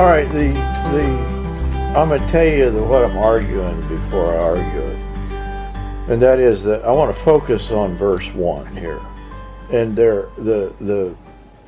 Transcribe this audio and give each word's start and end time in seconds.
All 0.00 0.06
right, 0.06 0.26
the 0.32 0.48
the 0.92 1.04
I'm 1.94 2.08
gonna 2.08 2.26
tell 2.26 2.46
you 2.46 2.70
the, 2.70 2.82
what 2.82 3.04
I'm 3.04 3.18
arguing 3.18 3.78
before 3.86 4.32
I 4.32 4.38
argue 4.38 4.80
it, 4.80 4.98
and 6.08 6.22
that 6.22 6.38
is 6.38 6.64
that 6.64 6.86
I 6.86 6.90
want 6.90 7.14
to 7.14 7.22
focus 7.22 7.70
on 7.70 7.96
verse 7.96 8.26
one 8.28 8.74
here, 8.74 8.98
and 9.70 9.94
there 9.94 10.28
the 10.38 10.72
the 10.80 11.14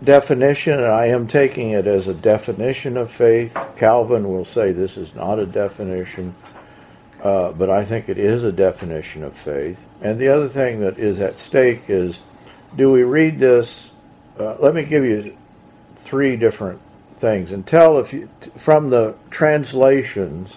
definition. 0.02 0.78
And 0.78 0.86
I 0.86 1.08
am 1.08 1.28
taking 1.28 1.72
it 1.72 1.86
as 1.86 2.08
a 2.08 2.14
definition 2.14 2.96
of 2.96 3.12
faith. 3.12 3.54
Calvin 3.76 4.26
will 4.26 4.46
say 4.46 4.72
this 4.72 4.96
is 4.96 5.14
not 5.14 5.38
a 5.38 5.44
definition, 5.44 6.34
uh, 7.22 7.52
but 7.52 7.68
I 7.68 7.84
think 7.84 8.08
it 8.08 8.16
is 8.16 8.44
a 8.44 8.52
definition 8.52 9.24
of 9.24 9.36
faith. 9.36 9.78
And 10.00 10.18
the 10.18 10.28
other 10.28 10.48
thing 10.48 10.80
that 10.80 10.98
is 10.98 11.20
at 11.20 11.34
stake 11.34 11.82
is, 11.88 12.20
do 12.76 12.90
we 12.90 13.02
read 13.02 13.38
this? 13.38 13.90
Uh, 14.40 14.56
let 14.58 14.74
me 14.74 14.84
give 14.84 15.04
you 15.04 15.36
three 15.96 16.36
different 16.36 16.80
things 17.22 17.52
and 17.52 17.64
tell 17.64 17.98
if 17.98 18.12
you 18.12 18.28
from 18.58 18.90
the 18.90 19.14
translations 19.30 20.56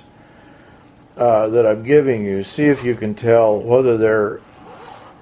uh, 1.15 1.47
that 1.47 1.65
I'm 1.65 1.83
giving 1.83 2.25
you, 2.25 2.43
see 2.43 2.65
if 2.65 2.83
you 2.83 2.95
can 2.95 3.13
tell 3.13 3.57
whether 3.57 3.97
they're 3.97 4.41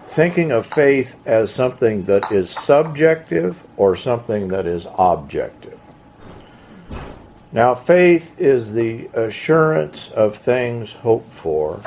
thinking 0.08 0.52
of 0.52 0.66
faith 0.66 1.18
as 1.28 1.52
something 1.52 2.06
that 2.06 2.32
is 2.32 2.50
subjective 2.50 3.62
or 3.76 3.96
something 3.96 4.48
that 4.48 4.66
is 4.66 4.88
objective. 4.98 5.78
Now, 7.52 7.76
faith 7.76 8.40
is 8.40 8.72
the 8.72 9.08
assurance 9.14 10.12
of 10.12 10.38
things 10.38 10.94
hoped 10.94 11.34
for. 11.34 11.82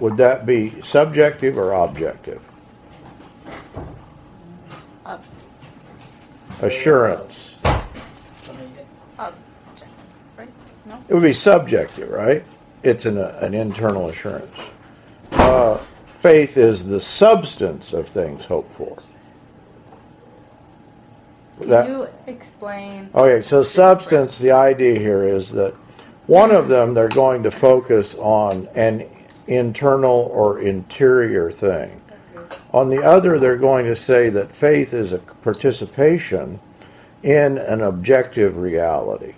Would 0.00 0.16
that 0.16 0.44
be 0.44 0.82
subjective 0.82 1.56
or 1.56 1.72
objective? 1.72 2.42
Assurance. 6.60 7.46
right? 10.36 10.48
No? 10.84 10.95
It 11.08 11.14
would 11.14 11.22
be 11.22 11.32
subjective, 11.32 12.10
right? 12.10 12.44
It's 12.82 13.06
an, 13.06 13.18
an 13.18 13.54
internal 13.54 14.08
assurance. 14.08 14.54
Uh, 15.32 15.78
faith 16.20 16.56
is 16.56 16.86
the 16.86 17.00
substance 17.00 17.92
of 17.92 18.08
things 18.08 18.44
hoped 18.44 18.74
for. 18.76 18.96
Can 21.60 21.70
That- 21.70 21.88
you 21.88 22.08
explain? 22.26 23.08
Okay, 23.14 23.42
so 23.42 23.62
substance, 23.62 24.38
the 24.38 24.50
idea 24.50 24.98
here 24.98 25.24
is 25.24 25.52
that 25.52 25.74
one 26.26 26.50
of 26.50 26.68
them 26.68 26.94
they're 26.94 27.08
going 27.08 27.42
to 27.44 27.50
focus 27.50 28.14
on 28.18 28.68
an 28.74 29.04
internal 29.46 30.30
or 30.34 30.60
interior 30.60 31.52
thing. 31.52 32.00
On 32.72 32.90
the 32.90 33.02
other, 33.02 33.38
they're 33.38 33.56
going 33.56 33.86
to 33.86 33.96
say 33.96 34.28
that 34.30 34.54
faith 34.54 34.92
is 34.92 35.12
a 35.12 35.18
participation 35.18 36.60
in 37.22 37.58
an 37.58 37.80
objective 37.80 38.56
reality. 38.56 39.34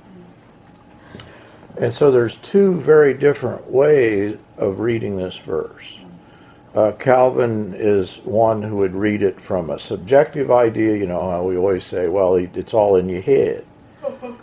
And 1.78 1.94
so 1.94 2.10
there's 2.10 2.36
two 2.36 2.80
very 2.80 3.14
different 3.14 3.70
ways 3.70 4.36
of 4.56 4.80
reading 4.80 5.16
this 5.16 5.38
verse. 5.38 5.98
Uh, 6.74 6.92
Calvin 6.92 7.74
is 7.76 8.16
one 8.24 8.62
who 8.62 8.76
would 8.76 8.94
read 8.94 9.22
it 9.22 9.40
from 9.40 9.70
a 9.70 9.78
subjective 9.78 10.50
idea. 10.50 10.96
You 10.96 11.06
know 11.06 11.30
how 11.30 11.44
we 11.44 11.56
always 11.56 11.84
say, 11.84 12.08
well, 12.08 12.34
it's 12.34 12.74
all 12.74 12.96
in 12.96 13.08
your 13.08 13.22
head. 13.22 13.64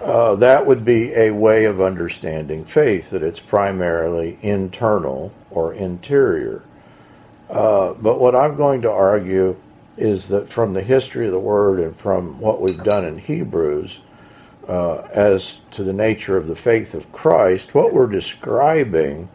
Uh, 0.00 0.36
that 0.36 0.64
would 0.64 0.84
be 0.84 1.12
a 1.14 1.32
way 1.32 1.64
of 1.64 1.80
understanding 1.80 2.64
faith, 2.64 3.10
that 3.10 3.20
it's 3.20 3.40
primarily 3.40 4.38
internal 4.42 5.32
or 5.50 5.74
interior. 5.74 6.62
Uh, 7.50 7.94
but 7.94 8.20
what 8.20 8.36
I'm 8.36 8.54
going 8.54 8.82
to 8.82 8.90
argue 8.92 9.56
is 9.96 10.28
that 10.28 10.48
from 10.48 10.72
the 10.72 10.82
history 10.82 11.26
of 11.26 11.32
the 11.32 11.38
Word 11.40 11.80
and 11.80 11.96
from 11.96 12.38
what 12.38 12.60
we've 12.60 12.82
done 12.84 13.04
in 13.04 13.18
Hebrews, 13.18 13.98
uh, 14.68 15.08
as 15.12 15.60
to 15.72 15.82
the 15.82 15.92
nature 15.92 16.36
of 16.36 16.46
the 16.46 16.56
faith 16.56 16.94
of 16.94 17.10
Christ, 17.10 17.74
what 17.74 17.92
we're 17.92 18.06
describing 18.06 19.28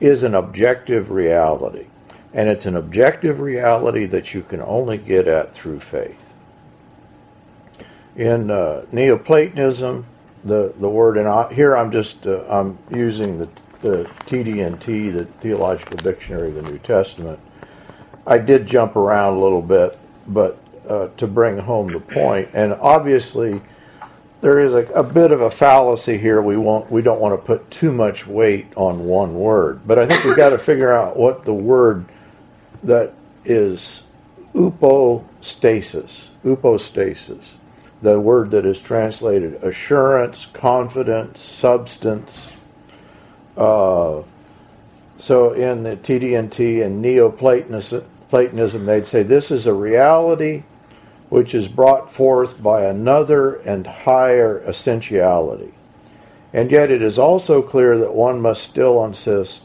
is 0.00 0.22
an 0.22 0.34
objective 0.34 1.10
reality. 1.10 1.86
And 2.34 2.48
it's 2.48 2.66
an 2.66 2.76
objective 2.76 3.40
reality 3.40 4.04
that 4.06 4.34
you 4.34 4.42
can 4.42 4.60
only 4.60 4.98
get 4.98 5.26
at 5.28 5.54
through 5.54 5.80
faith. 5.80 6.18
In 8.16 8.50
uh, 8.50 8.84
Neoplatonism, 8.92 10.04
the, 10.44 10.74
the 10.78 10.88
word, 10.88 11.16
and 11.16 11.28
I, 11.28 11.52
here 11.52 11.76
I'm 11.76 11.90
just 11.90 12.26
uh, 12.26 12.44
I'm 12.48 12.78
using 12.90 13.38
the, 13.38 13.48
the 13.80 14.10
TDNT, 14.26 15.12
the 15.16 15.24
Theological 15.24 15.96
Dictionary 15.96 16.48
of 16.48 16.54
the 16.56 16.62
New 16.62 16.78
Testament. 16.78 17.38
I 18.26 18.38
did 18.38 18.66
jump 18.66 18.96
around 18.96 19.36
a 19.36 19.40
little 19.40 19.62
bit, 19.62 19.98
but 20.26 20.58
uh, 20.88 21.08
to 21.16 21.26
bring 21.26 21.58
home 21.58 21.92
the 21.92 22.00
point, 22.00 22.50
and 22.54 22.72
obviously 22.74 23.60
there 24.40 24.60
is 24.60 24.72
a, 24.72 24.86
a 24.92 25.02
bit 25.02 25.32
of 25.32 25.40
a 25.40 25.50
fallacy 25.50 26.16
here. 26.16 26.40
We 26.40 26.56
won't 26.56 26.90
we 26.90 27.02
don't 27.02 27.20
want 27.20 27.38
to 27.38 27.44
put 27.44 27.70
too 27.70 27.92
much 27.92 28.26
weight 28.26 28.66
on 28.76 29.04
one 29.04 29.34
word, 29.34 29.80
but 29.86 29.98
I 29.98 30.06
think 30.06 30.24
we've 30.24 30.36
got 30.36 30.50
to 30.50 30.58
figure 30.58 30.92
out 30.92 31.16
what 31.16 31.44
the 31.44 31.54
word 31.54 32.06
that 32.84 33.14
is 33.44 34.02
upostasis, 34.54 36.26
upostasis, 36.44 37.44
the 38.02 38.20
word 38.20 38.52
that 38.52 38.64
is 38.64 38.80
translated 38.80 39.54
assurance, 39.64 40.46
confidence, 40.46 41.40
substance. 41.40 42.52
Uh, 43.56 44.22
so 45.18 45.52
in 45.52 45.82
the 45.82 45.96
TDNT 45.96 46.84
and 46.84 47.02
Neoplatonism, 47.02 48.04
Platonism, 48.28 48.86
they'd 48.86 49.06
say 49.06 49.22
this 49.22 49.50
is 49.50 49.66
a 49.66 49.74
reality 49.74 50.62
which 51.28 51.54
is 51.54 51.68
brought 51.68 52.12
forth 52.12 52.62
by 52.62 52.84
another 52.84 53.56
and 53.56 53.86
higher 53.86 54.60
essentiality. 54.66 55.74
And 56.52 56.70
yet 56.70 56.90
it 56.90 57.02
is 57.02 57.18
also 57.18 57.60
clear 57.60 57.98
that 57.98 58.14
one 58.14 58.40
must 58.40 58.62
still 58.62 59.04
insist 59.04 59.62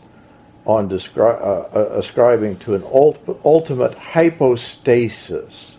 on 0.66 0.90
descri- 0.90 1.42
uh, 1.42 1.78
uh, 1.78 1.90
ascribing 1.94 2.58
to 2.60 2.76
an 2.76 2.84
ult- 2.84 3.40
ultimate 3.46 3.98
hypostasis. 3.98 5.78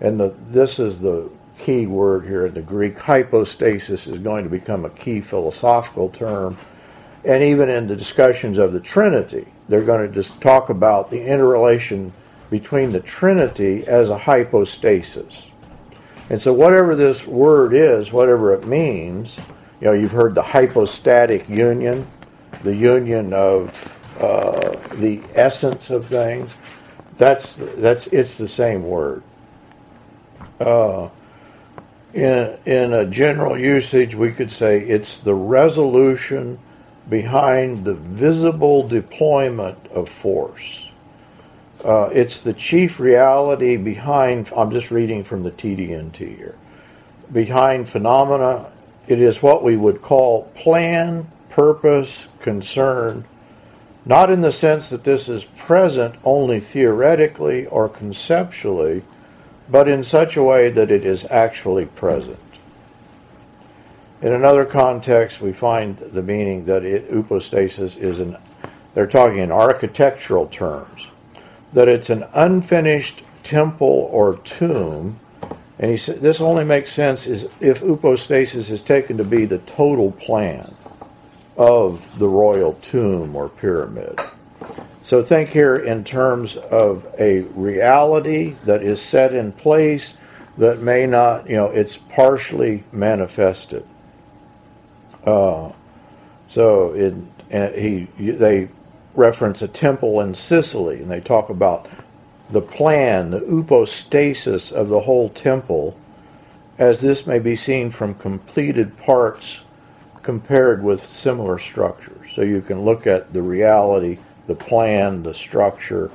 And 0.00 0.20
the, 0.20 0.34
this 0.48 0.78
is 0.78 1.00
the 1.00 1.30
key 1.58 1.86
word 1.86 2.24
here 2.24 2.46
in 2.46 2.54
the 2.54 2.62
Greek. 2.62 2.98
Hypostasis 2.98 4.06
is 4.06 4.18
going 4.18 4.44
to 4.44 4.50
become 4.50 4.84
a 4.84 4.90
key 4.90 5.20
philosophical 5.20 6.08
term. 6.10 6.56
And 7.24 7.42
even 7.42 7.68
in 7.68 7.88
the 7.88 7.96
discussions 7.96 8.58
of 8.58 8.72
the 8.72 8.80
Trinity, 8.80 9.46
they're 9.68 9.82
going 9.82 10.06
to 10.06 10.14
just 10.14 10.40
talk 10.40 10.70
about 10.70 11.10
the 11.10 11.20
interrelation 11.20 12.12
between 12.50 12.90
the 12.90 13.00
Trinity 13.00 13.86
as 13.86 14.08
a 14.08 14.18
hypostasis. 14.18 15.44
And 16.30 16.40
so, 16.40 16.52
whatever 16.52 16.94
this 16.94 17.26
word 17.26 17.72
is, 17.74 18.12
whatever 18.12 18.52
it 18.54 18.66
means, 18.66 19.38
you 19.80 19.86
know, 19.86 19.92
you've 19.92 20.12
heard 20.12 20.34
the 20.34 20.42
hypostatic 20.42 21.48
union, 21.48 22.06
the 22.62 22.74
union 22.74 23.32
of 23.32 23.70
uh, 24.20 24.72
the 24.96 25.20
essence 25.34 25.90
of 25.90 26.06
things. 26.06 26.50
That's 27.16 27.54
that's 27.56 28.06
it's 28.08 28.36
the 28.36 28.48
same 28.48 28.82
word. 28.82 29.22
Uh, 30.60 31.08
in 32.12 32.58
in 32.66 32.92
a 32.92 33.04
general 33.06 33.58
usage, 33.58 34.14
we 34.14 34.32
could 34.32 34.52
say 34.52 34.80
it's 34.80 35.20
the 35.20 35.34
resolution 35.34 36.58
behind 37.08 37.84
the 37.84 37.94
visible 37.94 38.86
deployment 38.86 39.78
of 39.88 40.08
force. 40.08 40.87
Uh, 41.84 42.10
it's 42.12 42.40
the 42.40 42.52
chief 42.52 42.98
reality 42.98 43.76
behind, 43.76 44.50
I'm 44.56 44.70
just 44.70 44.90
reading 44.90 45.22
from 45.22 45.44
the 45.44 45.50
TDNT 45.50 46.36
here, 46.36 46.56
behind 47.32 47.88
phenomena. 47.88 48.70
It 49.06 49.20
is 49.20 49.42
what 49.42 49.62
we 49.62 49.76
would 49.76 50.02
call 50.02 50.44
plan, 50.56 51.30
purpose, 51.50 52.26
concern, 52.40 53.24
not 54.04 54.30
in 54.30 54.40
the 54.40 54.52
sense 54.52 54.88
that 54.90 55.04
this 55.04 55.28
is 55.28 55.44
present 55.44 56.14
only 56.24 56.60
theoretically 56.60 57.66
or 57.66 57.88
conceptually, 57.88 59.02
but 59.68 59.86
in 59.86 60.02
such 60.02 60.36
a 60.36 60.42
way 60.42 60.70
that 60.70 60.90
it 60.90 61.04
is 61.04 61.26
actually 61.26 61.84
present. 61.84 62.38
In 64.22 64.32
another 64.32 64.64
context, 64.64 65.40
we 65.40 65.52
find 65.52 65.98
the 65.98 66.22
meaning 66.22 66.64
that 66.64 66.84
it, 66.84 67.10
upostasis 67.10 67.96
is 67.96 68.18
an, 68.18 68.36
they're 68.94 69.06
talking 69.06 69.38
in 69.38 69.52
architectural 69.52 70.46
terms, 70.46 71.07
that 71.72 71.88
it's 71.88 72.10
an 72.10 72.24
unfinished 72.34 73.22
temple 73.42 74.08
or 74.12 74.36
tomb. 74.38 75.18
And 75.78 75.90
he 75.90 75.96
said 75.96 76.20
this 76.20 76.40
only 76.40 76.64
makes 76.64 76.92
sense 76.92 77.26
is 77.26 77.44
if 77.60 77.80
upostasis 77.80 78.70
is 78.70 78.82
taken 78.82 79.16
to 79.18 79.24
be 79.24 79.44
the 79.44 79.58
total 79.58 80.12
plan 80.12 80.74
of 81.56 82.18
the 82.18 82.28
royal 82.28 82.74
tomb 82.74 83.34
or 83.36 83.48
pyramid. 83.48 84.20
So 85.02 85.22
think 85.22 85.50
here 85.50 85.76
in 85.76 86.04
terms 86.04 86.56
of 86.56 87.06
a 87.18 87.40
reality 87.40 88.56
that 88.64 88.82
is 88.82 89.00
set 89.00 89.34
in 89.34 89.52
place 89.52 90.16
that 90.58 90.80
may 90.80 91.06
not, 91.06 91.48
you 91.48 91.56
know, 91.56 91.66
it's 91.66 91.96
partially 91.96 92.84
manifested. 92.92 93.86
Uh, 95.24 95.72
so 96.48 96.92
and 97.50 97.74
he 97.74 98.08
they 98.16 98.68
reference 99.18 99.60
a 99.60 99.68
temple 99.68 100.20
in 100.20 100.34
Sicily, 100.34 101.02
and 101.02 101.10
they 101.10 101.20
talk 101.20 101.50
about 101.50 101.88
the 102.50 102.62
plan, 102.62 103.32
the 103.32 103.40
upostasis 103.40 104.72
of 104.72 104.88
the 104.88 105.00
whole 105.00 105.28
temple 105.28 105.98
as 106.78 107.00
this 107.00 107.26
may 107.26 107.40
be 107.40 107.56
seen 107.56 107.90
from 107.90 108.14
completed 108.14 108.96
parts 108.98 109.62
compared 110.22 110.82
with 110.82 111.04
similar 111.04 111.58
structures. 111.58 112.30
So 112.34 112.42
you 112.42 112.62
can 112.62 112.84
look 112.84 113.06
at 113.06 113.32
the 113.32 113.42
reality, 113.42 114.18
the 114.46 114.54
plan, 114.54 115.24
the 115.24 115.34
structure 115.34 116.10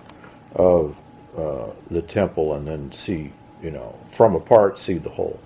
of 0.56 0.96
uh, 1.38 1.68
the 1.92 2.02
temple, 2.02 2.54
and 2.54 2.66
then 2.66 2.92
see, 2.94 3.34
you 3.62 3.72
know, 3.72 3.94
from 4.12 4.36
a 4.36 4.40
part, 4.40 4.80
see 4.80 4.98
the 4.98 5.10
whole. 5.10 5.40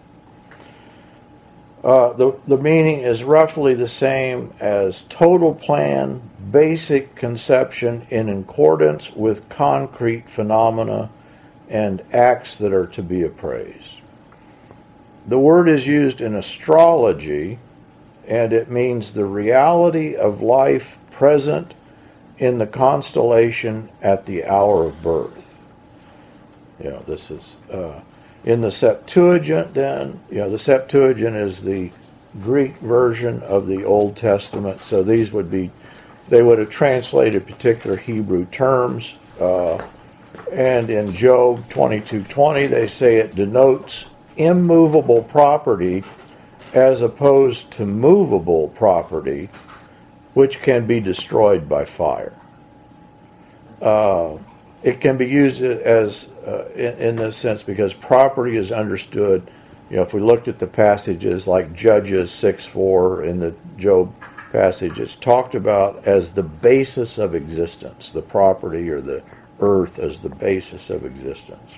Uh, 1.83 2.13
the, 2.13 2.35
the 2.47 2.57
meaning 2.57 2.99
is 2.99 3.23
roughly 3.23 3.73
the 3.73 3.87
same 3.87 4.53
as 4.59 5.05
total 5.09 5.53
plan, 5.53 6.21
basic 6.51 7.15
conception 7.15 8.05
in 8.09 8.29
accordance 8.29 9.11
with 9.11 9.47
concrete 9.49 10.29
phenomena 10.29 11.09
and 11.69 12.01
acts 12.11 12.57
that 12.57 12.73
are 12.73 12.87
to 12.87 13.03
be 13.03 13.23
appraised. 13.23 13.99
The 15.27 15.37
word 15.37 15.69
is 15.69 15.85
used 15.85 16.21
in 16.21 16.35
astrology 16.35 17.59
and 18.27 18.51
it 18.51 18.69
means 18.69 19.13
the 19.13 19.25
reality 19.25 20.15
of 20.15 20.41
life 20.41 20.97
present 21.11 21.73
in 22.37 22.57
the 22.57 22.67
constellation 22.67 23.89
at 24.01 24.25
the 24.25 24.45
hour 24.45 24.85
of 24.85 25.01
birth. 25.01 25.55
You 26.83 26.91
know, 26.91 27.03
this 27.07 27.31
is 27.31 27.55
uh, 27.71 28.01
in 28.47 28.61
the 28.61 28.71
Septuagint. 28.71 29.73
Then, 29.73 30.21
you 30.31 30.37
know, 30.37 30.49
the 30.49 30.57
Septuagint 30.57 31.35
is 31.35 31.61
the 31.61 31.91
Greek 32.41 32.77
version 32.77 33.43
of 33.43 33.67
the 33.67 33.83
Old 33.83 34.15
Testament. 34.15 34.79
So 34.79 35.03
these 35.03 35.33
would 35.33 35.51
be, 35.51 35.69
they 36.29 36.41
would 36.41 36.57
have 36.57 36.69
translated 36.69 37.45
particular 37.45 37.97
Hebrew 37.97 38.45
terms. 38.45 39.15
Uh, 39.37 39.85
and 40.49 40.89
in 40.89 41.11
Job 41.11 41.67
22:20, 41.69 42.69
they 42.69 42.87
say 42.87 43.17
it 43.17 43.35
denotes 43.35 44.05
immovable 44.37 45.23
property 45.23 46.05
as 46.73 47.01
opposed 47.01 47.71
to 47.71 47.85
movable 47.85 48.69
property, 48.69 49.49
which 50.35 50.61
can 50.61 50.85
be 50.85 51.01
destroyed 51.01 51.67
by 51.67 51.83
fire. 51.83 52.33
Uh, 53.81 54.37
it 54.83 55.01
can 55.01 55.17
be 55.17 55.27
used 55.27 55.61
as 55.61 56.27
uh, 56.47 56.65
in, 56.75 56.97
in, 56.97 57.15
this 57.17 57.35
sense 57.35 57.61
because 57.61 57.93
property 57.93 58.55
is 58.55 58.71
understood. 58.71 59.49
You 59.89 59.97
know, 59.97 60.03
if 60.03 60.13
we 60.13 60.21
looked 60.21 60.47
at 60.47 60.59
the 60.59 60.67
passages 60.67 61.45
like 61.45 61.73
Judges 61.73 62.31
six 62.31 62.65
four 62.65 63.23
in 63.23 63.39
the 63.39 63.53
Job 63.77 64.13
passage, 64.51 64.99
it's 64.99 65.15
talked 65.15 65.55
about 65.55 66.07
as 66.07 66.33
the 66.33 66.43
basis 66.43 67.17
of 67.17 67.35
existence, 67.35 68.11
the 68.11 68.21
property 68.21 68.89
or 68.89 69.01
the 69.01 69.21
earth 69.59 69.99
as 69.99 70.21
the 70.21 70.29
basis 70.29 70.89
of 70.89 71.05
existence. 71.05 71.71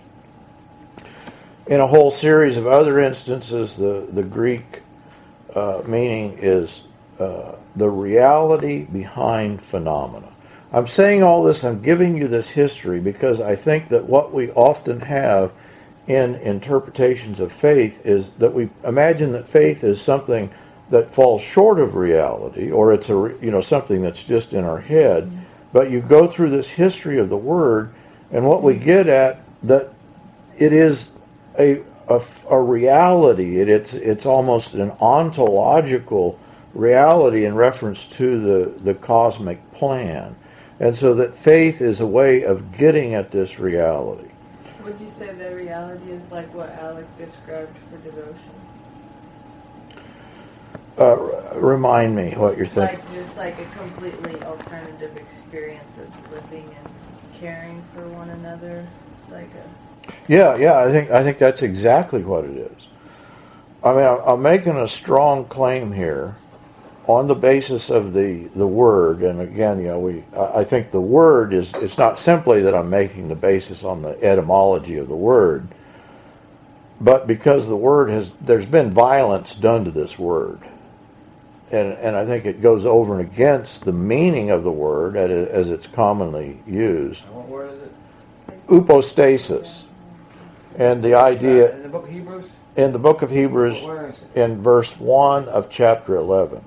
In 1.67 1.79
a 1.79 1.87
whole 1.87 2.11
series 2.11 2.57
of 2.57 2.67
other 2.67 2.99
instances, 2.99 3.75
the, 3.75 4.07
the 4.11 4.23
Greek 4.23 4.81
uh, 5.55 5.81
meaning 5.85 6.37
is 6.41 6.83
uh, 7.19 7.53
the 7.75 7.89
reality 7.89 8.83
behind 8.83 9.61
phenomena. 9.61 10.29
I'm 10.71 10.87
saying 10.87 11.23
all 11.23 11.43
this, 11.43 11.63
I'm 11.63 11.81
giving 11.81 12.15
you 12.15 12.27
this 12.27 12.49
history 12.49 12.99
because 12.99 13.41
I 13.41 13.55
think 13.55 13.89
that 13.89 14.05
what 14.05 14.33
we 14.33 14.51
often 14.51 15.01
have 15.01 15.51
in 16.07 16.35
interpretations 16.35 17.39
of 17.39 17.51
faith 17.51 18.05
is 18.05 18.31
that 18.31 18.53
we 18.53 18.69
imagine 18.83 19.31
that 19.33 19.47
faith 19.47 19.83
is 19.83 20.01
something 20.01 20.49
that 20.89 21.13
falls 21.13 21.41
short 21.41 21.79
of 21.79 21.95
reality 21.95 22.71
or 22.71 22.93
it's 22.93 23.09
a 23.09 23.13
you 23.41 23.51
know 23.51 23.61
something 23.61 24.01
that's 24.01 24.23
just 24.23 24.53
in 24.53 24.63
our 24.63 24.79
head 24.79 25.25
mm-hmm. 25.25 25.39
but 25.71 25.91
you 25.91 26.01
go 26.01 26.25
through 26.25 26.49
this 26.49 26.67
history 26.67 27.19
of 27.19 27.29
the 27.29 27.37
word 27.37 27.93
and 28.31 28.43
what 28.43 28.63
we 28.63 28.73
get 28.73 29.07
at 29.07 29.43
that 29.61 29.93
it 30.57 30.73
is 30.73 31.11
a 31.59 31.83
a, 32.09 32.21
a 32.49 32.59
reality. 32.59 33.59
It, 33.59 33.69
it's 33.69 33.93
it's 33.93 34.25
almost 34.25 34.73
an 34.73 34.91
ontological 34.99 36.39
reality 36.73 37.45
in 37.45 37.55
reference 37.55 38.05
to 38.05 38.39
the, 38.39 38.83
the 38.83 38.93
cosmic 38.93 39.71
plan. 39.73 40.35
And 40.79 40.95
so 40.95 41.13
that 41.15 41.35
faith 41.35 41.81
is 41.81 41.99
a 41.99 42.07
way 42.07 42.43
of 42.43 42.77
getting 42.77 43.13
at 43.13 43.31
this 43.31 43.59
reality. 43.59 44.29
Would 44.83 44.99
you 45.01 45.11
say 45.11 45.33
that 45.33 45.53
reality 45.53 46.11
is 46.11 46.21
like 46.31 46.53
what 46.53 46.69
Alec 46.79 47.05
described 47.17 47.75
for 47.89 47.97
devotion? 47.97 48.35
Uh, 50.97 51.59
remind 51.59 52.15
me 52.15 52.31
what 52.31 52.57
you're 52.57 52.67
thinking. 52.67 52.99
Like 52.99 53.13
just 53.13 53.37
like 53.37 53.59
a 53.59 53.65
completely 53.65 54.41
alternative 54.43 55.15
experience 55.17 55.97
of 55.97 56.31
living 56.31 56.73
and 56.83 56.93
caring 57.39 57.83
for 57.93 58.07
one 58.09 58.29
another. 58.29 58.85
It's 59.21 59.31
like 59.31 59.49
a 59.53 60.13
yeah, 60.27 60.55
yeah, 60.55 60.79
I 60.79 60.91
think 60.91 61.11
I 61.11 61.23
think 61.23 61.37
that's 61.37 61.61
exactly 61.61 62.23
what 62.23 62.45
it 62.45 62.57
is. 62.57 62.87
I 63.83 63.93
mean, 63.93 64.19
I'm 64.25 64.41
making 64.41 64.75
a 64.75 64.87
strong 64.87 65.45
claim 65.45 65.91
here 65.91 66.35
on 67.09 67.25
the 67.25 67.33
basis 67.33 67.89
of 67.89 68.13
the, 68.13 68.43
the 68.53 68.67
word, 68.67 69.23
and 69.23 69.41
again, 69.41 69.79
you 69.79 69.87
know, 69.87 69.99
we 69.99 70.23
I 70.37 70.63
think 70.63 70.91
the 70.91 71.01
word 71.01 71.53
is 71.53 71.73
it's 71.77 71.97
not 71.97 72.19
simply 72.19 72.61
that 72.61 72.75
I'm 72.75 72.91
making 72.91 73.29
the 73.29 73.35
basis 73.35 73.83
on 73.83 74.03
the 74.03 74.23
etymology 74.23 74.97
of 74.97 75.07
the 75.07 75.15
word, 75.15 75.67
but 77.01 77.25
because 77.25 77.67
the 77.67 77.75
word 77.75 78.11
has 78.11 78.31
there's 78.39 78.67
been 78.67 78.93
violence 78.93 79.55
done 79.55 79.85
to 79.85 79.91
this 79.91 80.19
word, 80.19 80.59
and 81.71 81.93
and 81.93 82.15
I 82.15 82.27
think 82.27 82.45
it 82.45 82.61
goes 82.61 82.85
over 82.85 83.19
and 83.19 83.27
against 83.27 83.85
the 83.85 83.91
meaning 83.91 84.51
of 84.51 84.61
the 84.63 84.71
word 84.71 85.15
as 85.15 85.69
it's 85.69 85.87
commonly 85.87 86.61
used. 86.67 87.23
What 87.23 87.47
word 87.47 87.73
is 87.73 87.81
it? 87.81 88.67
Upostasis. 88.67 89.81
And 90.77 91.03
the 91.03 91.15
idea 91.15 91.75
in 91.75 91.81
the 91.81 91.89
book 91.89 92.03
of 92.03 92.11
Hebrews, 92.11 92.45
in 92.75 92.91
the 92.91 92.99
book 92.99 93.23
of 93.23 93.31
Hebrews, 93.31 93.79
in 94.35 94.61
verse 94.61 94.95
one 94.99 95.49
of 95.49 95.71
chapter 95.71 96.15
eleven. 96.15 96.63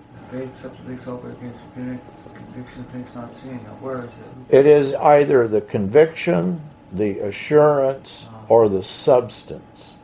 Where 3.81 4.05
is 4.05 4.11
it? 4.49 4.59
It 4.59 4.67
is 4.67 4.95
either 4.95 5.47
the 5.47 5.61
conviction, 5.61 6.63
the 6.93 7.19
assurance, 7.21 8.27
uh-huh. 8.27 8.47
or 8.49 8.69
the 8.69 8.83
substance. 8.83 9.95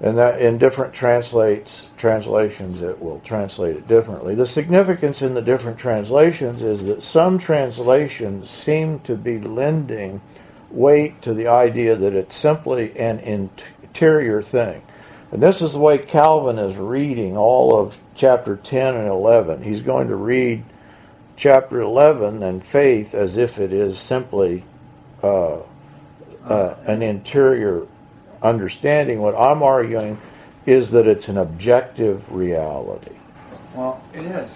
And 0.00 0.16
that 0.16 0.40
in 0.40 0.56
different 0.56 0.94
translates 0.94 1.88
translations 1.98 2.80
it 2.80 3.00
will 3.00 3.20
translate 3.20 3.76
it 3.76 3.86
differently. 3.86 4.34
The 4.34 4.46
significance 4.46 5.20
in 5.20 5.34
the 5.34 5.42
different 5.42 5.78
translations 5.78 6.62
is 6.62 6.84
that 6.86 7.02
some 7.02 7.38
translations 7.38 8.50
seem 8.50 9.00
to 9.00 9.14
be 9.14 9.38
lending 9.38 10.22
weight 10.70 11.20
to 11.22 11.34
the 11.34 11.48
idea 11.48 11.96
that 11.96 12.14
it's 12.14 12.34
simply 12.34 12.98
an 12.98 13.18
interior 13.20 14.40
thing. 14.40 14.82
And 15.32 15.42
this 15.42 15.60
is 15.60 15.74
the 15.74 15.80
way 15.80 15.98
Calvin 15.98 16.58
is 16.58 16.76
reading 16.76 17.36
all 17.36 17.78
of 17.78 17.98
chapter 18.20 18.54
10 18.54 18.96
and 18.96 19.08
11. 19.08 19.62
He's 19.62 19.80
going 19.80 20.08
to 20.08 20.14
read 20.14 20.62
chapter 21.36 21.80
11 21.80 22.42
and 22.42 22.62
faith 22.62 23.14
as 23.14 23.38
if 23.38 23.58
it 23.58 23.72
is 23.72 23.98
simply 23.98 24.62
uh, 25.22 25.60
uh, 26.44 26.74
an 26.84 27.00
interior 27.00 27.86
understanding. 28.42 29.22
What 29.22 29.34
I'm 29.34 29.62
arguing 29.62 30.20
is 30.66 30.90
that 30.90 31.06
it's 31.06 31.30
an 31.30 31.38
objective 31.38 32.30
reality. 32.30 33.14
Well, 33.74 34.04
it 34.12 34.26
is. 34.26 34.50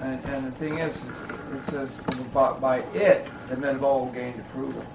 And, 0.00 0.24
and 0.26 0.46
the 0.46 0.52
thing 0.52 0.78
is, 0.78 0.94
it 0.94 1.64
says, 1.64 1.96
by 2.32 2.84
it, 2.94 3.26
the 3.48 3.56
men 3.56 3.74
have 3.74 3.82
all 3.82 4.06
gained 4.12 4.38
approval. 4.38 4.86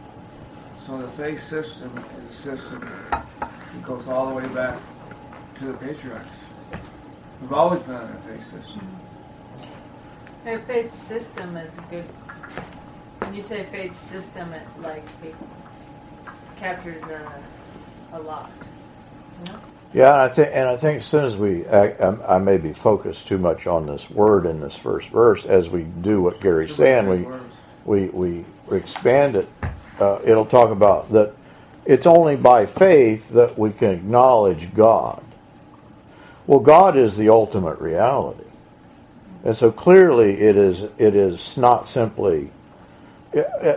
So 0.88 0.98
the 0.98 1.10
faith 1.10 1.46
system 1.46 1.92
is 2.30 2.40
a 2.40 2.42
system 2.42 2.90
that 3.12 3.84
goes 3.84 4.08
all 4.08 4.30
the 4.30 4.36
way 4.36 4.48
back 4.54 4.80
to 5.60 5.66
the 5.66 5.74
patriarchs. 5.74 6.30
We've 7.46 7.54
always 7.54 7.84
been 7.84 7.94
on 7.94 8.10
a 8.10 8.22
faith 8.28 8.44
system. 8.52 8.88
Their 10.44 10.58
faith 10.58 10.96
system 10.96 11.56
is 11.58 11.72
good. 11.92 12.06
When 13.20 13.36
you 13.36 13.44
say 13.44 13.68
faith 13.72 13.96
system, 13.96 14.52
it 14.52 14.64
like 14.82 15.04
it 15.24 15.36
captures 16.58 17.04
a, 17.04 17.44
a 18.14 18.20
lot. 18.20 18.50
You 19.46 19.54
know? 19.54 19.60
Yeah, 19.94 20.24
I 20.24 20.28
think, 20.28 20.50
and 20.54 20.68
I 20.68 20.76
think 20.76 20.98
as 20.98 21.06
soon 21.06 21.24
as 21.24 21.38
we, 21.38 21.68
I, 21.68 22.36
I, 22.36 22.40
may 22.40 22.58
be 22.58 22.74
focused 22.74 23.28
too 23.28 23.38
much 23.38 23.68
on 23.68 23.86
this 23.86 24.10
word 24.10 24.48
in 24.48 24.60
this 24.60 24.76
first 24.76 25.10
verse, 25.10 25.46
as 25.46 25.70
we 25.70 25.84
do 25.84 26.24
what 26.24 26.42
Gary's 26.42 26.76
saying, 26.76 27.08
we, 27.08 27.28
we, 27.86 28.10
we, 28.10 28.46
we 28.68 28.78
expand 28.78 29.36
it 29.36 29.48
uh, 30.00 30.20
it'll 30.24 30.46
talk 30.48 30.72
about 30.72 31.12
that 31.12 31.34
it's 31.86 32.08
only 32.08 32.36
by 32.36 32.66
faith 32.66 33.30
that 33.30 33.58
we 33.58 33.72
can 33.72 33.92
acknowledge 33.92 34.74
God. 34.74 35.24
Well, 36.48 36.60
God 36.60 36.96
is 36.96 37.18
the 37.18 37.30
ultimate 37.30 37.80
reality. 37.80 38.44
And 39.44 39.56
so 39.56 39.72
clearly 39.72 40.42
it 40.42 40.56
is 40.56 40.84
it 40.98 41.16
is 41.16 41.58
not 41.58 41.88
simply 41.88 42.50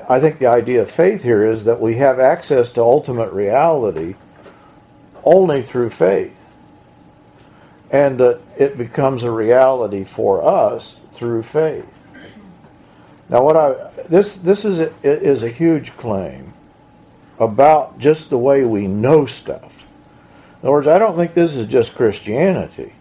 I 0.08 0.20
think 0.20 0.38
the 0.38 0.46
idea 0.46 0.82
of 0.82 0.90
faith 0.90 1.22
here 1.22 1.44
is 1.50 1.64
that 1.64 1.80
we 1.80 1.96
have 1.96 2.20
access 2.20 2.70
to 2.72 2.80
ultimate 2.80 3.32
reality 3.32 4.14
only 5.24 5.62
through 5.62 5.90
faith. 5.90 6.34
And 7.90 8.20
that 8.20 8.40
it 8.56 8.78
becomes 8.78 9.22
a 9.22 9.30
reality 9.30 10.04
for 10.04 10.46
us 10.46 10.96
through 11.12 11.42
faith. 11.42 11.86
Now, 13.28 13.42
what 13.42 13.56
I 13.56 13.90
this 14.08 14.36
this 14.36 14.64
is 14.64 14.78
a, 14.78 14.92
is 15.02 15.42
a 15.42 15.48
huge 15.48 15.96
claim 15.96 16.54
about 17.38 17.98
just 17.98 18.30
the 18.30 18.38
way 18.38 18.64
we 18.64 18.86
know 18.86 19.26
stuff, 19.26 19.67
other 20.62 20.72
words, 20.72 20.86
I 20.86 20.98
don't 20.98 21.16
think 21.16 21.34
this 21.34 21.56
is 21.56 21.66
just 21.66 21.94
Christianity. 21.94 22.92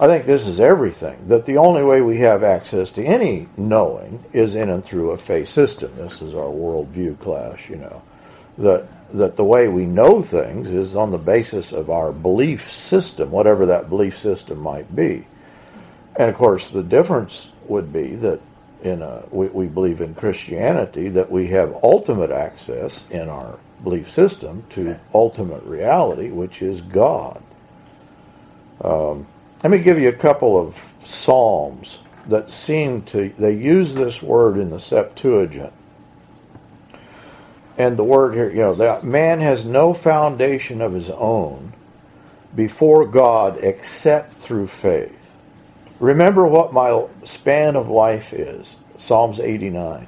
I 0.00 0.06
think 0.06 0.26
this 0.26 0.46
is 0.46 0.58
everything. 0.58 1.28
That 1.28 1.46
the 1.46 1.58
only 1.58 1.84
way 1.84 2.00
we 2.00 2.18
have 2.18 2.42
access 2.42 2.90
to 2.92 3.04
any 3.04 3.48
knowing 3.56 4.24
is 4.32 4.54
in 4.54 4.70
and 4.70 4.84
through 4.84 5.10
a 5.10 5.18
faith 5.18 5.48
system. 5.48 5.92
This 5.96 6.20
is 6.20 6.34
our 6.34 6.50
worldview 6.50 7.20
class, 7.20 7.68
you 7.68 7.76
know. 7.76 8.02
That 8.58 8.88
that 9.12 9.36
the 9.36 9.44
way 9.44 9.68
we 9.68 9.84
know 9.84 10.22
things 10.22 10.68
is 10.68 10.96
on 10.96 11.10
the 11.10 11.18
basis 11.18 11.72
of 11.72 11.90
our 11.90 12.12
belief 12.12 12.72
system, 12.72 13.30
whatever 13.30 13.66
that 13.66 13.88
belief 13.88 14.16
system 14.16 14.58
might 14.58 14.94
be. 14.94 15.26
And 16.16 16.30
of 16.30 16.36
course, 16.36 16.70
the 16.70 16.82
difference 16.82 17.48
would 17.66 17.92
be 17.92 18.14
that 18.16 18.40
in 18.82 19.02
a, 19.02 19.22
we, 19.30 19.46
we 19.48 19.66
believe 19.66 20.00
in 20.00 20.14
Christianity 20.14 21.08
that 21.10 21.30
we 21.30 21.48
have 21.48 21.78
ultimate 21.82 22.30
access 22.30 23.04
in 23.10 23.28
our 23.28 23.58
belief 23.82 24.10
system 24.10 24.64
to 24.70 24.98
ultimate 25.14 25.62
reality, 25.64 26.30
which 26.30 26.62
is 26.62 26.80
God. 26.80 27.42
Um, 28.82 29.26
let 29.62 29.70
me 29.70 29.78
give 29.78 29.98
you 29.98 30.08
a 30.08 30.14
couple 30.14 30.58
of 30.58 30.80
psalms 31.04 32.00
that 32.26 32.50
seem 32.50 33.02
to 33.02 33.32
they 33.38 33.54
use 33.54 33.94
this 33.94 34.22
word 34.22 34.56
in 34.58 34.70
the 34.70 34.80
Septuagint. 34.80 35.72
And 37.78 37.96
the 37.96 38.04
word 38.04 38.34
here, 38.34 38.50
you 38.50 38.58
know, 38.58 38.74
that 38.74 39.04
man 39.04 39.40
has 39.40 39.64
no 39.64 39.94
foundation 39.94 40.80
of 40.82 40.92
his 40.92 41.10
own 41.10 41.74
before 42.54 43.06
God 43.06 43.62
except 43.64 44.34
through 44.34 44.68
faith. 44.68 45.36
Remember 45.98 46.46
what 46.46 46.72
my 46.72 47.06
span 47.24 47.76
of 47.76 47.88
life 47.88 48.32
is. 48.32 48.76
Psalms 48.98 49.40
89. 49.40 50.06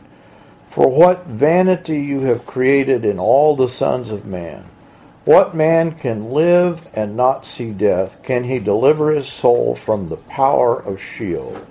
For 0.74 0.88
what 0.88 1.26
vanity 1.26 2.00
you 2.00 2.22
have 2.22 2.46
created 2.46 3.04
in 3.04 3.20
all 3.20 3.54
the 3.54 3.68
sons 3.68 4.10
of 4.10 4.26
man. 4.26 4.64
What 5.24 5.54
man 5.54 5.92
can 5.92 6.32
live 6.32 6.88
and 6.94 7.16
not 7.16 7.46
see 7.46 7.70
death? 7.70 8.20
Can 8.24 8.42
he 8.42 8.58
deliver 8.58 9.12
his 9.12 9.28
soul 9.28 9.76
from 9.76 10.08
the 10.08 10.16
power 10.16 10.80
of 10.82 11.00
Sheol? 11.00 11.64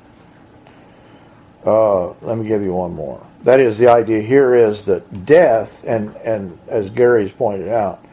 Uh, 1.66 2.14
let 2.22 2.38
me 2.38 2.48
give 2.48 2.62
you 2.62 2.72
one 2.72 2.94
more. 2.94 3.28
That 3.42 3.60
is, 3.60 3.78
the 3.78 3.90
idea 3.90 4.22
here 4.22 4.56
is 4.56 4.86
that 4.86 5.26
death, 5.26 5.84
and, 5.86 6.16
and 6.24 6.58
as 6.70 6.90
Gary's 6.90 7.34
pointed 7.34 7.68
out, 7.68 8.06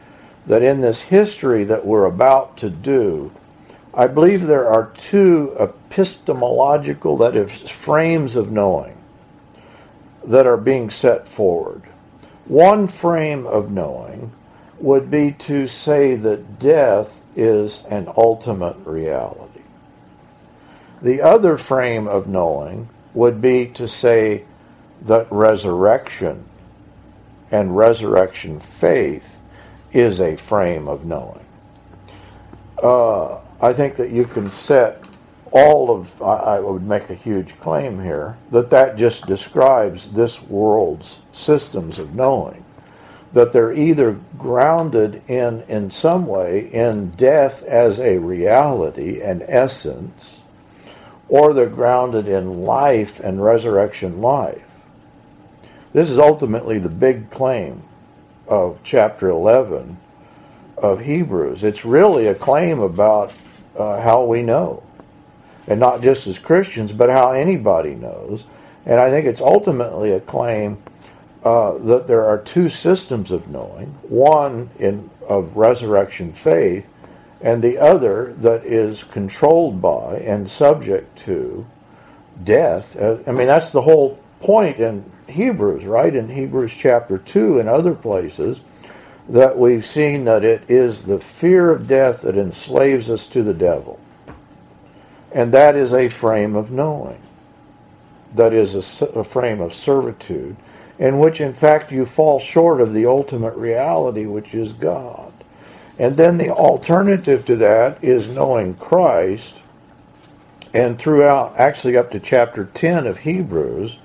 that 0.45 0.61
in 0.61 0.81
this 0.81 1.03
history 1.03 1.63
that 1.63 1.85
we're 1.85 2.03
about 2.03 2.57
to 2.57 2.69
do, 2.69 3.31
I 3.93 4.07
believe 4.07 4.41
there 4.41 4.67
are 4.67 4.91
two 4.97 5.55
epistemological, 5.57 7.15
that 7.19 7.37
is, 7.37 7.69
frames 7.69 8.35
of 8.35 8.51
knowing 8.51 8.97
that 10.25 10.47
are 10.47 10.57
being 10.57 10.89
set 10.89 11.27
forward. 11.27 11.83
One 12.45 12.87
frame 12.87 13.45
of 13.47 13.71
knowing 13.71 14.31
would 14.79 15.11
be 15.11 15.31
to 15.33 15.67
say 15.67 16.15
that 16.15 16.59
death 16.59 17.19
is 17.35 17.83
an 17.89 18.11
ultimate 18.17 18.77
reality. 18.85 19.61
The 21.01 21.21
other 21.21 21.57
frame 21.57 22.07
of 22.07 22.27
knowing 22.27 22.89
would 23.13 23.41
be 23.41 23.67
to 23.67 23.87
say 23.87 24.45
that 25.03 25.27
resurrection 25.31 26.45
and 27.49 27.75
resurrection 27.75 28.59
faith 28.59 29.39
is 29.91 30.21
a 30.21 30.37
frame 30.37 30.87
of 30.87 31.05
knowing. 31.05 31.45
Uh, 32.81 33.39
I 33.61 33.73
think 33.73 33.95
that 33.97 34.11
you 34.11 34.25
can 34.25 34.49
set 34.49 35.05
all 35.51 35.91
of, 35.91 36.21
I, 36.21 36.59
would 36.59 36.83
make 36.83 37.09
a 37.09 37.15
huge 37.15 37.59
claim 37.59 38.01
here, 38.01 38.37
that 38.51 38.69
that 38.69 38.95
just 38.95 39.27
describes 39.27 40.09
this 40.11 40.41
world's 40.41 41.19
systems 41.33 41.99
of 41.99 42.15
knowing. 42.15 42.63
That 43.33 43.51
they're 43.51 43.73
either 43.73 44.19
grounded 44.37 45.21
in, 45.27 45.63
in 45.63 45.91
some 45.91 46.25
way, 46.25 46.71
in 46.71 47.11
death 47.11 47.63
as 47.63 47.99
a 47.99 48.17
reality 48.17 49.21
and 49.21 49.43
essence, 49.43 50.39
or 51.27 51.53
they're 51.53 51.67
grounded 51.67 52.27
in 52.27 52.63
life 52.63 53.19
and 53.19 53.43
resurrection 53.43 54.21
life. 54.21 54.63
This 55.93 56.09
is 56.09 56.17
ultimately 56.17 56.79
the 56.79 56.89
big 56.89 57.29
claim 57.29 57.83
of 58.47 58.79
chapter 58.83 59.29
11 59.29 59.97
of 60.77 61.01
Hebrews. 61.01 61.63
It's 61.63 61.83
really 61.83 62.27
a 62.27 62.35
claim 62.35 62.79
about 62.79 63.33
uh, 63.77 64.01
how 64.01 64.23
we 64.25 64.41
know 64.41 64.83
and 65.71 65.79
not 65.79 66.01
just 66.01 66.27
as 66.27 66.37
Christians, 66.37 66.91
but 66.91 67.09
how 67.09 67.31
anybody 67.31 67.95
knows. 67.95 68.43
And 68.85 68.99
I 68.99 69.09
think 69.09 69.25
it's 69.25 69.39
ultimately 69.39 70.11
a 70.11 70.19
claim 70.19 70.83
uh, 71.45 71.77
that 71.77 72.07
there 72.07 72.25
are 72.25 72.37
two 72.37 72.67
systems 72.67 73.31
of 73.31 73.47
knowing 73.47 73.87
one 74.03 74.69
in, 74.79 75.09
of 75.29 75.55
resurrection 75.55 76.33
faith, 76.33 76.89
and 77.39 77.63
the 77.63 77.77
other 77.77 78.33
that 78.39 78.65
is 78.65 79.05
controlled 79.05 79.81
by 79.81 80.17
and 80.17 80.49
subject 80.49 81.17
to 81.19 81.65
death. 82.43 82.97
Uh, 82.97 83.19
I 83.25 83.31
mean, 83.31 83.47
that's 83.47 83.71
the 83.71 83.81
whole 83.81 84.19
point 84.41 84.77
in 84.77 85.09
Hebrews, 85.29 85.85
right? 85.85 86.13
In 86.13 86.27
Hebrews 86.27 86.73
chapter 86.77 87.17
2 87.17 87.59
and 87.59 87.69
other 87.69 87.95
places, 87.95 88.59
that 89.29 89.57
we've 89.57 89.85
seen 89.85 90.25
that 90.25 90.43
it 90.43 90.63
is 90.69 91.03
the 91.03 91.19
fear 91.19 91.71
of 91.71 91.87
death 91.87 92.23
that 92.23 92.35
enslaves 92.35 93.09
us 93.09 93.25
to 93.27 93.41
the 93.41 93.53
devil. 93.53 94.01
And 95.33 95.53
that 95.53 95.75
is 95.75 95.93
a 95.93 96.09
frame 96.09 96.55
of 96.55 96.71
knowing. 96.71 97.21
That 98.35 98.53
is 98.53 98.75
a, 98.75 99.05
a, 99.07 99.23
frame 99.23 99.61
of 99.61 99.73
servitude, 99.73 100.55
in 100.99 101.19
which, 101.19 101.41
in 101.41 101.53
fact, 101.53 101.91
you 101.91 102.05
fall 102.05 102.39
short 102.39 102.81
of 102.81 102.93
the 102.93 103.05
ultimate 103.05 103.55
reality, 103.55 104.25
which 104.25 104.53
is 104.53 104.71
God. 104.73 105.33
And 105.99 106.17
then 106.17 106.37
the 106.37 106.49
alternative 106.49 107.45
to 107.47 107.55
that 107.57 108.03
is 108.03 108.33
knowing 108.33 108.75
Christ. 108.75 109.55
And 110.73 110.97
throughout, 110.97 111.57
actually 111.57 111.97
up 111.97 112.11
to 112.11 112.19
chapter 112.19 112.65
10 112.73 113.05
of 113.05 113.19
Hebrews, 113.19 113.99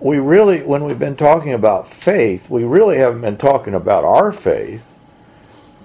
we 0.00 0.18
really, 0.18 0.62
when 0.62 0.84
we've 0.84 0.98
been 0.98 1.16
talking 1.16 1.52
about 1.52 1.88
faith, 1.88 2.50
we 2.50 2.64
really 2.64 2.98
haven't 2.98 3.22
been 3.22 3.38
talking 3.38 3.74
about 3.74 4.04
our 4.04 4.32
faith 4.32 4.82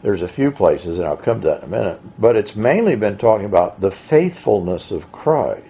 there's 0.02 0.22
a 0.22 0.28
few 0.28 0.52
places, 0.52 0.98
and 0.98 1.08
I'll 1.08 1.18
come 1.18 1.42
to 1.42 1.48
that 1.48 1.60
in 1.60 1.66
a 1.66 1.68
minute, 1.68 2.00
but 2.18 2.36
it's 2.36 2.56
mainly 2.56 2.96
been 2.96 3.18
talking 3.18 3.46
about 3.46 3.82
the 3.82 3.92
faithfulness 3.92 4.92
of 4.92 5.12
Christ. 5.12 5.64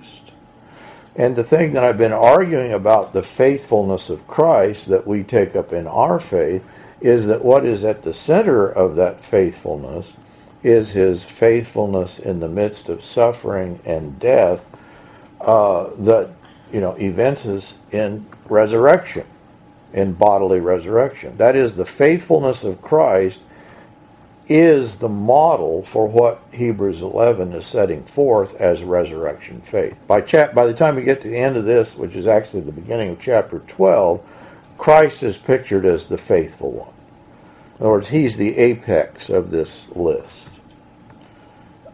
And 1.16 1.36
the 1.36 1.44
thing 1.44 1.74
that 1.74 1.84
I've 1.84 1.98
been 1.98 2.14
arguing 2.14 2.72
about 2.72 3.14
the 3.14 3.24
faithfulness 3.24 4.10
of 4.10 4.26
Christ 4.28 4.88
that 4.88 5.06
we 5.06 5.24
take 5.24 5.56
up 5.56 5.74
in 5.74 5.88
our 5.88 6.20
faith 6.20 6.64
is 7.02 7.26
that 7.28 7.44
what 7.44 7.66
is 7.66 7.84
at 7.84 8.04
the 8.04 8.14
center 8.14 8.68
of 8.68 8.96
that 8.96 9.24
faithfulness 9.24 10.14
is 10.64 10.92
his 10.92 11.24
faithfulness 11.24 12.20
in 12.20 12.40
the 12.40 12.48
midst 12.48 12.90
of 12.90 13.04
suffering 13.04 13.80
and 13.86 14.20
death 14.20 14.76
uh, 15.42 15.90
that 15.98 16.30
you 16.72 16.82
know 16.82 16.94
evinces 16.96 17.76
in 17.92 18.26
resurrection, 18.46 19.26
in 19.94 20.14
bodily 20.14 20.60
resurrection. 20.60 21.36
That 21.38 21.56
is 21.56 21.76
the 21.76 21.86
faithfulness 21.86 22.64
of 22.64 22.82
Christ 22.82 23.42
is 24.50 24.96
the 24.96 25.10
model 25.10 25.84
for 25.84 26.08
what 26.08 26.42
Hebrews 26.52 27.02
11 27.02 27.54
is 27.54 27.66
setting 27.66 28.04
forth 28.04 28.56
as 28.56 28.84
resurrection 28.84 29.62
faith. 29.62 30.00
By, 30.08 30.22
chap- 30.22 30.56
by 30.56 30.66
the 30.66 30.74
time 30.74 30.96
we 30.96 31.04
get 31.04 31.22
to 31.22 31.30
the 31.30 31.38
end 31.38 31.56
of 31.56 31.66
this, 31.66 31.96
which 31.96 32.16
is 32.16 32.28
actually 32.28 32.62
the 32.62 32.72
beginning 32.72 33.12
of 33.12 33.22
chapter 33.22 33.60
12, 33.60 34.22
Christ 34.80 35.24
is 35.24 35.38
pictured 35.38 35.86
as 35.86 36.08
the 36.08 36.18
faithful 36.18 36.72
one. 36.72 36.94
In 37.78 37.86
other 37.86 37.92
words, 37.92 38.10
he's 38.10 38.38
the 38.38 38.58
apex 38.58 39.30
of 39.30 39.52
this 39.52 39.88
list. 39.96 40.50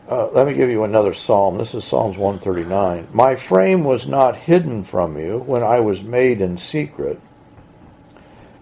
Uh, 0.10 0.30
let 0.30 0.48
me 0.48 0.54
give 0.54 0.70
you 0.70 0.84
another 0.84 1.14
psalm. 1.14 1.58
This 1.58 1.74
is 1.74 1.84
Psalms 1.84 2.18
139. 2.18 3.08
My 3.12 3.36
frame 3.36 3.84
was 3.84 4.08
not 4.08 4.36
hidden 4.36 4.84
from 4.84 5.18
you 5.18 5.40
when 5.40 5.64
I 5.64 5.80
was 5.80 6.04
made 6.04 6.42
in 6.42 6.58
secret 6.58 7.20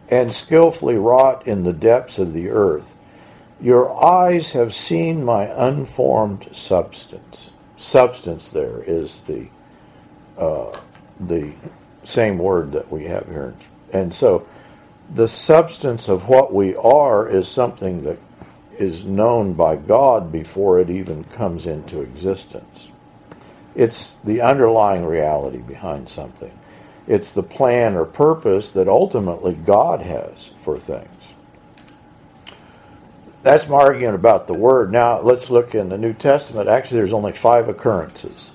and 0.09 0.33
skillfully 0.33 0.95
wrought 0.95 1.45
in 1.47 1.63
the 1.63 1.73
depths 1.73 2.17
of 2.17 2.33
the 2.33 2.49
earth. 2.49 2.93
Your 3.63 4.03
eyes 4.03 4.51
have 4.51 4.73
seen 4.73 5.23
my 5.23 5.45
unformed 5.45 6.49
substance. 6.51 7.49
Substance 7.77 8.49
there 8.49 8.83
is 8.85 9.21
the 9.21 9.47
uh, 10.37 10.77
the 11.21 11.53
same 12.03 12.37
word 12.37 12.73
that 12.73 12.91
we 12.91 13.05
have 13.05 13.25
here, 13.27 13.55
and 13.93 14.13
so 14.13 14.45
the 15.15 15.29
substance 15.29 16.09
of 16.09 16.27
what 16.27 16.53
we 16.53 16.75
are 16.75 17.29
is 17.29 17.47
something 17.47 18.03
that 18.03 18.17
is 18.77 19.05
known 19.05 19.53
by 19.53 19.77
God 19.77 20.29
before 20.29 20.79
it 20.79 20.89
even 20.89 21.23
comes 21.23 21.65
into 21.65 22.01
existence. 22.01 22.89
It's 23.75 24.15
the 24.25 24.41
underlying 24.41 25.05
reality 25.05 25.59
behind 25.59 26.09
something. 26.09 26.51
It's 27.07 27.31
the 27.31 27.43
plan 27.43 27.95
or 27.95 28.03
purpose 28.03 28.71
that 28.71 28.89
ultimately 28.89 29.53
God 29.53 30.01
has 30.01 30.51
for 30.63 30.77
things 30.77 31.22
that's 33.43 33.67
my 33.67 33.77
argument 33.77 34.15
about 34.15 34.47
the 34.47 34.53
word. 34.53 34.91
Now 34.91 35.21
let's 35.21 35.49
look 35.49 35.75
in 35.75 35.89
the 35.89 35.97
New 35.97 36.13
Testament. 36.13 36.67
Actually, 36.69 36.97
there's 36.97 37.13
only 37.13 37.33
five 37.33 37.69
occurrences 37.69 38.51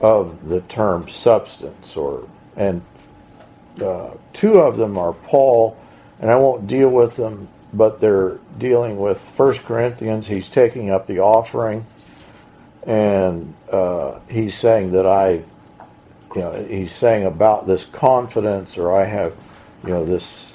of 0.00 0.48
the 0.48 0.60
term 0.62 1.08
substance, 1.08 1.96
or 1.96 2.28
and 2.56 2.82
uh, 3.82 4.10
two 4.32 4.58
of 4.58 4.76
them 4.76 4.96
are 4.96 5.12
Paul, 5.12 5.76
and 6.20 6.30
I 6.30 6.36
won't 6.36 6.66
deal 6.66 6.88
with 6.88 7.16
them 7.16 7.48
but 7.72 8.00
they're 8.00 8.38
dealing 8.58 8.98
with 8.98 9.20
First 9.20 9.64
Corinthians. 9.64 10.26
He's 10.26 10.48
taking 10.48 10.90
up 10.90 11.06
the 11.06 11.18
offering, 11.20 11.86
and 12.84 13.54
uh, 13.70 14.20
he's 14.28 14.56
saying 14.56 14.92
that 14.92 15.06
I, 15.06 15.42
you 16.34 16.40
know, 16.40 16.64
he's 16.64 16.94
saying 16.94 17.26
about 17.26 17.66
this 17.66 17.84
confidence, 17.84 18.78
or 18.78 18.96
I 18.96 19.04
have, 19.04 19.36
you 19.84 19.90
know, 19.90 20.04
this 20.04 20.52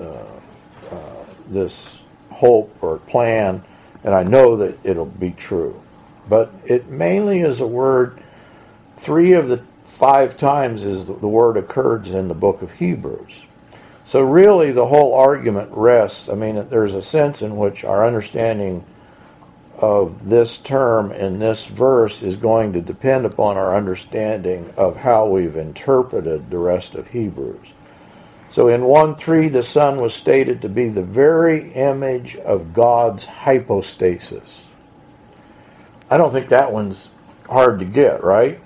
uh, 0.00 0.24
uh, 0.90 1.24
this 1.48 2.00
hope 2.34 2.76
or 2.82 2.98
plan, 2.98 3.64
and 4.02 4.14
I 4.14 4.22
know 4.22 4.56
that 4.56 4.78
it'll 4.84 5.06
be 5.06 5.30
true. 5.30 5.80
But 6.28 6.52
it 6.64 6.88
mainly 6.88 7.40
is 7.40 7.60
a 7.60 7.66
word. 7.66 8.20
Three 8.96 9.32
of 9.32 9.48
the 9.48 9.62
five 9.86 10.36
times 10.36 10.84
is 10.84 11.06
the, 11.06 11.12
word 11.12 11.56
occurs 11.56 12.10
in 12.10 12.28
the 12.28 12.34
book 12.34 12.62
of 12.62 12.72
Hebrews. 12.72 13.42
So 14.04 14.22
really, 14.22 14.72
the 14.72 14.86
whole 14.86 15.14
argument 15.14 15.70
rests. 15.72 16.28
I 16.28 16.34
mean, 16.34 16.68
there's 16.68 16.94
a 16.94 17.02
sense 17.02 17.42
in 17.42 17.56
which 17.56 17.84
our 17.84 18.06
understanding 18.06 18.84
of 19.78 20.28
this 20.28 20.58
term 20.58 21.10
in 21.12 21.38
this 21.38 21.66
verse 21.66 22.22
is 22.22 22.36
going 22.36 22.72
to 22.72 22.80
depend 22.80 23.24
upon 23.24 23.56
our 23.56 23.76
understanding 23.76 24.72
of 24.76 24.96
how 24.96 25.26
we've 25.26 25.56
interpreted 25.56 26.50
the 26.50 26.58
rest 26.58 26.94
of 26.94 27.08
Hebrews. 27.08 27.68
So 28.54 28.68
in 28.68 28.84
1 28.84 29.16
3, 29.16 29.48
the 29.48 29.64
Son 29.64 30.00
was 30.00 30.14
stated 30.14 30.62
to 30.62 30.68
be 30.68 30.88
the 30.88 31.02
very 31.02 31.72
image 31.72 32.36
of 32.36 32.72
God's 32.72 33.24
hypostasis. 33.24 34.62
I 36.08 36.16
don't 36.16 36.30
think 36.30 36.50
that 36.50 36.70
one's 36.70 37.08
hard 37.50 37.80
to 37.80 37.84
get, 37.84 38.22
right? 38.22 38.60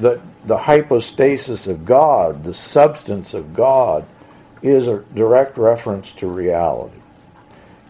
The, 0.00 0.22
the 0.46 0.56
hypostasis 0.56 1.66
of 1.66 1.84
God, 1.84 2.42
the 2.42 2.54
substance 2.54 3.34
of 3.34 3.52
God, 3.52 4.06
is 4.62 4.88
a 4.88 5.04
direct 5.14 5.58
reference 5.58 6.14
to 6.14 6.26
reality. 6.26 6.96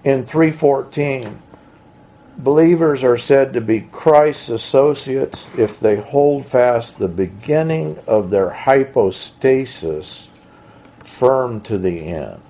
In 0.02 0.26
314, 0.26 1.40
believers 2.38 3.04
are 3.04 3.16
said 3.16 3.52
to 3.52 3.60
be 3.60 3.82
Christ's 3.82 4.48
associates 4.48 5.46
if 5.56 5.78
they 5.78 6.00
hold 6.00 6.46
fast 6.46 6.98
the 6.98 7.06
beginning 7.06 8.00
of 8.08 8.30
their 8.30 8.50
hypostasis 8.50 10.26
firm 11.18 11.60
to 11.62 11.78
the 11.78 12.00
end. 12.00 12.40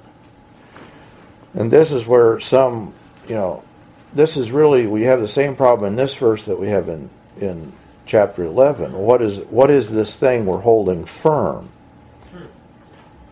And 1.55 1.71
this 1.71 1.93
is 1.93 2.07
where 2.07 2.39
some, 2.41 2.93
you 3.27 3.35
know, 3.35 3.65
this 4.13 4.37
is 4.37 4.53
really 4.53 4.87
we 4.87 5.03
have 5.03 5.21
the 5.21 5.29
same 5.29 5.57
problem 5.57 5.93
in 5.93 5.97
this 5.97 6.15
verse 6.15 6.45
that 6.45 6.59
we 6.59 6.69
have 6.69 6.89
in 6.89 7.11
in 7.41 7.73
chapter 8.07 8.45
11. 8.45 8.93
What 8.93 9.23
is 9.23 9.39
what 9.51 9.71
is 9.71 9.91
this 9.91 10.17
thing 10.17 10.47
we're 10.47 10.61
holding 10.61 11.05
firm? 11.05 11.71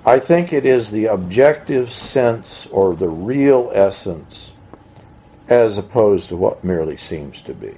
I 0.04 0.20
think 0.20 0.52
it 0.52 0.64
is 0.64 0.90
the 0.90 1.06
objective 1.06 1.90
sense 1.90 2.66
or 2.66 2.94
the 2.94 3.08
real 3.08 3.72
essence 3.74 4.52
as 5.48 5.78
opposed 5.78 6.28
to 6.28 6.36
what 6.36 6.62
merely 6.62 6.96
seems 6.96 7.42
to 7.42 7.54
be. 7.54 7.74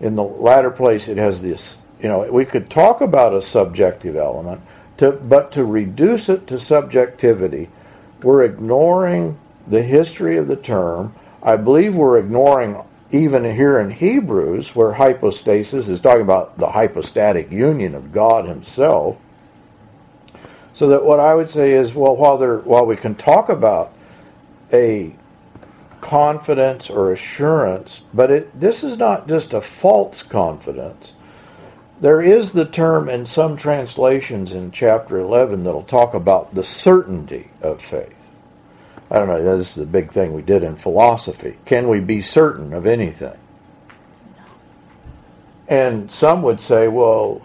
In 0.00 0.14
the 0.14 0.22
latter 0.22 0.70
place, 0.70 1.08
it 1.08 1.16
has 1.16 1.42
this, 1.42 1.78
you 2.00 2.08
know, 2.08 2.30
we 2.30 2.44
could 2.44 2.70
talk 2.70 3.00
about 3.00 3.34
a 3.34 3.42
subjective 3.42 4.14
element, 4.14 4.60
to, 4.98 5.12
but 5.12 5.50
to 5.52 5.64
reduce 5.64 6.28
it 6.28 6.46
to 6.48 6.58
subjectivity, 6.58 7.68
we're 8.22 8.44
ignoring 8.44 9.38
the 9.66 9.82
history 9.82 10.36
of 10.36 10.48
the 10.48 10.56
term. 10.56 11.14
I 11.42 11.56
believe 11.56 11.94
we're 11.94 12.18
ignoring 12.18 12.82
even 13.10 13.44
here 13.44 13.78
in 13.78 13.90
Hebrews, 13.90 14.74
where 14.74 14.94
hypostasis 14.94 15.88
is 15.88 16.00
talking 16.00 16.22
about 16.22 16.58
the 16.58 16.70
hypostatic 16.70 17.50
union 17.50 17.94
of 17.94 18.12
God 18.12 18.44
Himself. 18.46 19.16
So 20.74 20.88
that 20.88 21.04
what 21.04 21.18
I 21.18 21.34
would 21.34 21.48
say 21.48 21.72
is, 21.72 21.94
well, 21.94 22.14
while 22.14 22.36
there, 22.36 22.58
while 22.58 22.84
we 22.84 22.96
can 22.96 23.14
talk 23.14 23.48
about 23.48 23.92
a 24.72 25.14
confidence 26.00 26.90
or 26.90 27.12
assurance, 27.12 28.02
but 28.12 28.30
it, 28.30 28.60
this 28.60 28.84
is 28.84 28.96
not 28.96 29.26
just 29.26 29.54
a 29.54 29.60
false 29.60 30.22
confidence. 30.22 31.14
There 32.00 32.22
is 32.22 32.52
the 32.52 32.64
term 32.64 33.08
in 33.08 33.26
some 33.26 33.56
translations 33.56 34.52
in 34.52 34.70
chapter 34.70 35.18
11 35.18 35.64
that'll 35.64 35.82
talk 35.82 36.14
about 36.14 36.52
the 36.52 36.62
certainty 36.62 37.50
of 37.60 37.82
faith. 37.82 38.14
I 39.10 39.18
don't 39.18 39.26
know, 39.26 39.42
this 39.58 39.70
is 39.70 39.74
the 39.74 39.86
big 39.86 40.12
thing 40.12 40.32
we 40.32 40.42
did 40.42 40.62
in 40.62 40.76
philosophy. 40.76 41.56
Can 41.64 41.88
we 41.88 41.98
be 41.98 42.20
certain 42.20 42.72
of 42.72 42.86
anything? 42.86 43.36
And 45.66 46.10
some 46.10 46.42
would 46.42 46.60
say, 46.60 46.88
well, 46.88 47.42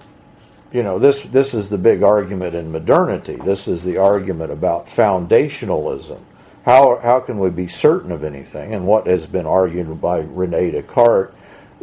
you 0.71 0.83
know, 0.83 0.99
this, 0.99 1.21
this 1.23 1.53
is 1.53 1.69
the 1.69 1.77
big 1.77 2.03
argument 2.03 2.53
in 2.53 2.71
modernity. 2.71 3.35
This 3.35 3.67
is 3.67 3.83
the 3.83 3.97
argument 3.97 4.51
about 4.51 4.87
foundationalism. 4.87 6.19
How, 6.65 6.99
how 7.01 7.19
can 7.19 7.39
we 7.39 7.49
be 7.49 7.67
certain 7.67 8.11
of 8.11 8.23
anything? 8.23 8.73
And 8.73 8.85
what 8.85 9.07
has 9.07 9.25
been 9.25 9.45
argued 9.45 9.99
by 9.99 10.19
Rene 10.19 10.71
Descartes 10.71 11.33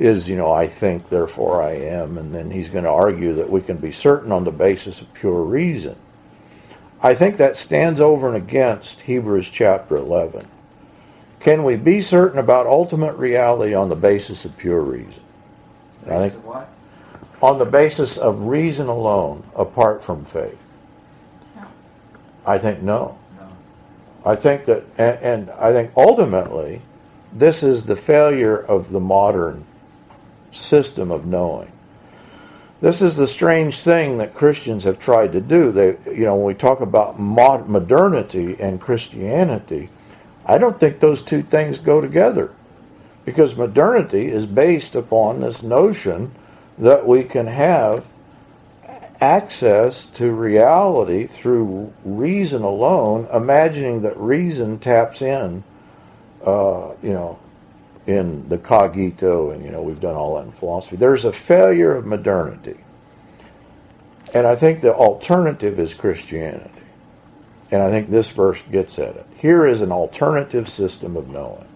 is, 0.00 0.26
you 0.26 0.34
know, 0.34 0.50
I 0.50 0.66
think, 0.66 1.10
therefore 1.10 1.62
I 1.62 1.72
am. 1.72 2.16
And 2.16 2.34
then 2.34 2.50
he's 2.50 2.70
going 2.70 2.84
to 2.84 2.90
argue 2.90 3.34
that 3.34 3.50
we 3.50 3.60
can 3.60 3.76
be 3.76 3.92
certain 3.92 4.32
on 4.32 4.44
the 4.44 4.50
basis 4.50 5.02
of 5.02 5.12
pure 5.12 5.42
reason. 5.42 5.94
I 7.02 7.14
think 7.14 7.36
that 7.36 7.56
stands 7.58 8.00
over 8.00 8.26
and 8.26 8.36
against 8.36 9.02
Hebrews 9.02 9.50
chapter 9.50 9.96
11. 9.96 10.48
Can 11.38 11.64
we 11.64 11.76
be 11.76 12.00
certain 12.00 12.38
about 12.38 12.66
ultimate 12.66 13.14
reality 13.16 13.74
on 13.74 13.90
the 13.90 13.96
basis 13.96 14.44
of 14.46 14.56
pure 14.56 14.80
reason? 14.80 15.22
I 16.06 16.08
Basis 16.08 16.32
think 16.32 16.44
of 16.44 16.44
what? 16.46 16.70
on 17.42 17.58
the 17.58 17.64
basis 17.64 18.16
of 18.18 18.42
reason 18.42 18.88
alone, 18.88 19.44
apart 19.54 20.02
from 20.02 20.24
faith. 20.24 20.58
No. 21.56 21.66
I 22.46 22.58
think 22.58 22.82
no. 22.82 23.18
No. 23.38 23.48
I 24.24 24.36
think 24.36 24.66
that, 24.66 24.84
and, 24.98 25.18
and 25.22 25.50
I 25.52 25.72
think 25.72 25.90
ultimately, 25.96 26.82
this 27.32 27.62
is 27.62 27.84
the 27.84 27.96
failure 27.96 28.58
of 28.58 28.92
the 28.92 29.00
modern 29.00 29.64
system 30.52 31.10
of 31.10 31.26
knowing. 31.26 31.72
This 32.80 33.02
is 33.02 33.16
the 33.16 33.28
strange 33.28 33.80
thing 33.80 34.18
that 34.18 34.34
Christians 34.34 34.84
have 34.84 34.98
tried 34.98 35.32
to 35.32 35.40
do. 35.40 35.70
They, 35.70 35.98
you 36.06 36.24
know, 36.24 36.36
when 36.36 36.46
we 36.46 36.54
talk 36.54 36.80
about 36.80 37.20
modernity 37.20 38.56
and 38.58 38.80
Christianity, 38.80 39.90
I 40.46 40.56
don't 40.56 40.80
think 40.80 41.00
those 41.00 41.20
two 41.22 41.42
things 41.42 41.78
go 41.78 42.00
together, 42.00 42.50
because 43.24 43.54
modernity 43.54 44.28
is 44.28 44.46
based 44.46 44.94
upon 44.96 45.40
this 45.40 45.62
notion 45.62 46.32
that 46.78 47.06
we 47.06 47.22
can 47.24 47.46
have 47.46 48.04
access 49.20 50.06
to 50.06 50.32
reality 50.32 51.26
through 51.26 51.92
reason 52.02 52.62
alone, 52.62 53.28
imagining 53.30 54.00
that 54.00 54.16
reason 54.16 54.78
taps 54.78 55.20
in, 55.20 55.62
uh, 56.46 56.94
you 57.02 57.12
know, 57.12 57.38
in 58.10 58.48
the 58.48 58.58
cogito, 58.58 59.50
and 59.50 59.64
you 59.64 59.70
know, 59.70 59.82
we've 59.82 60.00
done 60.00 60.14
all 60.14 60.36
that 60.36 60.46
in 60.46 60.52
philosophy. 60.52 60.96
There's 60.96 61.24
a 61.24 61.32
failure 61.32 61.94
of 61.94 62.06
modernity. 62.06 62.78
And 64.34 64.46
I 64.46 64.54
think 64.54 64.80
the 64.80 64.94
alternative 64.94 65.78
is 65.78 65.94
Christianity. 65.94 66.70
And 67.70 67.82
I 67.82 67.90
think 67.90 68.10
this 68.10 68.30
verse 68.30 68.60
gets 68.70 68.98
at 68.98 69.16
it. 69.16 69.26
Here 69.36 69.66
is 69.66 69.80
an 69.80 69.92
alternative 69.92 70.68
system 70.68 71.16
of 71.16 71.28
knowing. 71.28 71.66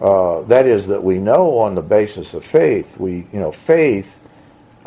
Uh, 0.00 0.42
that 0.42 0.66
is, 0.66 0.86
that 0.86 1.02
we 1.02 1.18
know 1.18 1.58
on 1.58 1.74
the 1.74 1.82
basis 1.82 2.34
of 2.34 2.44
faith. 2.44 2.98
We, 2.98 3.26
you 3.32 3.40
know, 3.40 3.52
faith 3.52 4.18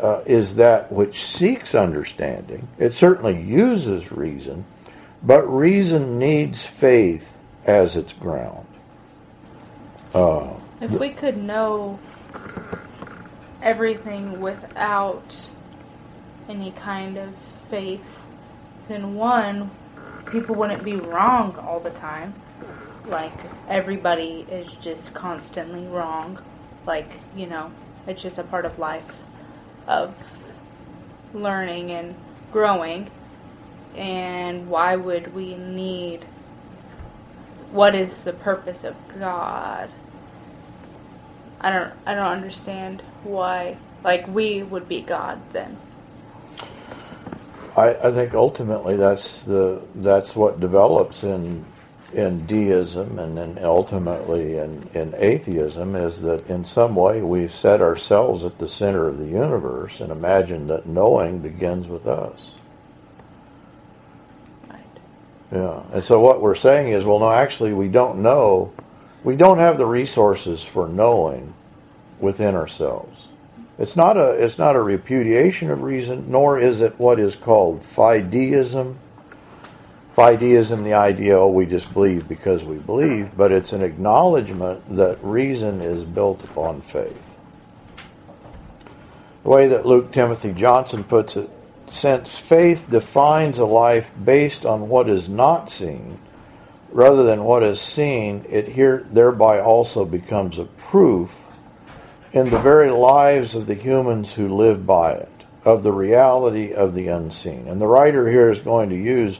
uh, 0.00 0.22
is 0.26 0.56
that 0.56 0.90
which 0.90 1.24
seeks 1.24 1.74
understanding. 1.74 2.68
It 2.78 2.94
certainly 2.94 3.40
uses 3.40 4.10
reason, 4.10 4.64
but 5.22 5.42
reason 5.42 6.18
needs 6.18 6.64
faith 6.64 7.36
as 7.64 7.96
its 7.96 8.12
ground. 8.12 8.66
Uh, 10.14 10.54
If 10.80 10.92
we 10.92 11.10
could 11.10 11.36
know 11.36 11.98
everything 13.60 14.40
without 14.40 15.48
any 16.48 16.70
kind 16.70 17.16
of 17.16 17.34
faith, 17.68 18.20
then 18.86 19.16
one, 19.16 19.72
people 20.30 20.54
wouldn't 20.54 20.84
be 20.84 20.96
wrong 20.96 21.56
all 21.56 21.80
the 21.80 21.90
time. 21.90 22.34
Like, 23.06 23.32
everybody 23.68 24.46
is 24.50 24.70
just 24.76 25.14
constantly 25.14 25.86
wrong. 25.88 26.38
Like, 26.86 27.10
you 27.34 27.46
know, 27.46 27.72
it's 28.06 28.22
just 28.22 28.38
a 28.38 28.44
part 28.44 28.64
of 28.64 28.78
life 28.78 29.22
of 29.88 30.14
learning 31.32 31.90
and 31.90 32.14
growing. 32.52 33.10
And 33.96 34.68
why 34.68 34.94
would 34.94 35.34
we 35.34 35.56
need. 35.56 36.24
What 37.72 37.96
is 37.96 38.22
the 38.22 38.32
purpose 38.32 38.84
of 38.84 38.94
God? 39.18 39.90
I 41.64 41.70
don't 41.70 41.92
I 42.04 42.14
don't 42.14 42.26
understand 42.26 43.00
why 43.22 43.78
like 44.04 44.28
we 44.28 44.62
would 44.62 44.86
be 44.86 45.00
God 45.00 45.40
then. 45.54 45.78
I, 47.74 47.94
I 47.94 48.12
think 48.12 48.34
ultimately 48.34 48.98
that's 48.98 49.44
the 49.44 49.80
that's 49.94 50.36
what 50.36 50.60
develops 50.60 51.24
in 51.24 51.64
in 52.12 52.44
deism 52.44 53.18
and 53.18 53.36
then 53.36 53.58
ultimately 53.62 54.58
in, 54.58 54.86
in 54.92 55.14
atheism 55.16 55.96
is 55.96 56.20
that 56.20 56.46
in 56.48 56.66
some 56.66 56.94
way 56.94 57.22
we've 57.22 57.50
set 57.50 57.80
ourselves 57.80 58.44
at 58.44 58.58
the 58.58 58.68
center 58.68 59.08
of 59.08 59.18
the 59.18 59.26
universe 59.26 60.00
and 60.00 60.12
imagine 60.12 60.66
that 60.66 60.84
knowing 60.84 61.38
begins 61.38 61.88
with 61.88 62.06
us. 62.06 62.50
Right. 64.68 64.80
Yeah. 65.50 65.82
And 65.94 66.04
so 66.04 66.20
what 66.20 66.42
we're 66.42 66.54
saying 66.54 66.92
is, 66.92 67.04
well, 67.04 67.18
no, 67.18 67.32
actually, 67.32 67.72
we 67.72 67.88
don't 67.88 68.18
know. 68.18 68.72
We 69.24 69.34
don't 69.34 69.58
have 69.58 69.78
the 69.78 69.86
resources 69.86 70.62
for 70.62 70.86
knowing 70.86 71.53
within 72.24 72.56
ourselves. 72.56 73.28
It's 73.78 73.96
not 73.96 74.16
a 74.16 74.30
it's 74.30 74.58
not 74.58 74.76
a 74.76 74.82
repudiation 74.82 75.70
of 75.70 75.82
reason, 75.82 76.30
nor 76.30 76.58
is 76.58 76.80
it 76.80 76.98
what 76.98 77.20
is 77.20 77.36
called 77.36 77.80
fideism. 77.80 78.96
Fideism, 80.16 80.84
the 80.84 80.94
idea, 80.94 81.36
oh, 81.36 81.48
we 81.48 81.66
just 81.66 81.92
believe 81.92 82.28
because 82.28 82.62
we 82.62 82.76
believe, 82.76 83.36
but 83.36 83.50
it's 83.50 83.72
an 83.72 83.82
acknowledgement 83.82 84.96
that 84.96 85.18
reason 85.22 85.80
is 85.80 86.04
built 86.04 86.44
upon 86.44 86.80
faith. 86.82 87.20
The 89.42 89.48
way 89.48 89.66
that 89.66 89.84
Luke 89.84 90.12
Timothy 90.12 90.52
Johnson 90.52 91.02
puts 91.02 91.36
it, 91.36 91.50
since 91.88 92.38
faith 92.38 92.88
defines 92.88 93.58
a 93.58 93.66
life 93.66 94.12
based 94.24 94.64
on 94.64 94.88
what 94.88 95.08
is 95.08 95.28
not 95.28 95.68
seen 95.68 96.20
rather 96.92 97.24
than 97.24 97.42
what 97.42 97.64
is 97.64 97.80
seen, 97.80 98.46
it 98.48 98.68
here 98.68 99.04
thereby 99.10 99.60
also 99.60 100.04
becomes 100.04 100.58
a 100.58 100.64
proof 100.64 101.43
in 102.34 102.50
the 102.50 102.58
very 102.58 102.90
lives 102.90 103.54
of 103.54 103.68
the 103.68 103.74
humans 103.74 104.32
who 104.32 104.48
live 104.48 104.84
by 104.84 105.12
it, 105.12 105.44
of 105.64 105.84
the 105.84 105.92
reality 105.92 106.72
of 106.72 106.92
the 106.92 107.06
unseen. 107.06 107.68
And 107.68 107.80
the 107.80 107.86
writer 107.86 108.28
here 108.28 108.50
is 108.50 108.58
going 108.58 108.90
to 108.90 108.96
use 108.96 109.38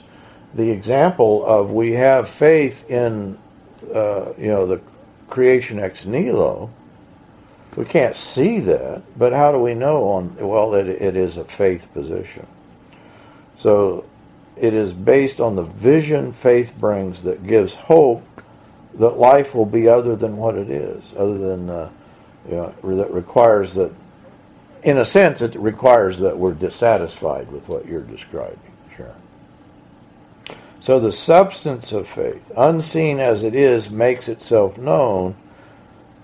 the 0.55 0.71
example 0.71 1.45
of 1.45 1.73
we 1.73 1.91
have 1.93 2.29
faith 2.29 2.89
in, 2.89 3.37
uh, 3.93 4.33
you 4.39 4.47
know, 4.47 4.65
the 4.67 4.81
creation 5.29 5.81
ex 5.81 6.05
nihilo. 6.05 6.71
We 7.75 7.85
can't 7.85 8.15
see 8.15 8.61
that, 8.61 9.03
but 9.19 9.33
how 9.33 9.51
do 9.51 9.59
we 9.59 9.75
know 9.75 10.05
on, 10.11 10.37
well, 10.37 10.71
that 10.71 10.87
it 10.87 11.17
is 11.17 11.37
a 11.37 11.45
faith 11.45 11.93
position. 11.93 12.47
So 13.59 14.05
it 14.57 14.73
is 14.73 14.93
based 14.93 15.41
on 15.41 15.57
the 15.57 15.65
vision 15.65 16.33
faith 16.33 16.73
brings 16.79 17.25
that 17.25 17.45
gives 17.45 17.75
hope 17.75 18.23
that 18.95 19.19
life 19.19 19.53
will 19.53 19.67
be 19.67 19.89
other 19.89 20.15
than 20.15 20.37
what 20.37 20.55
it 20.55 20.71
is, 20.71 21.13
other 21.17 21.37
than, 21.37 21.69
uh, 21.69 21.91
you 22.49 22.57
know, 22.57 22.75
that 22.97 23.11
requires 23.11 23.75
that, 23.75 23.93
in 24.83 24.99
a 24.99 25.05
sense, 25.05 25.41
it 25.41 25.55
requires 25.57 26.19
that 26.19 26.37
we're 26.37 26.55
dissatisfied 26.55 27.51
with 27.51 27.69
what 27.69 27.87
you're 27.87 28.03
describing, 28.03 28.59
Sharon. 28.97 29.15
So 30.81 31.01
the 31.01 31.13
substance 31.13 31.93
of 31.93 32.07
faith, 32.07 32.53
unseen 32.57 33.19
as 33.19 33.43
it 33.43 33.55
is, 33.55 33.89
makes 33.91 34.29
itself 34.29 34.77
known. 34.77 35.37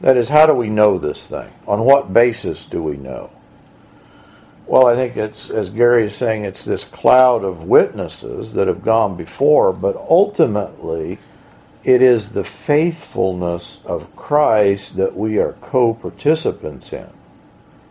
That 0.02 0.16
is, 0.16 0.28
how 0.28 0.46
do 0.46 0.54
we 0.54 0.68
know 0.68 0.98
this 0.98 1.26
thing? 1.26 1.50
On 1.66 1.85
what 1.85 2.12
basis 2.12 2.64
do 2.66 2.83
we 2.83 2.96
know? 2.96 3.30
Well, 4.66 4.87
I 4.87 4.94
think 4.94 5.16
it's, 5.16 5.50
as 5.50 5.70
Gary 5.70 6.04
is 6.04 6.14
saying, 6.14 6.44
it's 6.44 6.64
this 6.64 6.85
cloud 6.85 7.42
of 7.42 7.64
witnesses 7.64 8.52
that 8.52 8.68
have 8.68 8.85
gone 8.85 9.16
before, 9.16 9.72
but 9.72 9.96
ultimately, 9.96 11.18
it 11.83 12.03
is 12.03 12.31
the 12.31 12.45
faithfulness 12.45 13.79
of 13.85 14.14
Christ 14.16 14.97
that 14.97 15.16
we 15.16 15.38
are 15.38 15.55
co 15.61 15.95
participants 15.95 16.93
in. 16.93 17.09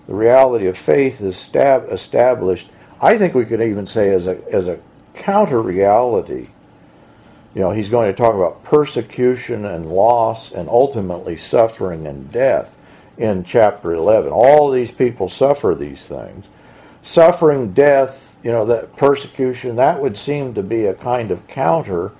The 0.07 0.13
reality 0.13 0.67
of 0.67 0.77
faith 0.77 1.21
is 1.21 1.37
stab- 1.37 1.91
established, 1.91 2.69
I 3.01 3.17
think 3.17 3.33
we 3.33 3.45
could 3.45 3.61
even 3.61 3.87
say, 3.87 4.09
as 4.09 4.27
a, 4.27 4.41
as 4.51 4.67
a 4.67 4.79
counter 5.13 5.61
reality 5.61 6.49
you 7.53 7.61
know, 7.61 7.71
he's 7.71 7.89
going 7.89 8.11
to 8.11 8.15
talk 8.15 8.35
about 8.35 8.63
persecution 8.63 9.65
and 9.65 9.91
loss 9.91 10.51
and 10.51 10.69
ultimately 10.69 11.35
suffering 11.35 12.05
and 12.05 12.31
death 12.31 12.77
in 13.17 13.43
chapter 13.43 13.93
11. 13.93 14.31
All 14.31 14.69
these 14.69 14.91
people 14.91 15.29
suffer 15.29 15.75
these 15.77 16.01
things. 16.01 16.45
Suffering, 17.01 17.73
death, 17.73 18.37
you 18.43 18.51
know, 18.51 18.65
that 18.65 18.95
persecution, 18.97 19.77
that 19.77 19.99
would 19.99 20.15
seem 20.15 20.53
to 20.53 20.63
be 20.63 20.85
a 20.85 20.93
kind 20.93 21.31
of 21.31 21.45
counter 21.47 22.11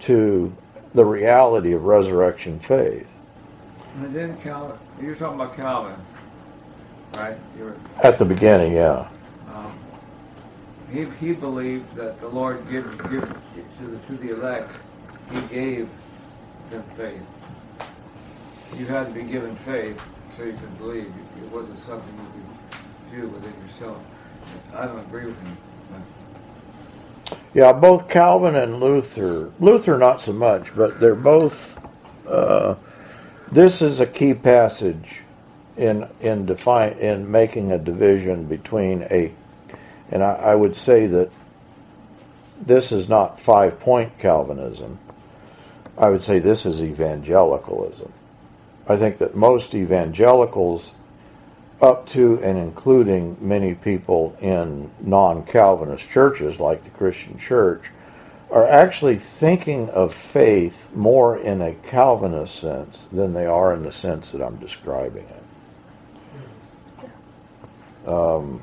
to 0.00 0.54
the 0.94 1.04
reality 1.04 1.72
of 1.72 1.84
resurrection 1.84 2.58
faith. 2.58 3.08
And 3.98 4.14
then 4.14 4.36
Calvin, 4.38 4.78
you're 5.02 5.16
talking 5.16 5.40
about 5.40 5.56
Calvin, 5.56 5.96
right? 7.16 7.36
You're, 7.58 7.76
At 8.02 8.18
the 8.18 8.24
beginning, 8.24 8.72
yeah. 8.74 9.08
um, 9.52 9.76
he, 10.90 11.04
he 11.20 11.32
believed 11.32 11.94
that 11.96 12.20
the 12.20 12.28
Lord 12.28 12.68
gives, 12.70 12.88
gives 13.10 13.28
to 13.78 13.86
the, 13.86 13.98
to 14.06 14.12
the 14.16 14.34
elect, 14.34 14.70
he 15.32 15.40
gave 15.42 15.88
them 16.70 16.84
faith. 16.96 17.22
You 18.76 18.86
had 18.86 19.08
to 19.08 19.12
be 19.12 19.22
given 19.22 19.54
faith 19.56 20.00
so 20.36 20.44
you 20.44 20.52
could 20.52 20.78
believe. 20.78 21.12
It 21.42 21.50
wasn't 21.50 21.78
something 21.80 22.14
you 22.18 23.20
could 23.20 23.20
do 23.20 23.28
within 23.28 23.52
yourself. 23.66 24.02
I 24.74 24.86
don't 24.86 24.98
agree 25.00 25.26
with 25.26 25.40
him. 25.42 25.56
Yeah, 27.54 27.72
both 27.72 28.08
Calvin 28.08 28.56
and 28.56 28.80
Luther, 28.80 29.52
Luther 29.60 29.98
not 29.98 30.20
so 30.20 30.32
much, 30.32 30.74
but 30.74 31.00
they're 31.00 31.14
both. 31.14 31.80
Uh, 32.26 32.74
this 33.52 33.80
is 33.80 34.00
a 34.00 34.06
key 34.06 34.34
passage 34.34 35.20
in 35.76 36.08
in 36.20 36.46
define 36.46 36.92
in 36.98 37.30
making 37.30 37.72
a 37.72 37.78
division 37.78 38.44
between 38.44 39.02
a, 39.10 39.32
and 40.10 40.22
I, 40.22 40.34
I 40.34 40.54
would 40.54 40.76
say 40.76 41.06
that 41.06 41.30
this 42.66 42.92
is 42.92 43.08
not 43.08 43.40
five 43.40 43.78
point 43.80 44.18
Calvinism. 44.18 44.98
I 45.96 46.08
would 46.08 46.22
say 46.22 46.38
this 46.40 46.66
is 46.66 46.82
evangelicalism. 46.82 48.12
I 48.88 48.96
think 48.96 49.18
that 49.18 49.34
most 49.34 49.74
evangelicals, 49.74 50.94
up 51.80 52.06
to 52.08 52.40
and 52.42 52.56
including 52.56 53.36
many 53.40 53.74
people 53.74 54.36
in 54.40 54.90
non 55.00 55.44
Calvinist 55.44 56.08
churches 56.08 56.58
like 56.58 56.84
the 56.84 56.90
Christian 56.90 57.38
church, 57.38 57.90
are 58.50 58.66
actually 58.66 59.18
thinking 59.18 59.90
of 59.90 60.14
faith 60.14 60.88
more 60.94 61.36
in 61.36 61.60
a 61.60 61.74
Calvinist 61.74 62.60
sense 62.60 63.06
than 63.10 63.32
they 63.34 63.46
are 63.46 63.74
in 63.74 63.82
the 63.82 63.92
sense 63.92 64.30
that 64.30 64.40
I'm 64.40 64.56
describing 64.56 65.26
it. 68.04 68.08
Um, 68.08 68.62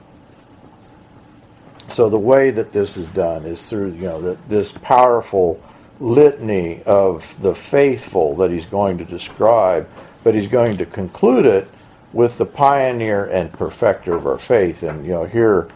so 1.90 2.10
the 2.10 2.18
way 2.18 2.52
that 2.52 2.72
this 2.72 2.96
is 2.96 3.08
done 3.08 3.46
is 3.46 3.68
through 3.68 3.92
you 3.94 4.04
know 4.04 4.22
the, 4.22 4.38
this 4.48 4.72
powerful 4.72 5.62
litany 6.00 6.82
of 6.84 7.36
the 7.42 7.54
faithful 7.54 8.36
that 8.38 8.50
he's 8.50 8.66
going 8.66 8.98
to 8.98 9.06
describe, 9.06 9.90
but 10.24 10.34
he's 10.34 10.48
going 10.48 10.78
to 10.78 10.86
conclude 10.86 11.46
it 11.46 11.68
with 12.14 12.38
the 12.38 12.46
pioneer 12.46 13.26
and 13.26 13.52
perfecter 13.54 14.14
of 14.14 14.26
our 14.26 14.38
faith. 14.38 14.84
And 14.84 15.06
you 15.06 15.12
know 15.12 15.26
here, 15.26 15.70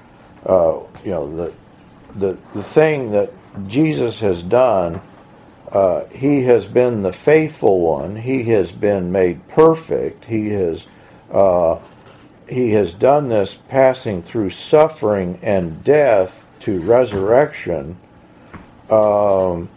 uh, 0.46 0.80
you 1.04 1.12
know 1.12 1.30
the 1.36 1.54
the 2.16 2.38
the 2.54 2.64
thing 2.64 3.12
that 3.12 3.32
Jesus 3.68 4.20
has 4.20 4.44
done. 4.44 5.02
Uh, 5.72 6.06
he 6.06 6.44
has 6.44 6.66
been 6.66 7.02
the 7.02 7.12
faithful 7.12 7.82
one. 7.82 8.16
He 8.16 8.44
has 8.44 8.72
been 8.72 9.12
made 9.12 9.46
perfect. 9.50 10.24
He 10.26 10.50
has 10.50 10.86
uh, 11.32 11.80
he 12.48 12.72
has 12.72 12.94
done 12.94 13.30
this 13.30 13.56
passing 13.56 14.22
through 14.22 14.52
suffering 14.52 15.40
and 15.42 15.84
death 15.84 16.48
to 16.62 16.80
resurrection, 16.82 17.98
um, 18.90 19.68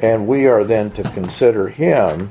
and 0.00 0.26
we 0.26 0.46
are 0.46 0.64
then 0.64 0.90
to 0.92 1.02
consider 1.02 1.68
him 1.68 2.30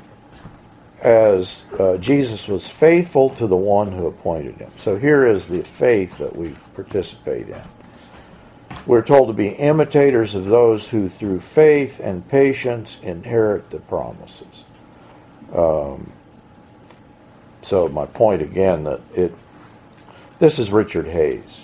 as 1.02 1.62
uh, 1.78 1.96
Jesus 1.98 2.48
was 2.48 2.68
faithful 2.68 3.30
to 3.30 3.46
the 3.46 3.56
one 3.56 3.92
who 3.92 4.06
appointed 4.06 4.56
him. 4.56 4.70
So 4.76 4.96
here 4.96 5.26
is 5.26 5.46
the 5.46 5.62
faith 5.62 6.18
that 6.18 6.34
we 6.34 6.54
participate 6.74 7.48
in. 7.48 7.62
We're 8.86 9.02
told 9.02 9.28
to 9.28 9.32
be 9.34 9.48
imitators 9.48 10.34
of 10.34 10.46
those 10.46 10.88
who, 10.88 11.08
through 11.08 11.40
faith 11.40 12.00
and 12.00 12.26
patience, 12.28 12.98
inherit 13.02 13.70
the 13.70 13.78
promises. 13.80 14.64
Um, 15.54 16.12
so 17.62 17.88
my 17.88 18.06
point 18.06 18.42
again 18.42 18.84
that 18.84 19.00
it 19.14 19.34
this 20.38 20.58
is 20.58 20.72
Richard 20.72 21.06
Hays. 21.06 21.62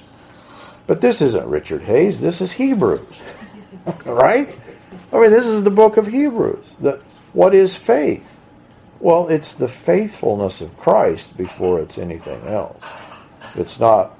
But 0.86 1.00
this 1.00 1.20
isn't 1.20 1.46
Richard 1.46 1.82
Hays, 1.82 2.20
this 2.20 2.40
is 2.40 2.52
Hebrews. 2.52 3.00
right? 4.06 4.48
I 5.12 5.20
mean, 5.20 5.32
this 5.32 5.46
is 5.46 5.64
the 5.64 5.70
book 5.70 5.96
of 5.96 6.06
Hebrews. 6.06 6.76
The, 6.80 7.00
what 7.32 7.54
is 7.56 7.74
faith? 7.74 8.37
Well, 9.00 9.28
it's 9.28 9.54
the 9.54 9.68
faithfulness 9.68 10.60
of 10.60 10.76
Christ 10.78 11.36
before 11.36 11.80
it's 11.80 11.98
anything 11.98 12.46
else. 12.46 12.82
It's 13.56 13.80
not, 13.80 14.16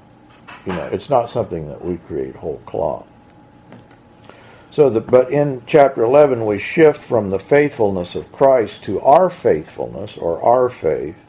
you 0.65 0.73
know, 0.73 0.85
it's 0.87 1.09
not 1.09 1.29
something 1.29 1.67
that 1.69 1.83
we 1.83 1.97
create 1.97 2.35
whole 2.35 2.61
cloth. 2.65 3.05
So, 4.71 4.89
the, 4.89 5.01
but 5.01 5.31
in 5.31 5.63
chapter 5.67 6.03
11, 6.03 6.45
we 6.45 6.59
shift 6.59 6.99
from 7.01 7.29
the 7.29 7.39
faithfulness 7.39 8.15
of 8.15 8.31
Christ 8.31 8.83
to 8.83 9.01
our 9.01 9.29
faithfulness 9.29 10.17
or 10.17 10.41
our 10.43 10.69
faith. 10.69 11.25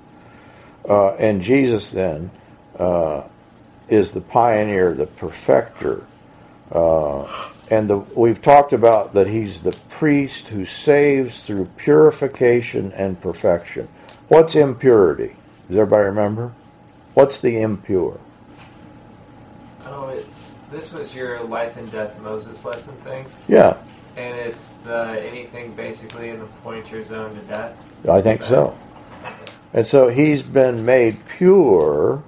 Uh, 0.88 1.14
and 1.14 1.42
Jesus 1.42 1.90
then 1.90 2.30
uh, 2.78 3.24
is 3.88 4.12
the 4.12 4.20
pioneer, 4.20 4.94
the 4.94 5.06
perfecter. 5.06 6.04
Uh, 6.70 7.49
and 7.70 7.88
the, 7.88 7.98
we've 7.98 8.42
talked 8.42 8.72
about 8.72 9.14
that 9.14 9.28
he's 9.28 9.60
the 9.60 9.76
priest 9.88 10.48
who 10.48 10.66
saves 10.66 11.44
through 11.44 11.66
purification 11.76 12.92
and 12.92 13.20
perfection. 13.20 13.88
What's 14.28 14.56
impurity? 14.56 15.36
Does 15.68 15.78
everybody 15.78 16.06
remember? 16.06 16.52
What's 17.14 17.40
the 17.40 17.60
impure? 17.60 18.18
Oh, 19.86 20.08
it's 20.08 20.54
this 20.70 20.92
was 20.92 21.14
your 21.14 21.42
life 21.44 21.76
and 21.76 21.90
death 21.90 22.20
Moses 22.20 22.64
lesson 22.64 22.94
thing. 22.98 23.26
Yeah. 23.48 23.76
And 24.16 24.36
it's 24.36 24.74
the 24.84 25.20
anything 25.24 25.72
basically 25.74 26.30
in 26.30 26.40
the 26.40 26.46
pointer 26.46 27.02
zone 27.04 27.34
to 27.34 27.40
death. 27.42 27.76
I 28.08 28.20
think 28.20 28.42
so. 28.42 28.76
And 29.72 29.86
so 29.86 30.08
he's 30.08 30.42
been 30.42 30.84
made 30.84 31.16
pure, 31.28 32.22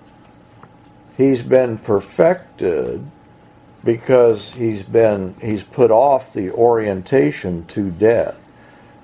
he's 1.16 1.42
been 1.42 1.78
perfected 1.78 3.04
because 3.84 4.54
he's 4.54 4.82
been 4.82 5.34
he's 5.40 5.62
put 5.62 5.90
off 5.90 6.32
the 6.32 6.50
orientation 6.50 7.66
to 7.66 7.90
death. 7.90 8.38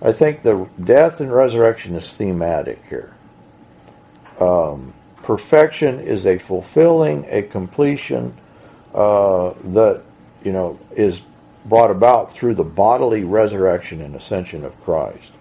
I 0.00 0.12
think 0.12 0.42
the 0.42 0.68
death 0.82 1.20
and 1.20 1.32
resurrection 1.32 1.96
is 1.96 2.14
thematic 2.14 2.82
here. 2.88 3.14
Um, 4.38 4.94
perfection 5.22 6.00
is 6.00 6.26
a 6.26 6.38
fulfilling, 6.38 7.26
a 7.28 7.42
completion 7.42 8.36
uh, 8.94 9.54
that 9.64 10.02
you 10.44 10.52
know 10.52 10.78
is 10.92 11.20
brought 11.64 11.90
about 11.90 12.32
through 12.32 12.54
the 12.54 12.64
bodily 12.64 13.24
resurrection 13.24 14.00
and 14.00 14.14
ascension 14.14 14.64
of 14.64 14.80
Christ. 14.84 15.32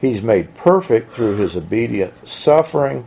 He's 0.00 0.22
made 0.22 0.54
perfect 0.54 1.12
through 1.12 1.36
his 1.36 1.56
obedient 1.56 2.26
suffering, 2.26 3.06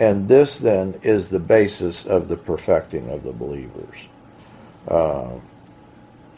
and 0.00 0.26
this 0.28 0.58
then 0.58 0.98
is 1.04 1.28
the 1.28 1.38
basis 1.38 2.04
of 2.04 2.26
the 2.26 2.36
perfecting 2.36 3.08
of 3.08 3.22
the 3.22 3.32
believers. 3.32 3.94
Uh, 4.88 5.38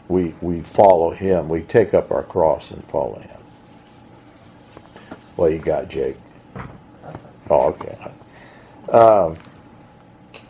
we 0.09 0.33
we 0.41 0.61
follow 0.61 1.11
him. 1.11 1.49
We 1.49 1.61
take 1.61 1.93
up 1.93 2.11
our 2.11 2.23
cross 2.23 2.71
and 2.71 2.83
follow 2.85 3.19
him. 3.19 3.39
What 5.37 5.53
you 5.53 5.59
got, 5.59 5.89
Jake? 5.89 6.17
Oh, 7.49 7.67
okay. 7.69 7.97
Um, 8.89 9.37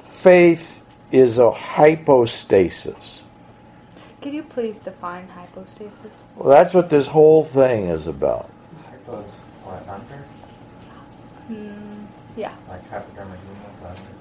faith 0.10 0.82
is 1.12 1.38
a 1.38 1.52
hypostasis. 1.52 3.24
Could 4.22 4.34
you 4.34 4.44
please 4.44 4.80
define 4.80 5.28
hypostasis? 5.28 6.16
Well, 6.36 6.50
that's 6.50 6.74
what 6.74 6.90
this 6.90 7.08
whole 7.08 7.44
thing 7.44 7.86
is 7.88 8.08
about. 8.08 8.52
Hypos, 9.08 9.24
what, 9.64 9.88
under? 9.88 10.26
Mm, 11.50 12.06
yeah. 12.38 12.56
Like 12.70 12.88
hypodermic 12.90 13.40
needles, 13.44 13.98
under? 13.98 14.21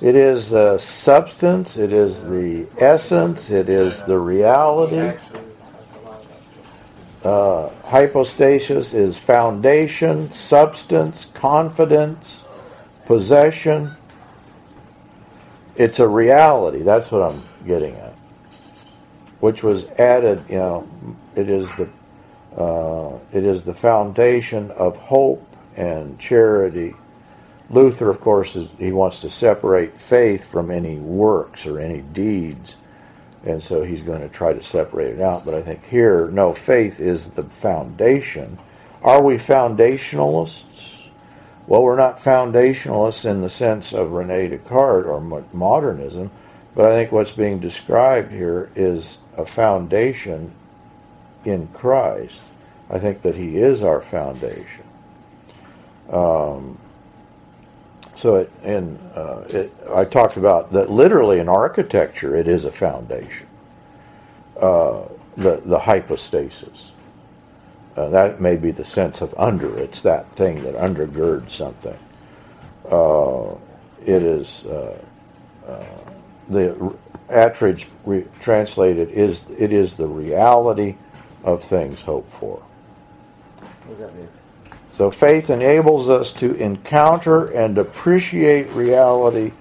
It 0.00 0.14
is 0.14 0.50
the 0.50 0.76
substance, 0.78 1.78
it 1.78 1.92
is 1.92 2.24
the 2.24 2.66
essence, 2.78 3.50
it 3.50 3.68
is 3.68 4.02
the 4.02 4.18
reality. 4.18 5.18
Uh, 7.24 7.70
hypostasis 7.84 8.92
is 8.92 9.16
foundation, 9.16 10.30
substance, 10.30 11.24
confidence, 11.34 12.44
possession. 13.06 13.96
It's 15.76 15.98
a 15.98 16.06
reality. 16.06 16.82
That's 16.82 17.10
what 17.10 17.32
I'm 17.32 17.42
getting 17.66 17.96
at. 17.96 18.14
Which 19.40 19.62
was 19.62 19.86
added, 19.98 20.44
you 20.48 20.56
know, 20.56 20.88
it 21.34 21.50
is 21.50 21.68
the 21.76 21.88
uh, 22.56 23.18
it 23.32 23.44
is 23.44 23.64
the 23.64 23.74
foundation 23.74 24.70
of 24.72 24.96
hope 24.96 25.46
and 25.76 26.18
charity. 26.18 26.94
Luther, 27.68 28.10
of 28.10 28.20
course, 28.20 28.54
is, 28.54 28.68
he 28.78 28.92
wants 28.92 29.20
to 29.20 29.30
separate 29.30 29.98
faith 29.98 30.48
from 30.48 30.70
any 30.70 30.96
works 30.96 31.66
or 31.66 31.80
any 31.80 32.00
deeds, 32.00 32.76
and 33.44 33.62
so 33.62 33.82
he's 33.82 34.02
going 34.02 34.20
to 34.20 34.28
try 34.28 34.52
to 34.52 34.62
separate 34.62 35.16
it 35.16 35.20
out. 35.20 35.44
But 35.44 35.54
I 35.54 35.62
think 35.62 35.84
here, 35.86 36.28
no, 36.28 36.54
faith 36.54 37.00
is 37.00 37.28
the 37.30 37.42
foundation. 37.42 38.58
Are 39.02 39.22
we 39.22 39.36
foundationalists? 39.36 40.92
Well, 41.66 41.82
we're 41.82 41.96
not 41.96 42.18
foundationalists 42.18 43.28
in 43.28 43.40
the 43.40 43.50
sense 43.50 43.92
of 43.92 44.12
Rene 44.12 44.48
Descartes 44.48 45.06
or 45.06 45.20
modernism, 45.52 46.30
but 46.76 46.90
I 46.90 46.94
think 46.94 47.10
what's 47.10 47.32
being 47.32 47.58
described 47.58 48.30
here 48.30 48.70
is 48.76 49.18
a 49.36 49.44
foundation 49.44 50.52
in 51.44 51.66
Christ. 51.68 52.42
I 52.88 53.00
think 53.00 53.22
that 53.22 53.34
He 53.34 53.56
is 53.58 53.82
our 53.82 54.00
foundation. 54.00 54.84
Um, 56.08 56.78
so, 58.16 58.36
it, 58.36 58.52
in 58.64 58.96
uh, 59.14 59.44
it, 59.48 59.72
I 59.94 60.04
talked 60.04 60.36
about 60.36 60.72
that 60.72 60.90
literally 60.90 61.38
in 61.38 61.48
architecture, 61.48 62.34
it 62.36 62.48
is 62.48 62.64
a 62.64 62.72
foundation. 62.72 63.46
Uh, 64.60 65.02
the 65.36 65.62
the 65.64 65.78
hypostasis. 65.78 66.92
Uh, 67.96 68.08
that 68.10 68.40
may 68.40 68.56
be 68.56 68.70
the 68.70 68.84
sense 68.84 69.22
of 69.22 69.34
under. 69.38 69.78
It's 69.78 70.02
that 70.02 70.30
thing 70.36 70.62
that 70.64 70.74
undergirds 70.74 71.50
something. 71.50 71.98
Uh, 72.90 73.54
it 74.04 74.22
is 74.22 74.64
uh, 74.66 74.98
uh, 75.66 75.84
the 76.48 76.94
Attridge 77.28 77.86
re- 78.04 78.26
translated 78.40 79.10
is 79.10 79.44
it 79.58 79.72
is 79.72 79.94
the 79.94 80.06
reality 80.06 80.96
of 81.44 81.64
things 81.64 82.02
hoped 82.02 82.32
for. 82.38 82.62
What 83.86 83.98
does 83.98 83.98
that 83.98 84.16
mean? 84.16 84.28
So 84.96 85.10
faith 85.10 85.50
enables 85.50 86.08
us 86.08 86.32
to 86.34 86.54
encounter 86.54 87.48
and 87.48 87.76
appreciate 87.76 88.72
reality 88.72 89.52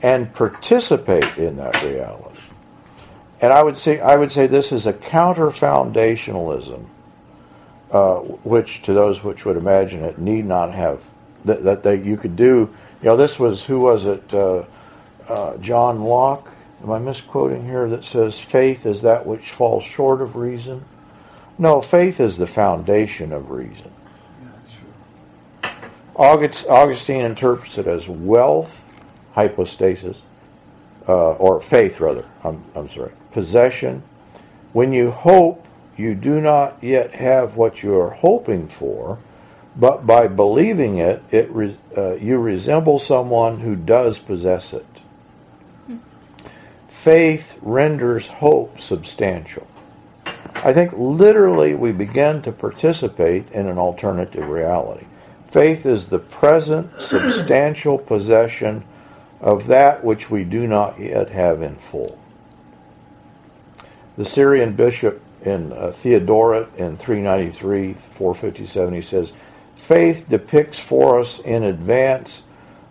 and 0.00 0.32
participate 0.32 1.36
in 1.36 1.56
that 1.56 1.82
reality. 1.82 2.38
And 3.40 3.52
I 3.52 3.64
would 3.64 3.76
say 3.76 3.98
I 3.98 4.14
would 4.14 4.30
say 4.30 4.46
this 4.46 4.70
is 4.70 4.86
a 4.86 4.92
counter 4.92 5.46
foundationalism, 5.46 6.86
uh, 7.90 8.18
which 8.44 8.82
to 8.82 8.92
those 8.92 9.24
which 9.24 9.44
would 9.44 9.56
imagine 9.56 10.04
it 10.04 10.20
need 10.20 10.46
not 10.46 10.72
have 10.72 11.02
that, 11.44 11.64
that 11.64 11.82
they, 11.82 12.00
you 12.00 12.16
could 12.16 12.36
do. 12.36 12.72
You 13.02 13.06
know, 13.06 13.16
this 13.16 13.40
was 13.40 13.64
who 13.64 13.80
was 13.80 14.04
it? 14.04 14.32
Uh, 14.32 14.66
uh, 15.28 15.56
John 15.56 16.02
Locke. 16.02 16.48
Am 16.80 16.92
I 16.92 17.00
misquoting 17.00 17.64
here? 17.66 17.88
That 17.88 18.04
says 18.04 18.38
faith 18.38 18.86
is 18.86 19.02
that 19.02 19.26
which 19.26 19.50
falls 19.50 19.82
short 19.82 20.20
of 20.20 20.36
reason. 20.36 20.84
No, 21.58 21.80
faith 21.80 22.20
is 22.20 22.36
the 22.36 22.46
foundation 22.46 23.32
of 23.32 23.50
reason. 23.50 23.90
August, 26.16 26.66
Augustine 26.66 27.20
interprets 27.20 27.76
it 27.76 27.86
as 27.86 28.08
wealth, 28.08 28.90
hypostasis, 29.32 30.16
uh, 31.06 31.32
or 31.32 31.60
faith 31.60 32.00
rather. 32.00 32.24
I'm, 32.42 32.64
I'm 32.74 32.90
sorry, 32.90 33.12
possession. 33.32 34.02
When 34.72 34.92
you 34.92 35.10
hope, 35.10 35.66
you 35.96 36.14
do 36.14 36.40
not 36.40 36.76
yet 36.82 37.14
have 37.14 37.56
what 37.56 37.82
you 37.82 37.98
are 37.98 38.10
hoping 38.10 38.68
for, 38.68 39.18
but 39.76 40.06
by 40.06 40.26
believing 40.26 40.98
it, 40.98 41.22
it 41.30 41.50
re, 41.50 41.76
uh, 41.96 42.14
you 42.14 42.38
resemble 42.38 42.98
someone 42.98 43.60
who 43.60 43.76
does 43.76 44.18
possess 44.18 44.72
it. 44.72 44.86
Faith 46.88 47.58
renders 47.62 48.26
hope 48.26 48.80
substantial. 48.80 49.66
I 50.56 50.72
think 50.72 50.92
literally 50.94 51.74
we 51.74 51.92
begin 51.92 52.42
to 52.42 52.52
participate 52.52 53.50
in 53.52 53.68
an 53.68 53.78
alternative 53.78 54.48
reality. 54.48 55.06
Faith 55.56 55.86
is 55.86 56.08
the 56.08 56.18
present 56.18 57.00
substantial 57.00 57.96
possession 57.96 58.84
of 59.40 59.68
that 59.68 60.04
which 60.04 60.30
we 60.30 60.44
do 60.44 60.66
not 60.66 61.00
yet 61.00 61.30
have 61.30 61.62
in 61.62 61.74
full. 61.74 62.18
The 64.18 64.26
Syrian 64.26 64.74
bishop 64.74 65.22
in 65.40 65.72
uh, 65.72 65.92
Theodoret 65.92 66.68
in 66.76 66.98
393, 66.98 67.94
457, 67.94 68.92
he 68.92 69.00
says, 69.00 69.32
Faith 69.74 70.28
depicts 70.28 70.78
for 70.78 71.18
us 71.20 71.38
in 71.38 71.62
advance 71.62 72.42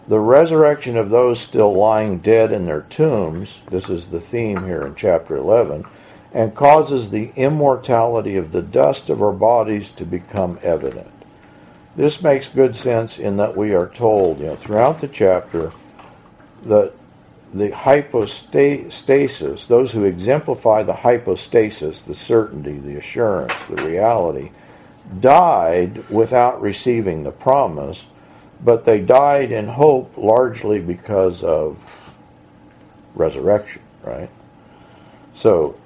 the 0.07 0.19
resurrection 0.19 0.97
of 0.97 1.11
those 1.11 1.39
still 1.39 1.71
lying 1.71 2.17
dead 2.17 2.51
in 2.51 2.65
their 2.65 2.81
tombs. 2.81 3.59
This 3.69 3.91
is 3.91 4.07
the 4.07 4.19
theme 4.19 4.63
here 4.63 4.81
in 4.81 4.95
chapter 4.95 5.35
11 5.35 5.85
and 6.33 6.55
causes 6.55 7.11
the 7.11 7.31
immortality 7.35 8.37
of 8.37 8.51
the 8.51 8.63
dust 8.63 9.11
of 9.11 9.21
our 9.21 9.33
bodies 9.33 9.91
to 9.91 10.03
become 10.03 10.57
evident. 10.63 11.11
This 11.95 12.21
makes 12.21 12.47
good 12.47 12.75
sense 12.75 13.19
in 13.19 13.37
that 13.37 13.55
we 13.55 13.73
are 13.73 13.87
told, 13.87 14.39
you 14.39 14.47
know, 14.47 14.55
throughout 14.55 14.99
the 14.99 15.07
chapter 15.07 15.71
that 16.63 16.91
the 17.53 17.73
hypostasis, 17.73 19.67
those 19.67 19.91
who 19.93 20.03
exemplify 20.03 20.83
the 20.83 20.93
hypostasis, 20.93 22.01
the 22.01 22.13
certainty, 22.15 22.77
the 22.79 22.97
assurance, 22.97 23.53
the 23.69 23.81
reality, 23.85 24.51
died 25.21 26.09
without 26.09 26.61
receiving 26.61 27.23
the 27.23 27.31
promise, 27.31 28.07
but 28.61 28.83
they 28.83 28.99
died 28.99 29.51
in 29.51 29.67
hope 29.67 30.17
largely 30.17 30.81
because 30.81 31.43
of 31.43 31.77
resurrection, 33.13 33.81
right? 34.03 34.29
So 35.33 35.77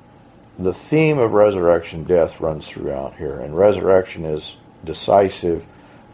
the 0.58 0.74
theme 0.74 1.20
of 1.20 1.34
resurrection 1.34 2.04
death 2.04 2.42
runs 2.42 2.68
throughout 2.68 3.16
here 3.16 3.40
and 3.40 3.56
resurrection 3.56 4.26
is 4.26 4.58
decisive 4.86 5.66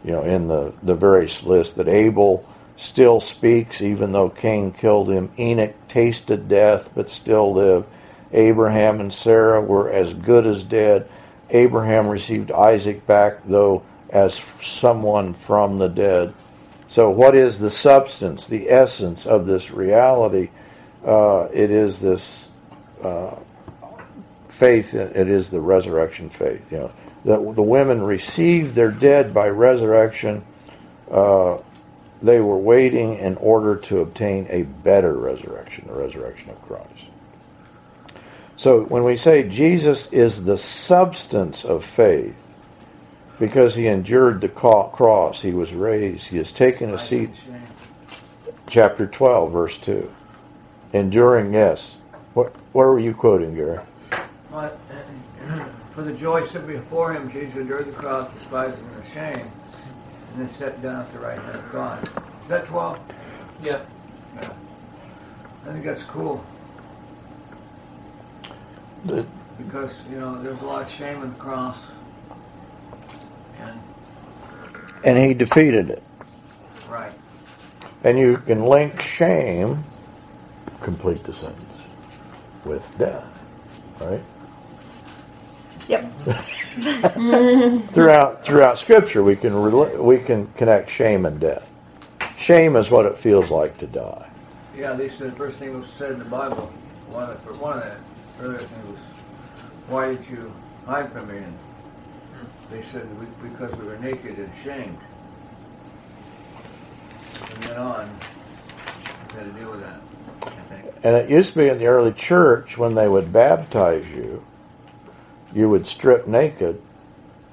you 0.06 0.12
know 0.12 0.22
in 0.22 0.48
the 0.48 0.72
the 0.82 0.94
various 0.94 1.42
lists 1.42 1.74
that 1.74 1.88
abel 1.88 2.42
still 2.76 3.20
speaks 3.20 3.82
even 3.82 4.12
though 4.12 4.30
cain 4.30 4.72
killed 4.72 5.10
him 5.10 5.30
enoch 5.38 5.74
tasted 5.88 6.48
death 6.48 6.88
but 6.94 7.10
still 7.10 7.52
lived 7.52 7.86
abraham 8.32 9.00
and 9.00 9.12
sarah 9.12 9.60
were 9.60 9.90
as 9.90 10.14
good 10.14 10.46
as 10.46 10.64
dead 10.64 11.08
abraham 11.50 12.08
received 12.08 12.50
isaac 12.52 13.06
back 13.06 13.42
though 13.44 13.82
as 14.10 14.40
someone 14.62 15.34
from 15.34 15.78
the 15.78 15.88
dead 15.88 16.32
so 16.86 17.10
what 17.10 17.34
is 17.34 17.58
the 17.58 17.70
substance 17.70 18.46
the 18.46 18.70
essence 18.70 19.26
of 19.26 19.46
this 19.46 19.70
reality 19.70 20.48
uh, 21.04 21.48
it 21.52 21.70
is 21.70 22.00
this 22.00 22.48
uh, 23.02 23.36
faith. 24.56 24.94
It 24.94 25.28
is 25.28 25.50
the 25.50 25.60
resurrection 25.60 26.30
faith. 26.30 26.72
You 26.72 26.78
know, 26.78 26.92
that 27.26 27.56
the 27.56 27.62
women 27.62 28.02
received 28.02 28.76
their 28.76 28.92
dead 28.92 29.34
by 29.34 29.48
resurrection. 29.48 30.44
Uh, 31.10 31.58
they 32.22 32.40
were 32.40 32.56
waiting 32.56 33.18
in 33.18 33.36
order 33.36 33.74
to 33.76 33.98
obtain 33.98 34.46
a 34.48 34.62
better 34.62 35.12
resurrection, 35.12 35.88
the 35.88 35.92
resurrection 35.92 36.50
of 36.50 36.62
Christ. 36.62 37.06
So 38.56 38.84
when 38.84 39.02
we 39.02 39.16
say 39.16 39.48
Jesus 39.48 40.06
is 40.12 40.44
the 40.44 40.56
substance 40.56 41.64
of 41.64 41.84
faith, 41.84 42.36
because 43.40 43.74
he 43.74 43.88
endured 43.88 44.40
the 44.40 44.48
cross, 44.48 45.42
he 45.42 45.50
was 45.50 45.72
raised, 45.72 46.28
he 46.28 46.36
has 46.38 46.52
taken 46.52 46.94
a 46.94 46.98
seat. 46.98 47.30
Chapter 48.68 49.06
12, 49.06 49.52
verse 49.52 49.78
2. 49.78 50.10
Enduring, 50.92 51.52
yes. 51.52 51.96
What, 52.34 52.54
where 52.72 52.88
were 52.88 53.00
you 53.00 53.14
quoting, 53.14 53.54
Gary? 53.54 53.80
But, 55.96 56.04
For 56.04 56.10
the 56.12 56.18
joy 56.18 56.46
set 56.46 56.66
before 56.66 57.14
him, 57.14 57.30
Jesus 57.30 57.56
endured 57.56 57.86
the 57.86 57.92
cross, 57.92 58.30
despising 58.34 58.84
the 59.00 59.08
shame, 59.10 59.50
and 60.32 60.42
then 60.42 60.50
sat 60.50 60.82
down 60.82 61.00
at 61.00 61.12
the 61.12 61.18
right 61.18 61.38
hand 61.38 61.56
of 61.56 61.72
God. 61.72 62.08
Is 62.42 62.48
that 62.48 62.66
12? 62.66 63.00
Yeah. 63.62 63.80
Yeah. 64.36 64.50
I 65.66 65.72
think 65.72 65.84
that's 65.84 66.02
cool 66.04 66.44
The, 69.06 69.26
because, 69.58 69.94
you 70.10 70.20
know, 70.20 70.40
there's 70.42 70.60
a 70.60 70.64
lot 70.64 70.82
of 70.82 70.90
shame 70.90 71.22
in 71.22 71.32
the 71.32 71.38
cross. 71.38 71.78
And, 73.60 73.80
and 75.04 75.18
he 75.18 75.34
defeated 75.34 75.90
it. 75.90 76.02
right. 76.88 77.12
And 78.04 78.18
you 78.18 78.36
can 78.38 78.62
link 78.64 79.00
shame, 79.00 79.82
complete 80.82 81.22
the 81.24 81.32
sentence, 81.32 81.80
with 82.64 82.96
death, 82.98 83.44
right? 84.00 84.20
Yep. 85.88 86.12
Throughout 87.92 88.44
throughout 88.44 88.78
Scripture, 88.78 89.22
we 89.22 89.34
can 89.36 89.52
rela- 89.52 89.98
we 89.98 90.18
can 90.18 90.46
connect 90.56 90.90
shame 90.90 91.24
and 91.24 91.40
death. 91.40 91.66
Shame 92.36 92.76
is 92.76 92.90
what 92.90 93.06
it 93.06 93.16
feels 93.16 93.50
like 93.50 93.78
to 93.78 93.86
die. 93.86 94.28
Yeah, 94.76 94.92
they 94.92 95.08
said 95.08 95.32
the 95.32 95.36
first 95.36 95.58
thing 95.58 95.78
was 95.80 95.88
said 95.90 96.12
in 96.12 96.18
the 96.18 96.26
Bible. 96.26 96.70
One 97.08 97.30
of 97.30 97.44
the, 97.46 97.54
one 97.54 97.78
of 97.78 97.84
the 97.84 98.44
earlier 98.44 98.58
things 98.58 98.88
was, 98.90 98.98
"Why 99.88 100.08
did 100.08 100.26
you 100.28 100.52
hide 100.84 101.10
from 101.12 101.28
me?" 101.28 101.38
And 101.38 101.56
they 102.70 102.82
said 102.82 103.08
we, 103.18 103.48
because 103.48 103.72
we 103.78 103.86
were 103.86 103.96
naked 103.98 104.38
and 104.38 104.50
shamed." 104.62 104.98
From 107.32 107.60
then 107.62 107.78
on, 107.78 108.10
we 109.32 109.38
had 109.38 109.46
to 109.46 109.58
deal 109.58 109.70
with 109.70 109.80
that. 109.80 110.00
I 110.42 110.50
think. 110.50 110.94
And 111.04 111.16
it 111.16 111.30
used 111.30 111.54
to 111.54 111.58
be 111.60 111.68
in 111.68 111.78
the 111.78 111.86
early 111.86 112.12
church 112.12 112.76
when 112.76 112.94
they 112.94 113.08
would 113.08 113.32
baptize 113.32 114.06
you, 114.08 114.44
you 115.54 115.68
would 115.68 115.86
strip 115.86 116.26
naked 116.26 116.80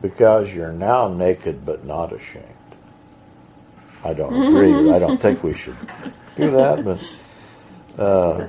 because 0.02 0.54
you're 0.54 0.72
now 0.74 1.08
naked 1.08 1.66
but 1.66 1.86
not 1.86 2.12
ashamed. 2.12 2.46
I 4.04 4.14
don't 4.14 4.34
agree. 4.34 4.92
I 4.94 5.00
don't 5.00 5.20
think 5.22 5.44
we 5.44 5.54
should 5.54 5.78
do 6.36 6.52
that, 6.52 6.84
but 6.84 8.02
uh, 8.02 8.48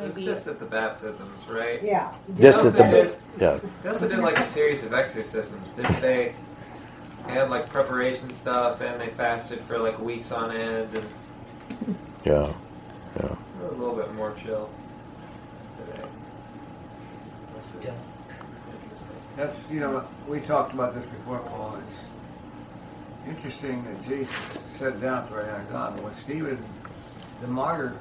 It's 0.00 0.16
just 0.16 0.46
at 0.48 0.58
the 0.58 0.64
baptisms, 0.64 1.46
right? 1.48 1.82
Yeah. 1.82 2.12
just 2.38 2.64
at 2.64 2.72
the 2.72 2.82
did- 2.84 3.16
yeah. 3.38 3.58
They 3.82 3.88
also 3.88 4.08
did 4.08 4.18
like 4.18 4.38
a 4.38 4.44
series 4.44 4.82
of 4.84 4.92
exorcisms, 4.92 5.70
didn't 5.72 6.00
they? 6.00 6.34
They 7.26 7.32
had 7.34 7.50
like 7.50 7.68
preparation 7.68 8.30
stuff, 8.32 8.80
and 8.80 9.00
they 9.00 9.08
fasted 9.08 9.60
for 9.66 9.78
like 9.78 9.98
weeks 10.00 10.32
on 10.32 10.50
end, 10.56 10.94
and 10.94 11.96
Yeah, 12.24 12.52
yeah. 13.20 13.36
a 13.62 13.72
little 13.74 13.94
bit 13.94 14.12
more 14.14 14.32
chill 14.42 14.68
today. 15.84 16.02
Which 17.52 17.84
is 17.84 17.90
interesting. 17.90 19.19
That's 19.36 19.58
you 19.70 19.80
know 19.80 20.04
we 20.28 20.40
talked 20.40 20.72
about 20.74 20.94
this 20.94 21.04
before, 21.06 21.38
Paul. 21.40 21.76
It's 21.76 23.28
interesting 23.36 23.84
that 23.84 24.04
Jesus 24.08 24.34
sat 24.78 25.00
down 25.00 25.18
at 25.24 25.30
the 25.30 25.36
right 25.36 25.46
hand 25.46 25.62
of 25.62 25.70
God, 25.70 25.94
but 25.96 26.04
when 26.04 26.14
Stephen, 26.16 26.62
the 27.40 27.46
martyr, 27.46 27.96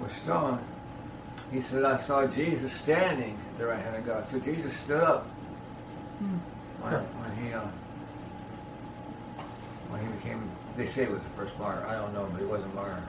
was 0.00 0.12
stoned, 0.22 0.60
he 1.50 1.62
said, 1.62 1.84
"I 1.84 1.96
saw 1.98 2.26
Jesus 2.26 2.72
standing 2.72 3.38
at 3.52 3.58
the 3.58 3.66
right 3.66 3.80
hand 3.82 3.96
of 3.96 4.06
God." 4.06 4.28
So 4.28 4.38
Jesus 4.38 4.74
stood 4.76 5.02
up 5.02 5.26
when, 6.80 6.92
when 6.92 7.46
he 7.46 7.52
uh, 7.54 7.60
when 9.90 10.00
he 10.06 10.12
became. 10.12 10.50
They 10.76 10.86
say 10.86 11.04
he 11.06 11.12
was 11.12 11.22
the 11.22 11.28
first 11.30 11.58
martyr. 11.58 11.86
I 11.86 11.94
don't 11.96 12.14
know, 12.14 12.26
but 12.32 12.40
he 12.40 12.46
was 12.46 12.62
a 12.64 12.68
martyr. 12.68 13.02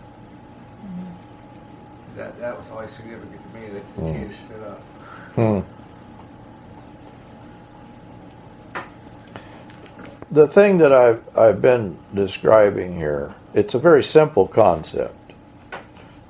That 2.18 2.40
that 2.40 2.58
was 2.58 2.70
always 2.72 2.92
significant 2.92 3.42
to 3.54 3.60
me 3.60 3.68
that 3.70 3.96
Mm. 3.98 4.14
Jesus 4.24 4.38
stood 4.46 4.64
up. 4.64 4.80
Hmm. 5.36 5.60
The 10.34 10.48
thing 10.48 10.80
that 10.80 10.92
I've, 10.92 11.38
I've 11.38 11.62
been 11.62 12.00
describing 12.12 12.98
here, 12.98 13.36
it's 13.54 13.76
a 13.76 13.80
very 13.80 14.04
simple 14.04 14.48
concept 14.48 15.14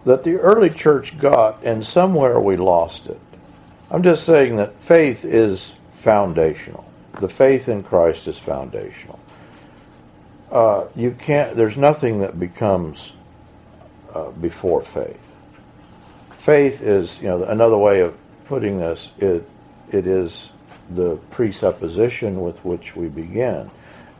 that 0.03 0.25
the 0.25 0.35
early 0.35 0.69
church 0.69 1.17
got, 1.17 1.63
and 1.63 1.85
somewhere 1.85 2.37
we 2.37 2.57
lost 2.57 3.07
it. 3.07 3.21
I'm 3.89 4.03
just 4.03 4.25
saying 4.25 4.57
that 4.57 4.75
faith 4.81 5.23
is 5.23 5.71
foundational. 5.93 6.83
The 7.21 7.29
faith 7.29 7.69
in 7.69 7.81
Christ 7.81 8.27
is 8.27 8.37
foundational. 8.37 9.21
Uh, 10.51 10.87
you 10.97 11.11
can't. 11.11 11.55
There's 11.55 11.77
nothing 11.77 12.19
that 12.19 12.37
becomes 12.37 13.13
uh, 14.13 14.31
before 14.31 14.83
faith. 14.83 15.31
Faith 16.39 16.81
is, 16.81 17.21
you 17.21 17.29
know, 17.29 17.41
another 17.45 17.77
way 17.77 18.01
of 18.01 18.17
putting 18.47 18.79
this. 18.79 19.11
It 19.19 19.49
it 19.93 20.07
is 20.07 20.49
the 20.89 21.15
presupposition 21.31 22.41
with 22.41 22.65
which 22.65 22.97
we 22.97 23.07
begin. 23.07 23.71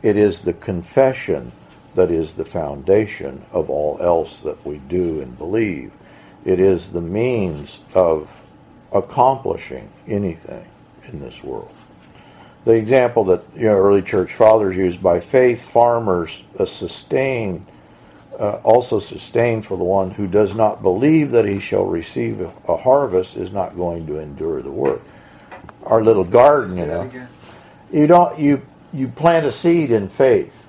It 0.04 0.18
is 0.18 0.42
the 0.42 0.52
confession 0.52 1.50
that 1.94 2.10
is 2.10 2.34
the 2.34 2.44
foundation 2.44 3.42
of 3.52 3.70
all 3.70 3.96
else 4.02 4.40
that 4.40 4.64
we 4.66 4.76
do 4.76 5.22
and 5.22 5.38
believe. 5.38 5.92
It 6.44 6.60
is 6.60 6.88
the 6.88 7.00
means 7.00 7.78
of 7.94 8.28
accomplishing 8.92 9.90
anything 10.06 10.66
in 11.08 11.20
this 11.20 11.42
world. 11.42 11.72
The 12.66 12.72
example 12.72 13.24
that 13.24 13.44
you 13.56 13.64
know, 13.64 13.78
early 13.78 14.02
church 14.02 14.34
fathers 14.34 14.76
used 14.76 15.02
by 15.02 15.20
faith, 15.20 15.62
farmers 15.62 16.42
uh, 16.58 16.66
sustain, 16.66 17.66
uh, 18.38 18.56
also 18.62 18.98
sustain 18.98 19.62
for 19.62 19.78
the 19.78 19.84
one 19.84 20.10
who 20.10 20.26
does 20.26 20.54
not 20.54 20.82
believe 20.82 21.30
that 21.30 21.46
he 21.46 21.58
shall 21.60 21.86
receive 21.86 22.42
a, 22.42 22.52
a 22.68 22.76
harvest 22.76 23.38
is 23.38 23.52
not 23.52 23.74
going 23.74 24.06
to 24.08 24.18
endure 24.18 24.60
the 24.60 24.70
work. 24.70 25.00
Our 25.84 26.04
little 26.04 26.24
garden, 26.24 26.76
you 26.76 26.84
know, 26.84 27.10
you 27.90 28.06
don't 28.06 28.38
you 28.38 28.60
you 28.94 29.08
plant 29.08 29.44
a 29.46 29.52
seed 29.52 29.90
in 29.90 30.08
faith, 30.08 30.68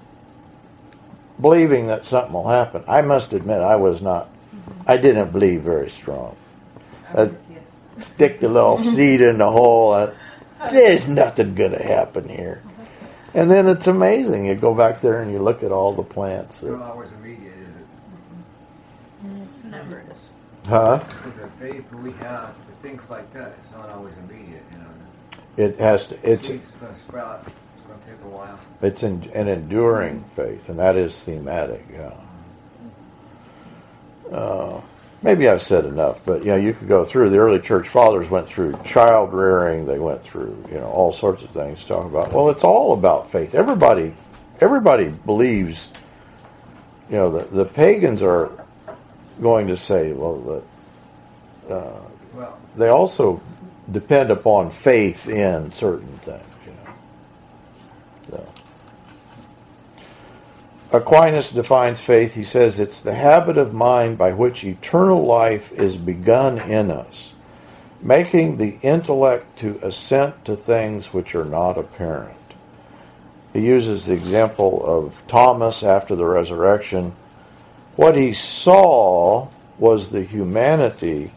believing 1.39 1.87
that 1.87 2.05
something 2.05 2.33
will 2.33 2.49
happen. 2.49 2.83
I 2.87 3.01
must 3.01 3.33
admit, 3.33 3.61
I 3.61 3.75
was 3.75 4.01
not. 4.01 4.29
I 4.87 4.97
didn't 4.97 5.31
believe 5.31 5.61
very 5.61 5.89
strong. 5.89 6.35
I'm 7.13 7.17
Uh. 7.17 7.29
Stick 8.01 8.41
the 8.41 8.49
little 8.49 8.83
seed 8.95 9.21
in 9.21 9.37
the 9.37 9.49
hole. 9.49 9.93
Uh, 9.93 10.11
there's 10.69 11.07
nothing 11.07 11.55
going 11.55 11.71
to 11.71 11.81
happen 11.81 12.27
here. 12.27 12.61
And 13.33 13.49
then 13.49 13.67
it's 13.69 13.87
amazing. 13.87 14.45
You 14.45 14.55
go 14.55 14.73
back 14.73 14.99
there 14.99 15.21
and 15.21 15.31
you 15.31 15.39
look 15.39 15.63
at 15.63 15.71
all 15.71 15.93
the 15.93 16.03
plants. 16.03 16.55
It's 16.57 16.63
That, 16.63 16.77
not 16.77 16.91
always 16.91 17.09
immediate, 17.21 17.53
is 17.53 17.75
it? 19.23 19.65
never 19.71 20.03
is. 20.11 20.17
huh? 20.67 20.99
So 21.23 21.29
the 21.31 21.47
faith 21.59 21.89
we 21.93 22.11
have 22.13 22.49
for 22.49 22.73
things 22.81 23.09
like 23.09 23.31
that, 23.33 23.55
it's 23.61 23.71
not 23.71 23.89
always 23.89 24.13
immediate, 24.29 24.63
you 24.73 24.77
know. 24.79 24.85
It 25.69 25.79
has 25.79 26.07
to. 26.07 26.17
It's 26.29 26.47
Seed's 26.47 26.65
gonna 26.81 26.97
sprout, 26.97 27.45
take 28.05 28.21
a 28.23 28.27
while. 28.27 28.59
it's 28.81 29.03
an, 29.03 29.29
an 29.33 29.47
enduring 29.47 30.23
faith, 30.35 30.69
and 30.69 30.79
that 30.79 30.95
is 30.95 31.21
thematic. 31.23 31.85
Yeah. 31.91 32.13
Uh, 34.31 34.81
maybe 35.21 35.47
I've 35.47 35.61
said 35.61 35.85
enough, 35.85 36.21
but 36.25 36.43
you 36.43 36.51
know, 36.51 36.55
you 36.57 36.73
could 36.73 36.87
go 36.87 37.05
through. 37.05 37.29
The 37.29 37.37
early 37.37 37.59
church 37.59 37.89
fathers 37.89 38.29
went 38.29 38.47
through 38.47 38.77
child 38.83 39.33
rearing. 39.33 39.85
They 39.85 39.99
went 39.99 40.21
through 40.21 40.63
you 40.69 40.77
know 40.79 40.87
all 40.87 41.11
sorts 41.11 41.43
of 41.43 41.51
things. 41.51 41.83
Talk 41.85 42.05
about 42.05 42.33
well, 42.33 42.49
it's 42.49 42.63
all 42.63 42.93
about 42.93 43.29
faith. 43.29 43.55
Everybody, 43.55 44.13
everybody 44.59 45.09
believes. 45.09 45.89
You 47.09 47.17
know, 47.17 47.29
the 47.29 47.45
the 47.45 47.65
pagans 47.65 48.21
are 48.23 48.51
going 49.41 49.67
to 49.67 49.77
say, 49.77 50.13
well, 50.13 50.63
the, 51.67 51.73
uh, 51.73 52.01
Well, 52.33 52.57
they 52.75 52.89
also 52.89 53.41
depend 53.91 54.31
upon 54.31 54.71
faith 54.71 55.27
in 55.27 55.71
certain 55.71 56.17
things. 56.19 56.41
You 56.65 56.71
know. 56.71 56.93
So. 58.31 58.47
Aquinas 60.95 61.51
defines 61.51 61.99
faith. 62.01 62.35
He 62.35 62.43
says 62.43 62.79
it's 62.79 63.01
the 63.01 63.15
habit 63.15 63.57
of 63.57 63.73
mind 63.73 64.17
by 64.17 64.33
which 64.33 64.63
eternal 64.63 65.25
life 65.25 65.71
is 65.73 65.97
begun 65.97 66.59
in 66.59 66.91
us, 66.91 67.31
making 68.01 68.57
the 68.57 68.77
intellect 68.81 69.59
to 69.59 69.79
assent 69.83 70.45
to 70.45 70.55
things 70.55 71.13
which 71.13 71.35
are 71.35 71.45
not 71.45 71.77
apparent. 71.77 72.37
He 73.53 73.61
uses 73.61 74.05
the 74.05 74.13
example 74.13 74.85
of 74.85 75.21
Thomas 75.27 75.83
after 75.83 76.15
the 76.15 76.25
resurrection. 76.25 77.15
What 77.95 78.15
he 78.15 78.33
saw 78.33 79.49
was 79.79 80.09
the 80.09 80.23
humanity 80.23 81.31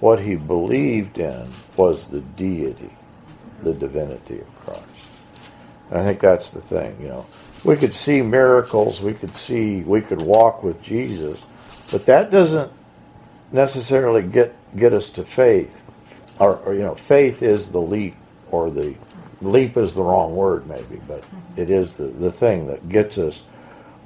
What 0.00 0.20
he 0.20 0.36
believed 0.36 1.18
in 1.18 1.48
was 1.76 2.08
the 2.08 2.20
deity, 2.20 2.90
the 3.62 3.72
divinity 3.72 4.40
of 4.40 4.56
Christ. 4.60 4.82
I 5.90 6.02
think 6.02 6.20
that's 6.20 6.50
the 6.50 6.60
thing, 6.60 6.96
you 7.00 7.08
know. 7.08 7.26
We 7.66 7.76
could 7.76 7.94
see 7.94 8.22
miracles, 8.22 9.02
we 9.02 9.12
could 9.12 9.34
see, 9.34 9.80
we 9.80 10.00
could 10.00 10.22
walk 10.22 10.62
with 10.62 10.80
Jesus, 10.82 11.42
but 11.90 12.06
that 12.06 12.30
doesn't 12.30 12.70
necessarily 13.50 14.22
get 14.22 14.54
get 14.76 14.92
us 14.92 15.10
to 15.10 15.24
faith. 15.24 15.82
Or, 16.38 16.58
or 16.58 16.74
you 16.74 16.82
know, 16.82 16.94
faith 16.94 17.42
is 17.42 17.70
the 17.70 17.80
leap, 17.80 18.14
or 18.52 18.70
the 18.70 18.94
leap 19.40 19.76
is 19.76 19.94
the 19.94 20.02
wrong 20.02 20.36
word, 20.36 20.68
maybe, 20.68 21.00
but 21.08 21.22
mm-hmm. 21.22 21.60
it 21.60 21.70
is 21.70 21.94
the, 21.94 22.04
the 22.04 22.30
thing 22.30 22.66
that 22.68 22.88
gets 22.88 23.18
us 23.18 23.42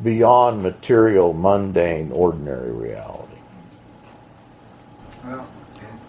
beyond 0.03 0.63
material, 0.63 1.35
mundane, 1.35 2.11
ordinary 2.13 2.73
reality. 2.73 3.37
Well, 5.25 5.47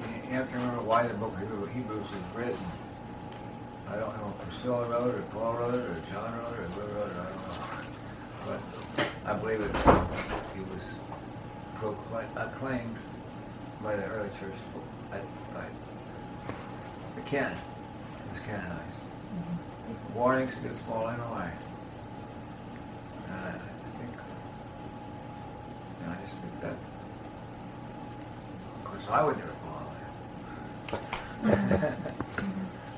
and 0.03 0.23
you 0.23 0.31
have 0.31 0.49
to 0.51 0.57
remember 0.57 0.83
why 0.83 1.07
the 1.07 1.15
book 1.15 1.33
of 1.33 1.73
Hebrews 1.73 2.05
is 2.05 2.35
written. 2.35 2.57
I 3.91 3.95
don't 3.95 4.15
know 4.21 4.33
if 4.39 4.47
Priscilla 4.47 4.87
wrote 4.87 5.15
it, 5.15 5.19
or 5.19 5.21
Paul 5.33 5.53
wrote 5.55 5.75
it, 5.75 5.83
or 5.83 6.01
John 6.09 6.31
wrote 6.37 6.53
it, 6.53 6.59
or 6.59 6.85
wrote 6.95 7.11
it, 7.11 7.17
I 7.17 7.23
don't 7.25 7.35
know. 7.47 7.59
But 8.47 8.61
I 9.25 9.33
believe 9.33 9.59
it, 9.59 9.69
it 9.69 10.65
was 10.69 10.85
proclaimed, 11.75 12.29
acclaimed 12.37 12.95
by 13.83 13.97
the 13.97 14.05
early 14.05 14.29
church, 14.39 14.53
by, 15.09 15.17
by 15.53 15.65
the 17.15 17.21
canon. 17.23 17.51
It 17.51 18.33
was 18.33 18.41
canonized. 18.45 18.79
Mm-hmm. 18.79 20.17
Warnings 20.17 20.55
against 20.57 20.83
falling 20.83 21.19
away. 21.19 21.51
And 23.27 23.35
I, 23.35 23.49
I 23.49 23.51
think, 23.99 24.15
know, 26.05 26.11
I 26.11 26.25
just 26.25 26.39
think 26.39 26.61
that 26.61 26.75
of 28.75 28.83
course, 28.85 29.03
I 29.09 29.23
would 29.23 29.37
never 29.37 29.55
fall 29.65 29.83
away. 31.81 31.97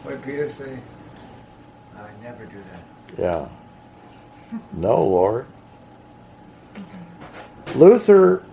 what 0.04 0.12
did 0.12 0.24
Peter 0.24 0.51
say? 0.51 0.78
I 1.97 2.10
never 2.22 2.45
do 2.45 2.58
that. 2.58 3.20
Yeah. 3.20 4.60
No, 4.74 5.04
Lord. 5.04 5.45
Luther, 7.76 8.43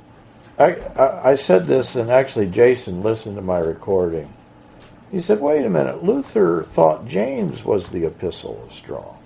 I, 0.58 0.74
I, 0.96 1.30
I 1.30 1.34
said 1.34 1.64
this, 1.64 1.96
and 1.96 2.10
actually 2.10 2.46
Jason 2.48 3.02
listened 3.02 3.36
to 3.36 3.42
my 3.42 3.58
recording. 3.58 4.32
He 5.10 5.20
said, 5.20 5.40
wait 5.40 5.66
a 5.66 5.70
minute, 5.70 6.04
Luther 6.04 6.62
thought 6.62 7.06
James 7.06 7.64
was 7.64 7.88
the 7.88 8.06
epistle 8.06 8.62
of 8.64 8.72
straw. 8.72 9.16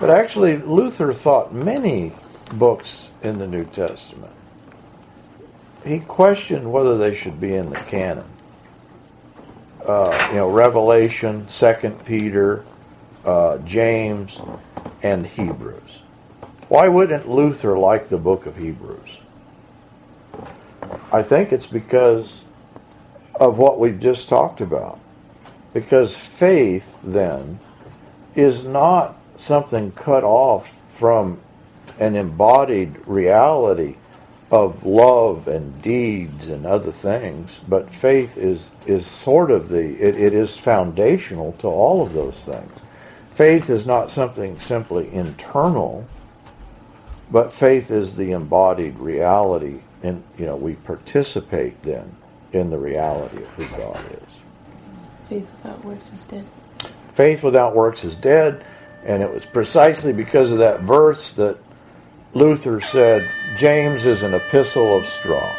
But 0.00 0.08
actually, 0.08 0.56
Luther 0.56 1.12
thought 1.12 1.52
many 1.52 2.12
books 2.54 3.10
in 3.22 3.38
the 3.38 3.46
New 3.46 3.66
Testament. 3.66 4.32
He 5.84 6.00
questioned 6.00 6.72
whether 6.72 6.96
they 6.96 7.14
should 7.14 7.40
be 7.40 7.54
in 7.54 7.68
the 7.70 7.76
canon. 7.76 8.24
Uh, 9.86 10.28
you 10.30 10.36
know, 10.36 10.50
Revelation, 10.50 11.48
Second 11.48 12.04
Peter, 12.04 12.64
uh, 13.24 13.58
James, 13.58 14.40
and 15.02 15.26
Hebrews. 15.26 16.02
Why 16.68 16.88
wouldn't 16.88 17.28
Luther 17.28 17.78
like 17.78 18.08
the 18.08 18.18
book 18.18 18.46
of 18.46 18.56
Hebrews? 18.56 19.18
I 21.12 21.22
think 21.22 21.52
it's 21.52 21.66
because 21.66 22.42
of 23.34 23.58
what 23.58 23.80
we've 23.80 23.98
just 23.98 24.28
talked 24.28 24.60
about. 24.60 25.00
Because 25.72 26.16
faith, 26.16 26.98
then, 27.02 27.58
is 28.34 28.64
not 28.64 29.16
something 29.36 29.92
cut 29.92 30.24
off 30.24 30.76
from 30.90 31.40
an 31.98 32.16
embodied 32.16 32.96
reality 33.06 33.96
of 34.50 34.84
love 34.84 35.46
and 35.46 35.80
deeds 35.80 36.48
and 36.48 36.66
other 36.66 36.90
things, 36.90 37.60
but 37.68 37.92
faith 37.92 38.36
is, 38.36 38.70
is 38.86 39.06
sort 39.06 39.50
of 39.50 39.68
the, 39.68 39.94
it, 40.00 40.20
it 40.20 40.34
is 40.34 40.56
foundational 40.56 41.52
to 41.52 41.68
all 41.68 42.02
of 42.02 42.12
those 42.12 42.36
things. 42.36 42.72
Faith 43.30 43.70
is 43.70 43.86
not 43.86 44.10
something 44.10 44.58
simply 44.60 45.12
internal, 45.14 46.04
but 47.30 47.52
faith 47.52 47.90
is 47.90 48.16
the 48.16 48.32
embodied 48.32 48.98
reality, 48.98 49.80
and 50.02 50.22
you 50.36 50.46
know 50.46 50.56
we 50.56 50.74
participate 50.74 51.80
then 51.82 52.16
in 52.52 52.70
the 52.70 52.78
reality 52.78 53.38
of 53.38 53.48
who 53.50 53.64
God 53.76 54.04
is. 54.12 54.34
Faith 55.28 55.50
without 55.52 55.84
works 55.84 56.12
is 56.12 56.24
dead. 56.24 56.44
Faith 57.14 57.42
without 57.44 57.74
works 57.74 58.04
is 58.04 58.16
dead, 58.16 58.64
and 59.04 59.22
it 59.22 59.32
was 59.32 59.46
precisely 59.46 60.12
because 60.12 60.50
of 60.50 60.58
that 60.58 60.80
verse 60.80 61.32
that 61.34 61.56
Luther 62.32 62.80
said 62.80 63.28
James 63.56 64.06
is 64.06 64.22
an 64.22 64.34
epistle 64.34 64.96
of 64.96 65.04
straw. 65.04 65.52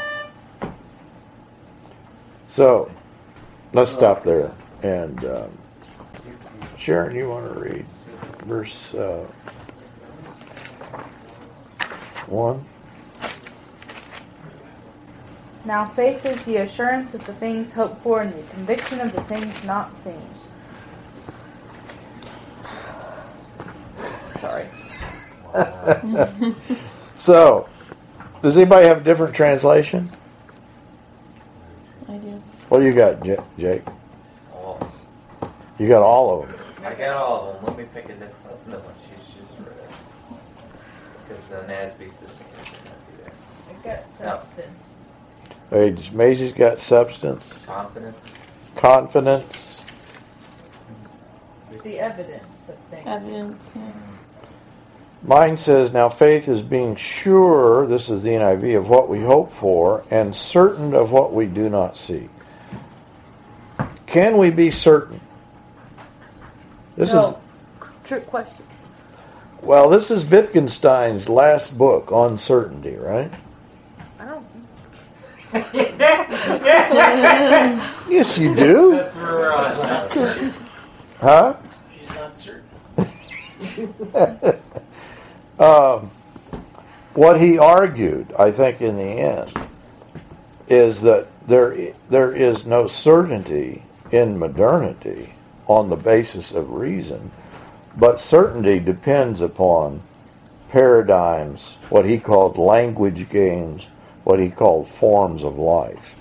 So 2.47 2.89
let's 3.74 3.91
stop 3.91 4.24
there. 4.24 4.53
And 4.82 5.24
um, 5.26 5.57
Sharon, 6.78 7.15
you 7.15 7.30
want 7.30 7.53
to 7.53 7.59
read 7.59 7.86
verse 8.45 8.93
uh, 8.93 9.26
1? 12.28 12.65
Now 15.63 15.86
faith 15.86 16.26
is 16.26 16.43
the 16.45 16.57
assurance 16.57 17.13
of 17.13 17.24
the 17.26 17.34
things 17.34 17.74
hoped 17.74 18.01
for 18.01 18.22
and 18.22 18.34
the 18.34 18.43
conviction 18.53 18.99
of 18.99 19.11
the 19.13 19.22
things 19.24 19.63
not 19.63 19.91
seen. 20.03 20.22
Sorry. 24.39 24.65
So, 27.15 27.69
does 28.41 28.57
anybody 28.57 28.87
have 28.87 28.97
a 28.97 29.03
different 29.03 29.35
translation? 29.35 30.09
I 32.09 32.13
do. 32.17 32.41
What 32.69 32.79
do 32.79 32.85
you 32.85 32.93
got, 32.93 33.23
J- 33.23 33.37
Jake? 33.59 33.83
Oh, 34.55 34.79
You 35.77 35.87
got 35.87 36.01
all 36.01 36.41
of 36.41 36.49
them. 36.49 36.59
I 36.83 36.93
got 36.95 37.15
all 37.15 37.49
of 37.49 37.55
them. 37.57 37.65
Let 37.67 37.77
me 37.77 37.85
pick 37.93 38.05
a 38.05 38.13
different. 38.13 38.67
No, 38.69 38.81
she's 39.03 39.23
just 39.35 39.51
read 39.59 39.67
it. 39.67 39.95
Because 41.27 41.43
the 41.45 41.57
NASB 41.71 42.09
system 42.09 42.45
is 42.59 42.71
not 42.85 42.97
there. 43.23 43.33
It 43.69 43.83
got 43.83 44.11
substance. 44.17 44.95
Hey, 45.69 45.91
Maisie's 46.11 46.53
got 46.53 46.79
substance, 46.79 47.59
Confidence. 47.67 48.17
confidence. 48.75 49.81
The 51.83 51.99
evidence 51.99 52.67
of 52.69 52.75
things. 52.89 53.03
Evidence. 53.05 53.71
Yeah. 53.75 53.81
Mine 55.24 55.55
says, 55.55 55.93
Now 55.93 56.09
faith 56.09 56.47
is 56.47 56.61
being 56.61 56.95
sure, 56.95 57.86
this 57.86 58.09
is 58.09 58.24
the 58.24 58.32
NIV, 58.32 58.78
of 58.78 58.89
what 58.89 59.07
we 59.07 59.22
hope 59.22 59.53
for, 59.53 60.03
and 60.09 60.36
certain 60.36 60.95
of 60.95 61.11
what 61.11 61.34
we 61.34 61.45
do 61.45 61.69
not 61.69 61.97
see. 61.97 62.30
Can 64.07 64.38
we 64.38 64.49
be 64.49 64.72
certain? 64.72 65.22
This 66.97 67.09
is, 67.09 67.15
no. 67.15 67.39
Trick 68.03 68.28
question. 68.28 68.65
well, 69.61 69.89
this 69.89 70.11
is 70.11 70.26
Wittgenstein's 70.26 71.30
last 71.30 71.78
book 71.78 72.11
on 72.11 72.38
certainty, 72.38 72.95
right? 72.95 73.32
I 74.19 74.26
don't. 74.26 74.45
Yes, 78.11 78.38
you 78.38 78.53
do. 78.53 78.91
That's 78.91 79.15
where 79.15 79.26
we're 79.26 79.53
on. 79.53 80.53
Huh? 81.22 81.55
She's 81.97 82.09
not 82.15 82.38
certain. 82.38 82.67
um, 85.59 86.11
what 87.13 87.39
he 87.41 87.57
argued, 87.57 88.33
I 88.37 88.51
think, 88.51 88.81
in 88.81 88.97
the 88.97 89.03
end, 89.03 89.51
is 90.67 91.01
that 91.01 91.27
there 91.47 91.93
there 92.09 92.33
is 92.33 92.65
no 92.65 92.87
certainty 92.87 93.83
in 94.11 94.39
modernity 94.39 95.33
on 95.67 95.89
the 95.89 95.95
basis 95.95 96.51
of 96.51 96.71
reason, 96.71 97.31
but 97.97 98.21
certainty 98.21 98.79
depends 98.79 99.41
upon 99.41 100.03
paradigms, 100.69 101.75
what 101.89 102.05
he 102.05 102.17
called 102.17 102.57
language 102.57 103.29
games, 103.29 103.87
what 104.23 104.39
he 104.39 104.49
called 104.49 104.87
forms 104.87 105.43
of 105.43 105.57
life. 105.57 106.15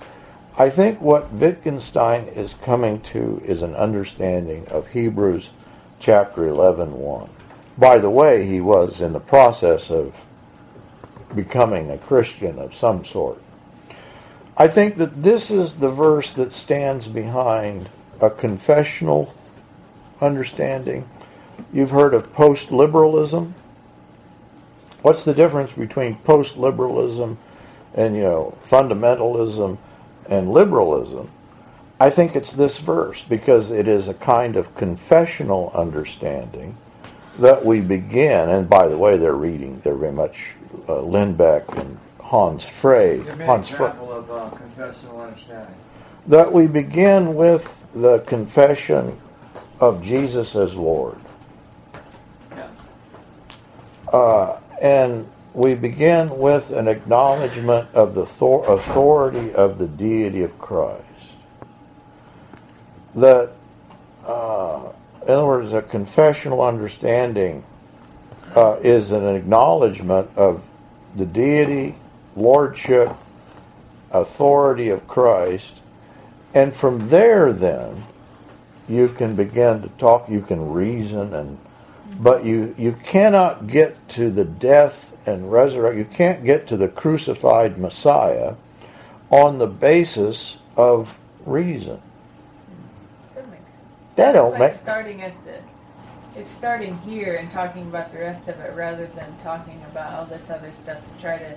I 0.59 0.69
think 0.69 1.01
what 1.01 1.33
Wittgenstein 1.33 2.25
is 2.29 2.55
coming 2.63 3.01
to 3.03 3.41
is 3.47 3.63
an 3.63 3.75
understanding 3.77 4.67
of 4.69 4.89
Hebrews 4.89 5.51
chapter 6.01 6.49
11, 6.49 6.93
1. 6.99 7.31
By 7.81 7.97
the 7.97 8.11
way, 8.11 8.45
he 8.45 8.61
was 8.61 9.01
in 9.01 9.15
the 9.15 9.21
process 9.21 9.91
of 9.91 10.15
becoming 11.35 11.91
a 11.91 11.97
Christian 11.97 12.59
of 12.59 12.75
some 12.75 13.07
sort. 13.07 13.41
I 14.55 14.69
think 14.69 14.99
that 14.99 15.23
this 15.23 15.51
is 15.51 15.77
the 15.77 15.89
verse 15.89 16.35
that 16.35 16.53
stands 16.53 17.09
behind 17.09 17.89
a 18.21 18.29
confessional 18.29 19.35
understanding. 20.21 21.09
You've 21.73 21.91
heard 21.91 22.13
of 22.13 22.35
post 22.35 22.71
liberalism. 22.71 23.55
What's 25.01 25.25
the 25.25 25.33
difference 25.33 25.73
between 25.73 26.17
post 26.17 26.59
liberalism 26.59 27.39
and, 27.95 28.15
you 28.15 28.25
know, 28.25 28.59
fundamentalism 28.63 29.79
and 30.29 30.53
liberalism? 30.53 31.31
I 31.99 32.11
think 32.11 32.37
it's 32.37 32.53
this 32.53 32.77
verse 32.77 33.23
because 33.23 33.71
it 33.71 33.89
is 33.89 34.07
a 34.07 34.15
kind 34.15 34.57
of 34.57 34.75
confessional 34.75 35.73
understanding 35.75 36.77
that 37.41 37.65
we 37.65 37.81
begin, 37.81 38.49
and 38.51 38.69
by 38.69 38.87
the 38.87 38.97
way, 38.99 39.17
they're 39.17 39.35
reading, 39.35 39.81
they're 39.81 39.95
very 39.95 40.13
much 40.13 40.53
uh, 40.89 40.95
Lindbeck 40.95 41.69
and 41.81 41.99
Hans 42.21 42.65
Frei. 42.67 43.19
Give 43.19 43.27
me 43.39 43.45
an 43.45 43.47
Hans 43.47 43.69
Frei. 43.69 43.89
of 43.89 44.31
uh, 44.31 44.51
confessional 44.51 45.21
understanding. 45.21 45.75
that 46.27 46.53
we 46.53 46.67
begin 46.67 47.35
with 47.35 47.87
the 47.95 48.21
confession 48.21 49.19
of 49.81 50.03
Jesus 50.03 50.55
as 50.55 50.75
Lord. 50.75 51.19
Yeah. 52.53 52.69
Uh, 54.13 54.61
and 54.81 55.29
we 55.55 55.75
begin 55.75 56.31
with 56.39 56.71
an 56.71 56.87
acknowledgement 56.89 57.89
of 57.95 58.15
the 58.15 58.27
thor- 58.27 58.71
authority 58.73 59.53
of 59.55 59.79
the 59.79 59.89
deity 59.89 60.43
of 60.43 60.57
Christ. 60.59 61.05
That, 63.15 63.51
uh, 64.25 64.93
in 65.23 65.31
other 65.31 65.47
words, 65.47 65.73
a 65.73 65.83
confessional 65.83 66.63
understanding 66.63 67.65
uh, 68.57 68.79
is 68.83 69.13
an 69.13 69.27
acknowledgement 69.27 70.31
of 70.37 70.63
the 71.15 71.27
deity, 71.27 71.95
lordship, 72.37 73.11
authority 74.11 74.89
of 74.89 75.07
Christ. 75.07 75.81
And 76.55 76.75
from 76.75 77.09
there, 77.09 77.53
then, 77.53 78.05
you 78.89 79.09
can 79.09 79.37
begin 79.37 79.83
to 79.83 79.89
talk, 79.99 80.29
you 80.29 80.41
can 80.41 80.73
reason, 80.73 81.33
and 81.33 81.59
but 82.19 82.45
you, 82.45 82.75
you 82.77 82.93
cannot 83.05 83.69
get 83.69 84.09
to 84.11 84.31
the 84.31 84.45
death 84.45 85.17
and 85.27 85.51
resurrection, 85.51 85.99
you 85.99 86.05
can't 86.05 86.45
get 86.45 86.67
to 86.69 86.77
the 86.77 86.89
crucified 86.89 87.79
Messiah 87.79 88.55
on 89.31 89.59
the 89.59 89.67
basis 89.67 90.59
of 90.77 91.17
reason. 91.47 92.03
That 94.21 94.33
makes 94.33 94.33
sense. 94.33 94.33
That 94.33 94.33
don't 94.33 94.53
it's 94.53 94.59
make 94.59 94.73
like 94.73 94.81
starting 94.81 95.23
at 95.23 95.45
the. 95.45 95.61
It's 96.37 96.51
starting 96.51 96.99
here 96.99 97.37
and 97.37 97.51
talking 97.51 97.83
about 97.83 98.13
the 98.13 98.19
rest 98.21 98.49
of 98.49 98.61
it 98.61 98.75
rather 98.77 99.07
than 99.09 99.37
talking 99.43 99.83
about 99.91 100.15
all 100.15 100.27
this 100.27 100.51
other 100.51 100.73
stuff 100.85 100.99
to 100.99 101.23
try 101.23 101.39
to 101.39 101.57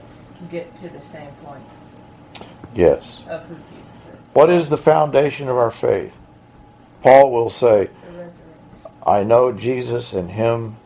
get 0.50 0.76
to 0.78 0.90
the 0.90 1.02
same 1.02 1.32
point 1.44 1.64
yes. 2.76 3.24
of 3.30 3.46
who 3.46 3.56
Jesus 3.56 3.92
is. 4.14 4.20
What 4.34 4.50
is 4.50 4.70
the 4.70 4.78
foundation 4.78 5.48
of 5.50 5.58
our 5.58 5.72
faith? 5.72 6.18
Paul 7.02 7.32
will 7.32 7.50
say, 7.50 7.90
I 9.06 9.24
know 9.24 9.52
Jesus 9.52 10.14
and 10.14 10.32
Him 10.32 10.78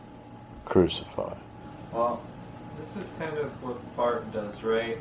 crucified. 0.64 1.36
Well, 1.92 2.20
This 2.80 2.96
is 2.96 3.12
kind 3.18 3.36
of 3.38 3.50
what 3.62 3.96
Barth 3.96 4.30
does, 4.32 4.62
right? 4.62 4.98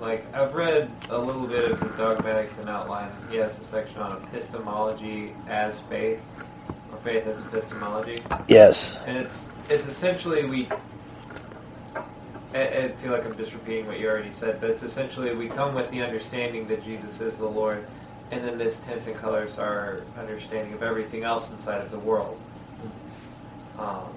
Like, 0.00 0.32
I've 0.32 0.54
read 0.54 0.90
a 1.10 1.18
little 1.18 1.46
bit 1.46 1.70
of 1.70 1.80
his 1.80 1.96
dogmatics 1.96 2.56
and 2.58 2.68
outline. 2.68 3.10
He 3.30 3.36
has 3.38 3.58
a 3.58 3.64
section 3.64 4.00
on 4.00 4.12
epistemology 4.12 5.34
as 5.48 5.80
faith, 5.80 6.20
or 6.92 6.98
faith 6.98 7.26
as 7.26 7.40
epistemology. 7.40 8.18
Yes. 8.46 9.00
And 9.06 9.16
it's 9.16 9.48
it's 9.68 9.86
essentially 9.86 10.44
we. 10.44 10.68
I, 12.54 12.62
I 12.62 12.88
feel 12.92 13.12
like 13.12 13.26
I'm 13.26 13.36
just 13.36 13.52
repeating 13.52 13.86
what 13.86 13.98
you 13.98 14.08
already 14.08 14.30
said, 14.30 14.60
but 14.60 14.70
it's 14.70 14.82
essentially 14.82 15.34
we 15.34 15.48
come 15.48 15.74
with 15.74 15.90
the 15.90 16.00
understanding 16.00 16.68
that 16.68 16.84
Jesus 16.84 17.20
is 17.20 17.36
the 17.36 17.46
Lord, 17.46 17.84
and 18.30 18.44
then 18.44 18.56
this 18.56 18.78
tints 18.78 19.08
and 19.08 19.16
colors 19.16 19.58
our 19.58 20.02
understanding 20.16 20.72
of 20.74 20.82
everything 20.82 21.24
else 21.24 21.50
inside 21.50 21.80
of 21.80 21.90
the 21.90 21.98
world. 21.98 22.40
Um, 23.78 24.08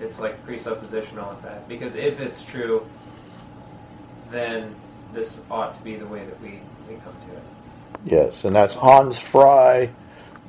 it's 0.00 0.18
like 0.18 0.44
presuppositional 0.46 1.30
with 1.30 1.42
that 1.42 1.68
because 1.68 1.94
if 1.94 2.20
it's 2.20 2.42
true, 2.42 2.86
then 4.30 4.74
this 5.14 5.40
ought 5.50 5.74
to 5.74 5.82
be 5.82 5.96
the 5.96 6.06
way 6.06 6.24
that 6.24 6.40
we, 6.40 6.60
we 6.88 6.96
come 6.96 7.14
to 7.28 7.36
it. 7.36 7.42
Yes, 8.04 8.44
and 8.44 8.54
that's 8.54 8.74
Hans 8.74 9.18
Frei, 9.18 9.90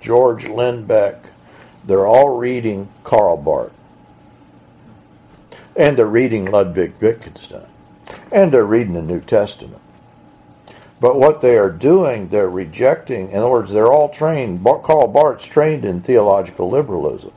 George 0.02 0.46
Lindbeck. 0.46 1.30
They're 1.86 2.08
all 2.08 2.38
reading 2.38 2.90
Karl 3.04 3.38
Barth. 3.38 3.72
And 5.76 5.98
they're 5.98 6.06
reading 6.06 6.46
Ludwig 6.46 6.94
Wittgenstein. 7.00 7.68
And 8.32 8.52
they're 8.52 8.66
reading 8.66 8.94
the 8.94 9.02
New 9.02 9.22
Testament. 9.22 9.82
But 11.00 11.18
what 11.18 11.42
they 11.42 11.58
are 11.58 11.70
doing, 11.70 12.30
they're 12.30 12.50
rejecting, 12.50 13.30
in 13.30 13.38
other 13.38 13.50
words, 13.50 13.72
they're 13.72 13.92
all 13.92 14.10
trained, 14.10 14.64
Karl 14.64 15.08
Barth's 15.08 15.46
trained 15.46 15.86
in 15.86 16.02
theological 16.02 16.70
liberalism. 16.70 17.32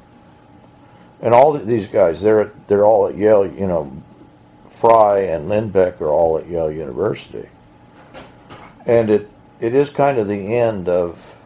And 1.20 1.34
all 1.34 1.52
these 1.52 1.88
guys, 1.88 2.22
they're, 2.22 2.52
they're 2.68 2.84
all 2.84 3.08
at 3.08 3.16
Yale, 3.16 3.46
you 3.46 3.66
know, 3.66 3.92
Frei 4.78 5.28
and 5.32 5.50
Lindbeck 5.50 6.00
are 6.00 6.08
all 6.08 6.38
at 6.38 6.48
Yale 6.48 6.70
University. 6.70 7.48
And 8.86 9.10
it, 9.10 9.28
it 9.60 9.74
is 9.74 9.90
kind 9.90 10.18
of 10.18 10.28
the 10.28 10.54
end 10.56 10.88
of 10.88 11.36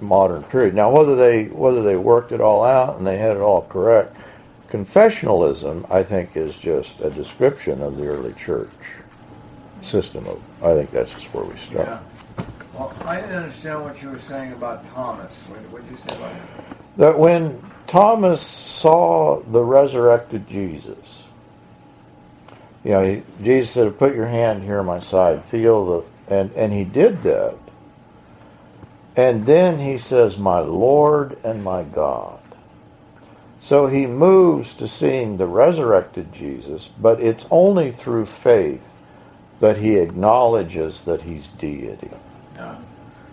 modern 0.00 0.42
period. 0.44 0.74
Now, 0.74 0.90
whether 0.90 1.16
they 1.16 1.46
whether 1.46 1.82
they 1.82 1.96
worked 1.96 2.32
it 2.32 2.40
all 2.40 2.64
out 2.64 2.98
and 2.98 3.06
they 3.06 3.16
had 3.16 3.36
it 3.36 3.40
all 3.40 3.62
correct, 3.62 4.16
confessionalism, 4.68 5.90
I 5.90 6.02
think, 6.02 6.36
is 6.36 6.56
just 6.56 7.00
a 7.00 7.10
description 7.10 7.80
of 7.80 7.96
the 7.96 8.06
early 8.06 8.34
church 8.34 8.70
system. 9.82 10.26
Of 10.26 10.40
I 10.62 10.74
think 10.74 10.90
that's 10.90 11.12
just 11.12 11.32
where 11.32 11.44
we 11.44 11.56
start. 11.56 11.88
yeah. 11.88 12.00
Well, 12.74 12.92
I 13.04 13.20
didn't 13.20 13.36
understand 13.36 13.84
what 13.84 14.02
you 14.02 14.10
were 14.10 14.20
saying 14.20 14.52
about 14.52 14.86
Thomas. 14.92 15.32
What 15.48 15.60
what 15.70 15.82
did 15.82 15.92
you 15.92 15.98
say 16.08 16.16
about 16.16 16.34
him? 16.34 16.46
That 16.98 17.18
when 17.18 17.62
Thomas 17.86 18.42
saw 18.42 19.40
the 19.40 19.62
resurrected 19.62 20.46
Jesus, 20.46 21.23
you 22.84 22.90
know, 22.90 23.22
Jesus 23.42 23.72
said, 23.72 23.98
"Put 23.98 24.14
your 24.14 24.26
hand 24.26 24.62
here 24.62 24.80
on 24.80 24.86
my 24.86 25.00
side, 25.00 25.44
feel 25.44 25.86
the," 25.86 26.34
and 26.34 26.52
and 26.52 26.72
he 26.72 26.84
did 26.84 27.22
that. 27.22 27.56
And 29.16 29.46
then 29.46 29.78
he 29.78 29.98
says, 29.98 30.38
"My 30.38 30.60
Lord 30.60 31.38
and 31.44 31.64
my 31.64 31.82
God." 31.82 32.38
So 33.60 33.86
he 33.86 34.06
moves 34.06 34.74
to 34.74 34.86
seeing 34.86 35.38
the 35.38 35.46
resurrected 35.46 36.34
Jesus, 36.34 36.90
but 37.00 37.18
it's 37.20 37.46
only 37.50 37.90
through 37.90 38.26
faith 38.26 38.92
that 39.60 39.78
he 39.78 39.96
acknowledges 39.96 41.04
that 41.04 41.22
he's 41.22 41.48
deity. 41.48 42.10
Yeah. 42.56 42.76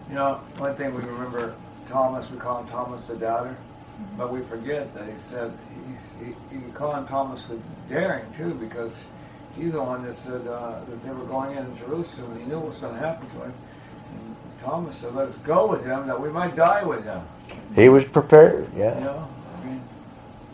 You 0.07 0.15
know, 0.15 0.35
one 0.57 0.73
thing 0.75 0.95
we 0.95 1.01
remember 1.01 1.53
Thomas, 1.89 2.29
we 2.31 2.37
call 2.37 2.63
him 2.63 2.69
Thomas 2.69 3.05
the 3.07 3.15
Doubter, 3.15 3.57
but 4.17 4.31
we 4.31 4.41
forget 4.43 4.93
that 4.93 5.05
he 5.05 5.13
said 5.29 5.51
he's, 5.85 6.33
he, 6.49 6.55
you 6.55 6.71
call 6.73 6.95
him 6.95 7.05
Thomas 7.07 7.47
the 7.47 7.57
Daring 7.89 8.25
too, 8.37 8.53
because 8.53 8.93
he's 9.55 9.71
the 9.73 9.81
one 9.81 10.03
that 10.05 10.15
said 10.17 10.47
uh, 10.47 10.79
that 10.87 11.03
they 11.03 11.11
were 11.11 11.25
going 11.25 11.57
in 11.57 11.77
Jerusalem 11.77 12.31
and 12.33 12.41
he 12.41 12.47
knew 12.47 12.59
what 12.59 12.69
was 12.69 12.77
going 12.79 12.93
to 12.93 12.99
happen 12.99 13.27
to 13.29 13.35
him. 13.45 13.53
And 14.13 14.35
Thomas 14.63 14.97
said, 14.97 15.13
"Let's 15.15 15.35
go 15.37 15.67
with 15.67 15.85
him, 15.85 16.07
that 16.07 16.19
we 16.19 16.29
might 16.29 16.55
die 16.55 16.83
with 16.83 17.03
him." 17.03 17.21
He 17.75 17.89
was 17.89 18.05
prepared, 18.05 18.67
You 18.73 18.81
yeah. 18.83 18.99
know, 18.99 19.27
I 19.61 19.65
mean, 19.65 19.81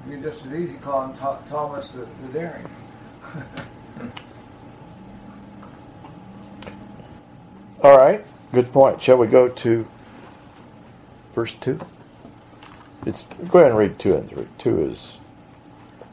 you 0.10 0.18
just 0.22 0.45
as 0.45 0.54
easy 0.54 0.76
call 0.76 1.06
him 1.06 1.18
Tho- 1.18 1.39
Thomas 1.50 1.89
the, 1.89 2.08
the 2.26 2.34
Daring. 2.34 2.68
All 7.84 7.98
right, 7.98 8.26
good 8.52 8.72
point. 8.72 9.02
Shall 9.02 9.18
we 9.18 9.28
go 9.28 9.50
to 9.50 9.88
verse 11.34 11.54
2? 11.62 11.80
It's, 13.06 13.24
go 13.50 13.60
ahead 13.60 13.70
and 13.72 13.78
read 13.78 14.00
2 14.00 14.16
and 14.16 14.30
3. 14.30 14.48
2 14.58 14.82
is 14.91 15.18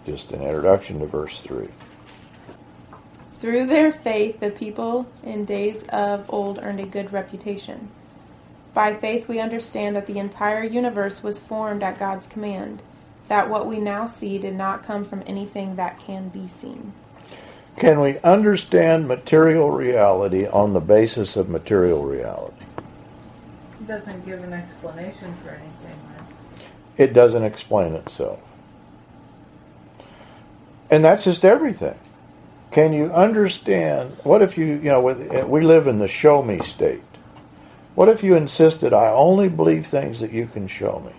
just 0.07 0.33
an 0.33 0.43
introduction 0.43 0.99
to 1.01 1.07
verse 1.07 1.41
3. 1.41 1.69
Through 3.41 3.67
their 3.67 3.93
faith, 3.93 4.41
the 4.41 4.51
people 4.51 5.07
in 5.23 5.45
days 5.45 5.85
of 5.91 6.33
old 6.33 6.59
earned 6.63 6.81
a 6.81 6.87
good 6.87 7.13
reputation. 7.13 7.91
By 8.73 8.95
faith, 8.95 9.29
we 9.29 9.39
understand 9.39 9.95
that 9.97 10.07
the 10.07 10.19
entire 10.19 10.65
universe 10.65 11.23
was 11.23 11.39
formed 11.39 11.83
at 11.83 11.99
God's 11.99 12.27
command, 12.27 12.83
that 13.29 13.49
what 13.49 13.67
we 13.67 13.79
now 13.79 14.07
see 14.07 14.39
did 14.39 14.55
not 14.55 14.83
come 14.83 15.05
from 15.05 15.23
anything 15.27 15.77
that 15.77 16.01
can 16.01 16.29
be 16.29 16.49
seen. 16.49 16.93
Can 17.77 18.01
we 18.01 18.19
understand 18.21 19.09
material 19.09 19.71
reality 19.71 20.47
on 20.47 20.73
the 20.73 20.81
basis 20.81 21.37
of 21.37 21.49
material 21.49 22.05
reality? 22.05 22.65
It 23.81 23.87
doesn't 23.87 24.25
give 24.25 24.43
an 24.43 24.53
explanation 24.53 25.35
for 25.43 25.51
anything, 25.51 25.99
right? 26.17 26.29
It 26.97 27.13
doesn't 27.13 27.45
explain 27.45 27.95
itself. 27.95 28.41
And 30.91 31.05
that's 31.05 31.25
just 31.25 31.45
everything. 31.45 31.99
Can 32.75 32.93
you 32.93 33.13
understand? 33.13 34.17
What 34.25 34.43
if 34.43 34.59
you, 34.59 34.67
you 34.67 34.91
know, 34.91 35.01
with, 35.01 35.33
eh, 35.33 35.45
we 35.45 35.61
live 35.61 35.87
in 35.87 36.01
the 36.01 36.09
show 36.09 36.43
me 36.43 36.59
state. 36.59 37.05
What 37.95 38.09
if 38.09 38.25
you 38.25 38.35
insisted, 38.35 38.93
I 38.93 39.13
only 39.13 39.49
believe 39.49 39.87
things 39.87 40.19
that 40.19 40.33
you 40.33 40.49
can 40.49 40.67
show 40.67 41.01
me? 41.07 41.13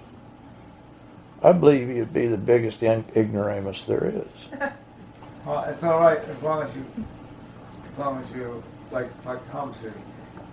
I 1.42 1.54
believe 1.54 1.88
you'd 1.88 2.14
be 2.14 2.28
the 2.28 2.38
biggest 2.38 2.84
ignoramus 2.84 3.86
there 3.86 4.06
is. 4.06 4.62
Well, 5.46 5.64
it's 5.66 5.84
all 5.84 6.00
right 6.00 6.18
as 6.18 6.42
long 6.42 6.64
as 6.64 6.76
you, 6.76 6.84
as 7.94 8.00
long 8.00 8.18
as 8.18 8.36
you, 8.36 8.64
like 8.90 9.08
like 9.28 9.52
Tom 9.52 9.76
said, 9.80 9.94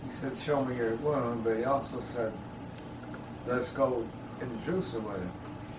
he 0.07 0.15
said, 0.21 0.33
"Show 0.45 0.63
me 0.67 0.77
your 0.77 0.97
wound," 0.97 1.45
but 1.45 1.57
he 1.57 1.65
also 1.65 2.03
said, 2.15 2.31
"Let's 3.47 3.71
go 3.71 4.07
into 4.43 4.55
Jerusalem 4.67 5.07
with 5.07 5.17
him, 5.17 5.31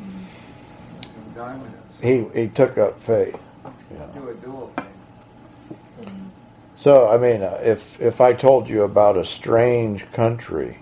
mm-hmm. 0.02 0.96
Let's 0.96 1.36
dine 1.36 1.62
with 1.62 2.02
him." 2.02 2.34
He, 2.34 2.42
he 2.42 2.48
took 2.48 2.80
up 2.80 3.00
faith. 3.00 3.38
Yeah. 3.94 4.08
Do 4.16 4.30
a 4.30 4.34
dual 4.34 4.74
thing. 4.76 4.93
So, 6.76 7.08
I 7.10 7.18
mean, 7.18 7.42
uh, 7.44 7.60
if 7.64 8.02
if 8.02 8.20
I 8.20 8.34
told 8.34 8.68
you 8.68 8.84
about 8.84 9.18
a 9.18 9.24
strange 9.26 10.10
country 10.12 10.80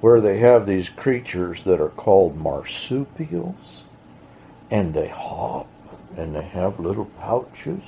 where 0.00 0.20
they 0.20 0.38
have 0.38 0.66
these 0.66 0.88
creatures 0.88 1.64
that 1.64 1.80
are 1.80 1.88
called 1.88 2.36
marsupials, 2.36 3.84
and 4.70 4.94
they 4.94 5.08
hop 5.08 5.66
and 6.16 6.34
they 6.34 6.42
have 6.42 6.78
little 6.80 7.06
pouches, 7.20 7.82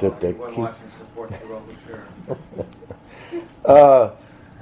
That 0.00 0.12
Uh-oh, 0.12 0.18
they 0.20 0.32
he 0.32 0.34
wasn't 0.34 0.56
keep- 0.56 1.16
watching 1.16 1.36
the 1.48 2.34
local 2.34 2.66
uh, 3.64 4.10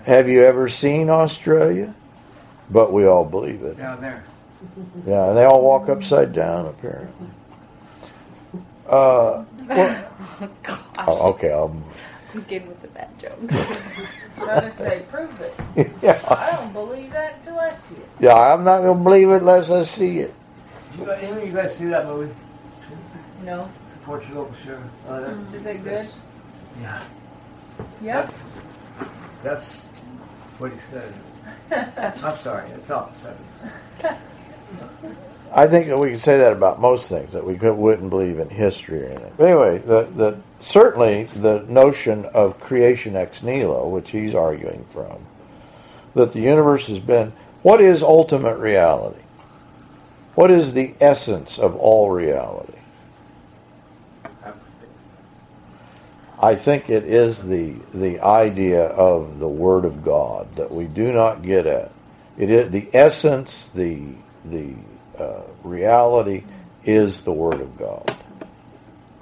Have 0.05 0.29
you 0.29 0.45
ever 0.45 0.69
seen 0.69 1.09
Australia? 1.11 1.95
But 2.71 2.93
we 2.93 3.07
all 3.07 3.25
believe 3.25 3.63
it. 3.65 3.77
Down 3.79 4.01
there. 4.01 4.23
Yeah, 5.07 5.29
and 5.29 5.37
they 5.37 5.45
all 5.45 5.63
walk 5.63 5.89
upside 5.89 6.33
down 6.33 6.67
apparently. 6.67 7.29
Uh, 8.87 9.45
well- 9.69 10.09
Gosh, 10.63 10.81
oh, 11.07 11.31
okay, 11.31 11.53
I'll 11.53 11.75
begin 12.35 12.67
with 12.67 12.81
the 12.83 12.89
bad 12.89 13.09
jokes. 13.21 13.55
Trying 14.37 14.61
to 14.63 14.71
say, 14.77 15.05
prove 15.11 15.41
it. 15.41 15.55
yeah, 16.03 16.21
I 16.29 16.57
don't 16.57 16.73
believe 16.73 17.13
that 17.13 17.37
until 17.39 17.59
I 17.61 17.71
see 17.73 17.95
it. 17.97 18.09
yeah. 18.21 18.35
I'm 18.35 18.65
not 18.65 18.81
gonna 18.83 19.03
believe 19.03 19.29
it 19.31 19.37
unless 19.43 19.71
I 19.71 19.83
see 19.83 20.21
it. 20.21 20.35
You 20.99 21.07
guys, 21.07 21.23
any 21.23 21.43
of 21.43 21.47
you 21.49 21.53
guys 21.55 21.77
see 21.77 21.87
that 21.87 22.07
movie? 22.07 22.33
No. 23.45 23.69
Support 23.93 24.27
your 24.29 24.39
local 24.39 24.55
sheriff. 24.65 24.83
Uh, 25.09 25.21
that- 25.21 25.55
Is 25.55 25.67
it 25.67 25.85
good? 25.85 26.09
Yeah. 26.81 27.05
Yeah. 28.01 28.21
That's, 28.23 28.35
that's 29.43 29.77
what 30.59 30.73
he 30.73 30.79
said. 30.91 31.13
I'm 32.23 32.37
sorry, 32.39 32.69
it's 32.71 32.91
off 32.91 33.13
the 33.15 33.35
subject. 34.01 34.23
I 35.55 35.67
think 35.67 35.89
that 35.89 35.99
we 35.99 36.11
can 36.11 36.19
say 36.19 36.39
that 36.39 36.53
about 36.53 36.81
most 36.81 37.09
things 37.09 37.33
that 37.33 37.45
we 37.45 37.57
could, 37.57 37.75
wouldn't 37.75 38.11
believe 38.11 38.39
in 38.39 38.49
history 38.49 39.05
or 39.05 39.11
anything. 39.11 39.33
But 39.37 39.45
anyway, 39.45 39.79
the, 39.79 40.03
the 40.15 40.41
certainly 40.61 41.25
the 41.25 41.65
notion 41.69 42.25
of 42.27 42.59
creation 42.61 43.17
ex 43.17 43.43
nihilo, 43.43 43.89
which 43.89 44.11
he's 44.11 44.35
arguing 44.35 44.87
from, 44.91 45.19
that 46.15 46.33
the 46.33 46.41
universe 46.41 46.87
has 46.87 47.01
been. 47.01 47.33
What 47.63 47.81
is 47.81 48.03
ultimate 48.03 48.59
reality? 48.59 49.21
What 50.35 50.51
is 50.51 50.73
the 50.73 50.95
essence 51.01 51.59
of 51.59 51.77
all 51.77 52.11
reality? 52.11 52.73
I 56.41 56.57
think 56.57 56.91
it 56.91 57.05
is 57.05 57.47
the 57.47 57.75
the 57.95 58.21
idea 58.21 58.87
of 58.87 59.39
the 59.39 59.49
Word 59.49 59.85
of 59.85 60.03
God 60.03 60.57
that 60.57 60.73
we 60.73 60.87
do 60.87 61.13
not 61.13 61.43
get 61.43 61.67
at. 61.67 61.93
It 62.37 62.51
is 62.51 62.71
the 62.71 62.89
essence, 62.93 63.67
the 63.67 64.03
the 64.45 64.75
uh, 65.23 65.43
reality 65.63 66.45
is 66.85 67.23
the 67.23 67.33
Word 67.33 67.61
of 67.61 67.79
God. 67.79 68.17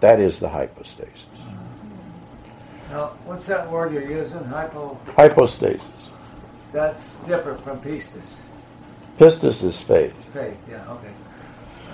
That 0.00 0.18
is 0.18 0.40
the 0.40 0.48
hypostasis. 0.48 1.26
Now, 2.90 3.08
what's 3.24 3.46
that 3.46 3.70
word 3.70 3.92
you're 3.92 4.10
using? 4.10 4.42
Hypo. 4.44 4.98
Hypostasis. 5.14 5.86
That's 6.72 7.14
different 7.26 7.62
from 7.62 7.80
pistis. 7.80 8.36
Pistis 9.18 9.62
is 9.62 9.78
faith. 9.78 10.24
Faith. 10.32 10.56
Yeah. 10.68 10.90
Okay. 10.90 11.12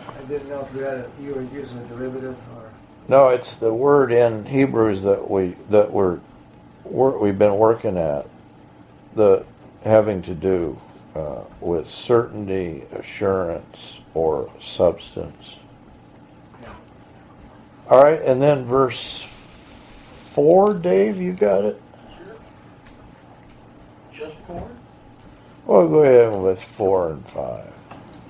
I 0.09 0.23
didn't 0.23 0.49
know 0.49 0.67
if 0.67 0.75
you 0.75 0.83
had 0.83 0.99
a, 0.99 1.11
you 1.21 1.35
were 1.35 1.43
using 1.43 1.79
a 1.79 1.85
derivative 1.87 2.37
or. 2.57 2.71
No, 3.09 3.29
it's 3.29 3.57
the 3.57 3.73
word 3.73 4.11
in 4.13 4.45
Hebrews 4.47 5.03
that 5.03 5.29
we 5.31 5.57
that 5.71 5.91
we're, 5.91 6.21
we're 6.85 7.19
we've 7.19 7.39
been 7.39 7.59
working 7.59 7.99
at, 7.99 8.27
the 9.15 9.45
having 9.85 10.23
to 10.23 10.35
do 10.35 10.79
uh, 11.17 11.45
with 11.61 11.89
certainty, 11.89 12.85
assurance, 12.93 14.01
or 14.13 14.51
substance. 14.61 15.57
All 17.89 18.03
right, 18.03 18.21
and 18.23 18.43
then 18.43 18.65
verse 18.65 19.23
four, 19.23 20.75
Dave, 20.75 21.21
you 21.21 21.33
got 21.33 21.65
it. 21.65 21.81
Sure. 22.19 22.37
Just 24.13 24.37
four? 24.47 24.69
Well, 25.67 25.89
go 25.89 26.03
ahead 26.03 26.41
with 26.41 26.63
four 26.63 27.13
and 27.13 27.27
five. 27.27 27.73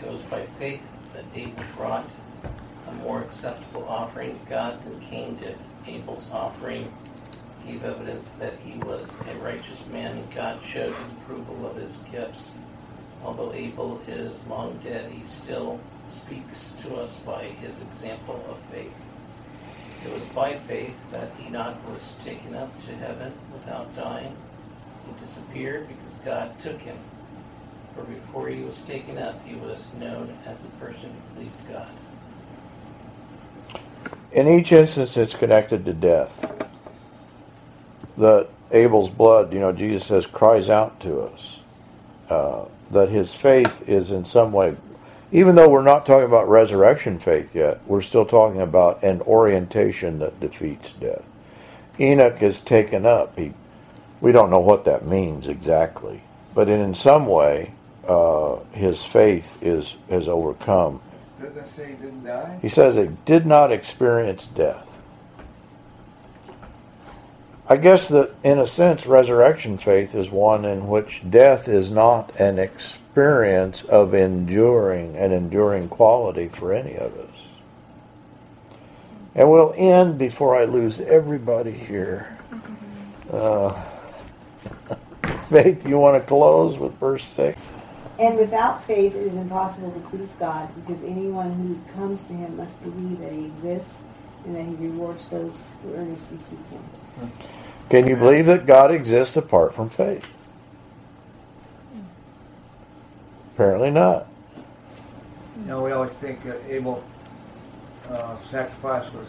It 0.03 0.11
was 0.11 0.21
by 0.23 0.47
faith 0.59 0.83
that 1.15 1.25
Abel 1.35 1.65
brought 1.77 2.09
a 2.89 2.93
more 2.97 3.23
acceptable 3.23 3.87
offering 3.89 4.39
to 4.39 4.47
God 4.47 4.85
than 4.85 5.01
Cain 5.01 5.37
did. 5.37 5.59
Abel's 5.87 6.29
offering 6.33 6.93
gave 7.67 7.83
evidence 7.83 8.31
that 8.39 8.55
he 8.65 8.79
was 8.79 9.11
a 9.29 9.35
righteous 9.45 9.85
man, 9.91 10.19
and 10.19 10.35
God 10.35 10.61
showed 10.65 10.95
his 10.95 11.13
approval 11.13 11.67
of 11.67 11.77
his 11.77 11.99
gifts. 12.13 12.59
Although 13.27 13.53
Abel 13.55 14.01
is 14.07 14.47
long 14.47 14.79
dead, 14.85 15.11
he 15.11 15.27
still 15.27 15.81
speaks 16.09 16.75
to 16.83 16.95
us 16.95 17.19
by 17.27 17.43
his 17.43 17.77
example 17.81 18.41
of 18.49 18.57
faith. 18.73 18.95
It 20.05 20.13
was 20.13 20.23
by 20.27 20.55
faith 20.55 20.95
that 21.11 21.33
Enoch 21.45 21.77
was 21.91 22.15
taken 22.25 22.55
up 22.55 22.71
to 22.87 22.95
heaven 22.95 23.33
without 23.53 23.95
dying. 23.97 24.37
He 25.07 25.25
disappeared 25.25 25.89
because 25.89 26.19
God 26.25 26.53
took 26.63 26.81
him. 26.81 26.97
For 27.97 28.05
before 28.05 28.49
he 28.49 28.63
was 28.63 28.81
taken 28.83 29.19
up, 29.19 29.45
he 29.45 29.57
was 29.57 29.85
known 29.99 30.33
as 30.47 30.65
a 30.65 30.85
person 30.85 31.11
who 31.11 31.41
pleased 31.41 31.59
God. 31.69 31.89
In 34.31 34.47
each 34.47 34.71
instance, 34.71 35.17
it's 35.17 35.35
connected 35.35 35.85
to 35.85 35.93
death. 35.93 36.55
That 38.19 38.49
Abel's 38.71 39.11
blood, 39.11 39.53
you 39.53 39.59
know, 39.59 39.73
Jesus 39.73 40.07
says, 40.07 40.27
cries 40.27 40.71
out 40.71 41.01
to 41.01 41.23
us. 41.23 41.57
Uh, 42.29 42.67
that 42.91 43.09
his 43.09 43.35
faith 43.35 43.87
is 43.89 44.11
in 44.11 44.25
some 44.25 44.53
way, 44.53 44.77
even 45.33 45.55
though 45.55 45.69
we're 45.69 45.83
not 45.83 46.07
talking 46.07 46.27
about 46.27 46.49
resurrection 46.49 47.19
faith 47.19 47.55
yet, 47.55 47.81
we're 47.87 48.01
still 48.01 48.25
talking 48.25 48.61
about 48.61 49.03
an 49.03 49.21
orientation 49.23 50.19
that 50.21 50.39
defeats 50.41 50.91
death. 50.93 51.23
Enoch 51.99 52.43
is 52.43 52.61
taken 52.61 53.05
up. 53.07 53.37
He, 53.39 53.53
we 54.21 54.33
don't 54.33 54.51
know 54.51 54.61
what 54.61 54.85
that 54.85 55.07
means 55.07 55.49
exactly, 55.49 56.23
but 56.55 56.69
in, 56.69 56.81
in 56.81 56.95
some 56.95 57.27
way, 57.27 57.73
uh, 58.07 58.57
his 58.73 59.03
faith 59.05 59.61
is 59.63 59.97
has 60.09 60.29
overcome 60.29 61.01
Didn't 61.41 61.67
say 61.67 61.89
he 61.89 61.95
didn't 61.95 62.25
die? 62.25 62.59
he 62.63 62.69
says 62.69 62.97
it 62.97 63.25
did 63.25 63.47
not 63.47 63.73
experience 63.73 64.47
death. 64.47 64.96
I 67.69 67.77
guess 67.77 68.09
that, 68.09 68.33
in 68.45 68.59
a 68.59 68.67
sense, 68.67 69.07
resurrection 69.07 69.77
faith 69.77 70.15
is 70.15 70.31
one 70.31 70.65
in 70.65 70.87
which 70.87 71.23
death 71.29 71.67
is 71.67 71.91
not 71.91 72.39
an 72.39 72.61
experience 72.61 73.83
of 73.85 74.15
enduring, 74.15 75.17
an 75.17 75.33
enduring 75.33 75.89
quality 75.89 76.49
for 76.49 76.73
any 76.73 76.95
of 76.95 77.17
us. 77.19 77.43
And 79.35 79.51
we'll 79.51 79.75
end 79.77 80.17
before 80.17 80.57
I 80.57 80.65
lose 80.65 81.01
everybody 81.01 81.73
here. 81.73 82.39
Uh, 83.33 83.75
Faith, 85.51 85.87
you 85.87 85.99
want 85.99 86.21
to 86.21 86.27
close 86.27 86.79
with 86.79 86.95
verse 86.99 87.25
6? 87.25 87.61
And 88.19 88.37
without 88.37 88.83
faith, 88.85 89.15
it 89.15 89.23
is 89.23 89.35
impossible 89.35 89.93
to 89.93 90.01
please 90.09 90.33
God, 90.41 90.69
because 90.75 91.03
anyone 91.05 91.53
who 91.53 91.79
comes 91.93 92.25
to 92.25 92.33
him 92.33 92.57
must 92.57 92.83
believe 92.83 93.21
that 93.21 93.33
he 93.33 93.45
exists 93.45 93.99
and 94.45 94.57
that 94.57 94.65
he 94.65 94.75
rewards 94.75 95.27
those 95.27 95.65
who 95.83 95.95
earnestly 95.95 96.39
seek 96.39 96.67
him. 96.69 96.83
Can 97.89 98.07
you 98.07 98.17
believe 98.17 98.47
that 98.47 98.67
God 98.67 98.91
exists 98.91 99.37
apart 99.37 99.75
from 99.75 99.89
faith? 99.89 100.27
Apparently 103.55 103.91
not. 103.91 104.27
You 105.61 105.65
know, 105.67 105.83
we 105.83 105.93
always 105.93 106.13
think 106.13 106.45
that 106.45 106.59
Abel 106.69 107.03
uh, 108.11 108.37
sacrifice 108.37 109.11
was, 109.13 109.29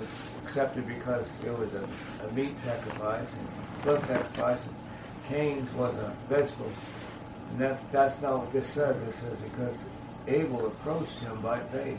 was 0.00 0.08
accepted 0.42 0.86
because 0.86 1.28
it 1.44 1.56
was 1.58 1.74
a, 1.74 1.86
a 2.26 2.32
meat 2.32 2.56
sacrifice 2.56 3.28
and 3.32 3.82
blood 3.84 4.02
sacrifice. 4.04 4.60
And 4.62 4.74
Cain's 5.28 5.72
was 5.74 5.94
a 5.96 6.14
vegetable. 6.28 6.72
And 7.50 7.60
that's 7.60 7.82
that's 7.84 8.20
not 8.22 8.38
what 8.38 8.52
this 8.52 8.66
says. 8.66 8.96
It 9.08 9.12
says 9.12 9.38
because 9.40 9.78
Abel 10.26 10.66
approached 10.66 11.18
him 11.18 11.40
by 11.42 11.60
faith. 11.60 11.98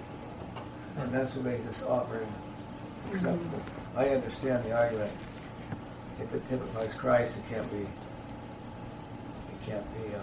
And 0.98 1.14
that's 1.14 1.36
what 1.36 1.46
made 1.46 1.68
this 1.68 1.84
offering 1.84 2.28
acceptable. 3.12 3.62
I 3.96 4.10
understand 4.10 4.64
the 4.64 4.78
argument. 4.78 5.12
If 6.22 6.34
it 6.34 6.50
typifies 6.50 6.94
Christ, 6.94 7.38
it 7.38 7.54
can't 7.54 7.72
be 7.72 7.80
it 7.80 7.88
can't 9.66 9.86
be 9.94 10.16
uh, 10.16 10.22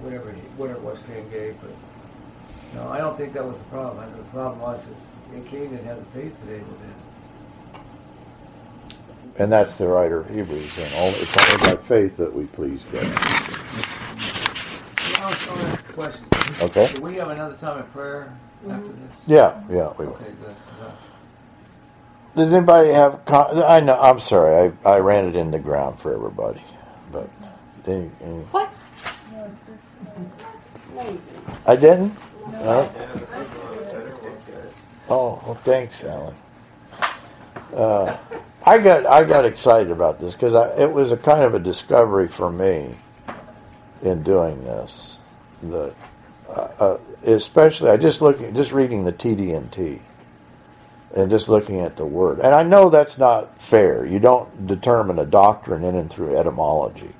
whatever 0.00 0.32
he, 0.32 0.40
whatever 0.56 0.80
was 0.80 0.98
Cain 1.06 1.28
gave, 1.30 1.56
but 1.60 1.70
no, 2.74 2.88
I 2.88 2.98
don't 2.98 3.16
think 3.16 3.32
that 3.34 3.44
was 3.44 3.56
the 3.56 3.64
problem. 3.64 3.98
I 4.00 4.06
think 4.06 4.18
the 4.18 4.30
problem 4.30 4.60
was 4.60 4.86
that 4.86 5.46
Cain 5.46 5.70
didn't 5.70 5.86
have 5.86 5.98
the 5.98 6.20
faith 6.20 6.34
that 6.44 6.52
Abel 6.52 6.66
did. 6.66 6.94
And 9.38 9.52
that's 9.52 9.76
the 9.76 9.86
writer 9.86 10.20
of 10.20 10.30
Hebrews. 10.30 10.78
And 10.78 10.92
only, 10.94 11.18
it's 11.18 11.36
only 11.36 11.76
by 11.76 11.82
faith 11.82 12.16
that 12.16 12.34
we 12.34 12.46
please 12.46 12.84
God. 12.90 13.02
I 15.96 16.00
was 16.08 16.16
going 16.16 16.30
to 16.30 16.36
ask 16.38 16.48
a 16.48 16.54
question. 16.58 16.68
Okay? 16.70 16.94
Do 16.94 17.02
we 17.02 17.14
have 17.16 17.30
another 17.30 17.56
time 17.56 17.78
of 17.78 17.92
prayer 17.92 18.36
after 18.68 18.88
this? 18.88 19.16
Yeah, 19.26 19.62
yeah, 19.70 19.92
we 19.98 20.06
will. 20.06 20.14
Okay, 20.14 20.24
good. 20.42 20.56
Does 22.36 22.52
anybody 22.52 22.90
have? 22.90 23.24
Con- 23.24 23.62
I 23.62 23.80
know. 23.80 23.98
I'm 23.98 24.20
sorry. 24.20 24.72
I, 24.84 24.88
I 24.90 24.98
ran 24.98 25.24
it 25.26 25.36
in 25.36 25.50
the 25.50 25.58
ground 25.58 25.98
for 25.98 26.14
everybody, 26.14 26.62
but 27.10 27.30
they, 27.84 28.10
any- 28.22 28.42
What? 28.52 28.70
I 31.66 31.76
didn't. 31.76 32.14
No? 32.52 32.92
Oh, 35.08 35.42
well, 35.46 35.54
thanks, 35.62 36.04
Alan. 36.04 36.34
Uh, 37.74 38.16
I 38.64 38.78
got 38.78 39.06
I 39.06 39.24
got 39.24 39.44
excited 39.44 39.90
about 39.90 40.18
this 40.20 40.34
because 40.34 40.54
it 40.78 40.90
was 40.90 41.12
a 41.12 41.16
kind 41.16 41.42
of 41.42 41.54
a 41.54 41.58
discovery 41.58 42.28
for 42.28 42.50
me 42.50 42.94
in 44.02 44.22
doing 44.22 44.62
this. 44.64 45.15
The 45.62 45.94
uh, 46.48 46.68
uh, 46.78 46.98
especially 47.24 47.90
I 47.90 47.96
just 47.96 48.20
looking 48.20 48.54
just 48.54 48.72
reading 48.72 49.04
the 49.04 49.12
TDNT 49.12 50.00
and 51.14 51.30
just 51.30 51.48
looking 51.48 51.80
at 51.80 51.96
the 51.96 52.04
word. 52.04 52.40
And 52.40 52.54
I 52.54 52.62
know 52.62 52.90
that's 52.90 53.18
not 53.18 53.60
fair. 53.60 54.04
You 54.04 54.18
don't 54.18 54.66
determine 54.66 55.18
a 55.18 55.24
doctrine 55.24 55.82
in 55.82 55.94
and 55.94 56.10
through 56.10 56.36
etymology. 56.36 57.10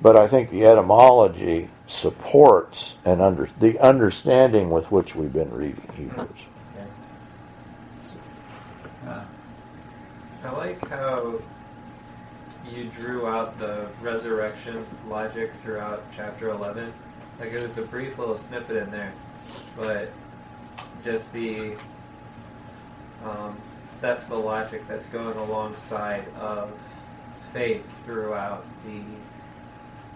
But 0.00 0.16
I 0.16 0.28
think 0.28 0.50
the 0.50 0.64
etymology 0.64 1.68
supports 1.88 2.94
and 3.04 3.20
under 3.20 3.48
the 3.58 3.78
understanding 3.80 4.70
with 4.70 4.92
which 4.92 5.16
we've 5.16 5.32
been 5.32 5.52
reading 5.52 5.88
Hebrews. 5.94 6.28
Yeah. 9.04 9.24
I 10.44 10.50
like 10.52 10.88
how 10.88 11.40
you 12.70 12.84
drew 13.00 13.26
out 13.26 13.58
the 13.58 13.88
resurrection 14.00 14.86
logic 15.08 15.52
throughout 15.62 16.04
chapter 16.14 16.50
11. 16.50 16.92
Like 17.38 17.52
it 17.52 17.62
was 17.62 17.78
a 17.78 17.82
brief 17.82 18.18
little 18.18 18.36
snippet 18.36 18.76
in 18.76 18.90
there, 18.90 19.12
but 19.76 20.10
just 21.04 21.32
the 21.32 21.76
um, 23.24 23.56
that's 24.00 24.26
the 24.26 24.36
logic 24.36 24.86
that's 24.88 25.08
going 25.08 25.36
alongside 25.36 26.24
of 26.40 26.70
faith 27.52 27.84
throughout 28.04 28.64
the 28.86 29.02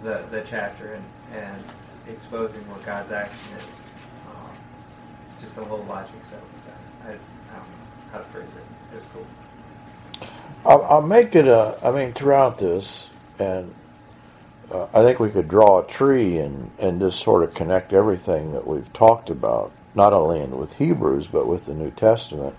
the, 0.03 0.25
the 0.31 0.45
chapter 0.49 0.95
and, 0.95 1.05
and 1.33 1.65
exposing 2.09 2.61
what 2.69 2.85
God's 2.85 3.13
action 3.13 3.39
is. 3.57 3.81
Um, 4.29 4.51
just 5.41 5.55
the 5.55 5.65
whole 5.65 5.85
logic 5.85 6.11
set 6.29 6.41
with 6.41 6.67
that. 6.67 7.09
I, 7.09 7.13
I 7.13 7.59
don't 7.59 7.69
know 7.69 7.77
how 8.11 8.19
to 8.19 8.25
phrase 8.25 8.49
it. 8.49 8.95
It 8.95 8.97
was 8.97 9.07
cool. 9.13 9.27
I'll, 10.65 10.83
I'll 10.85 11.07
make 11.07 11.35
it 11.37 11.47
a. 11.47 11.79
I 11.85 11.93
mean, 11.93 12.13
throughout 12.13 12.59
this, 12.59 13.09
and 13.39 13.73
uh, 14.73 14.89
I 14.95 15.03
think 15.03 15.21
we 15.21 15.31
could 15.31 15.49
draw 15.49 15.81
a 15.81 15.87
tree 15.87 16.39
and 16.39 16.71
and 16.79 17.01
just 17.01 17.21
sort 17.21 17.45
of 17.45 17.55
connect 17.55 17.93
everything 17.93 18.53
that 18.53 18.67
we've 18.67 18.93
talked 18.93 19.31
about, 19.31 19.73
not 19.95 20.13
only 20.13 20.41
in, 20.41 20.57
with 20.57 20.75
Hebrews 20.75 21.29
but 21.29 21.47
with 21.47 21.67
the 21.67 21.75
New 21.75 21.91
Testament. 21.93 22.57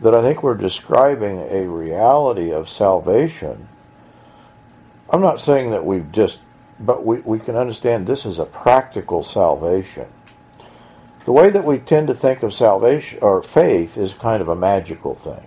That 0.00 0.14
I 0.14 0.22
think 0.22 0.42
we're 0.42 0.54
describing 0.54 1.40
a 1.50 1.66
reality 1.68 2.52
of 2.52 2.68
salvation. 2.68 3.68
I'm 5.10 5.22
not 5.22 5.40
saying 5.40 5.70
that 5.70 5.84
we've 5.84 6.10
just, 6.12 6.40
but 6.80 7.04
we, 7.04 7.20
we 7.20 7.38
can 7.38 7.56
understand 7.56 8.06
this 8.06 8.26
is 8.26 8.38
a 8.38 8.44
practical 8.44 9.22
salvation. 9.22 10.06
The 11.24 11.32
way 11.32 11.50
that 11.50 11.64
we 11.64 11.78
tend 11.78 12.08
to 12.08 12.14
think 12.14 12.42
of 12.42 12.54
salvation 12.54 13.18
or 13.22 13.42
faith 13.42 13.98
is 13.98 14.14
kind 14.14 14.42
of 14.42 14.48
a 14.48 14.56
magical 14.56 15.14
thing. 15.14 15.46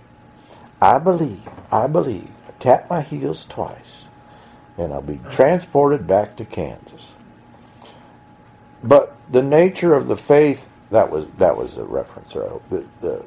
I 0.80 0.98
believe, 0.98 1.42
I 1.72 1.86
believe. 1.86 2.28
I 2.48 2.52
tap 2.60 2.90
my 2.90 3.02
heels 3.02 3.46
twice, 3.46 4.06
and 4.78 4.92
I'll 4.92 5.02
be 5.02 5.20
transported 5.30 6.06
back 6.06 6.36
to 6.36 6.44
Kansas. 6.44 7.12
But 8.82 9.16
the 9.30 9.42
nature 9.42 9.94
of 9.94 10.08
the 10.08 10.16
faith 10.16 10.68
that 10.90 11.10
was 11.10 11.26
that 11.38 11.56
was 11.56 11.78
a 11.78 11.84
reference. 11.84 12.36
I 12.36 12.48
hope 12.48 12.62
the, 12.68 12.84
the 13.00 13.24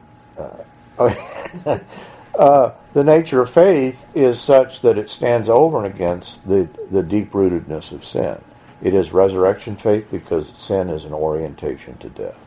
uh, 1.00 1.80
uh, 2.39 2.72
the 2.93 3.04
nature 3.04 3.41
of 3.41 3.50
faith 3.50 4.06
is 4.14 4.39
such 4.39 4.82
that 4.82 4.98
it 4.98 5.10
stands 5.10 5.50
over 5.50 5.84
and 5.84 5.93
against 5.93 6.48
the 6.48 6.70
the 6.91 7.04
deep 7.04 7.32
rootedness 7.32 7.91
of 7.91 8.06
sin. 8.06 8.39
It 8.82 8.93
is 8.93 9.14
resurrection 9.14 9.76
faith 9.76 10.08
because 10.12 10.50
sin 10.58 10.89
is 10.89 11.06
an 11.06 11.14
orientation 11.14 11.98
to 11.98 12.10
death, 12.10 12.38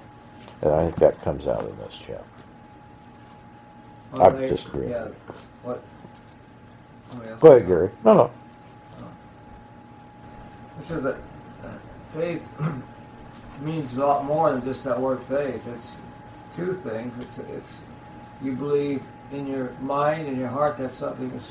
and 0.62 0.72
I 0.72 0.84
think 0.84 0.96
that 0.96 1.20
comes 1.22 1.46
out 1.46 1.64
in 1.64 1.76
this 1.78 1.98
chapter. 1.98 2.24
I 4.14 4.30
disagree. 4.30 4.90
Yeah, 4.90 5.08
what? 5.62 5.82
oh, 7.12 7.22
yeah. 7.24 7.36
Go 7.40 7.52
ahead, 7.52 7.66
Gary. 7.66 7.90
No, 8.04 8.14
no. 8.14 8.30
This 10.78 10.90
is 10.90 11.02
that 11.02 11.16
uh, 11.64 11.68
faith 12.14 12.48
means 13.60 13.92
a 13.92 13.96
lot 13.96 14.24
more 14.24 14.52
than 14.52 14.64
just 14.64 14.84
that 14.84 15.00
word 15.00 15.22
faith. 15.22 15.66
It's 15.66 15.92
two 16.56 16.74
things. 16.74 17.14
It's 17.20 17.38
it's 17.50 17.80
you 18.42 18.52
believe 18.52 19.02
in 19.32 19.46
your 19.46 19.72
mind 19.80 20.28
and 20.28 20.36
your 20.36 20.48
heart 20.48 20.78
that 20.78 20.90
something 20.90 21.30
is. 21.32 21.50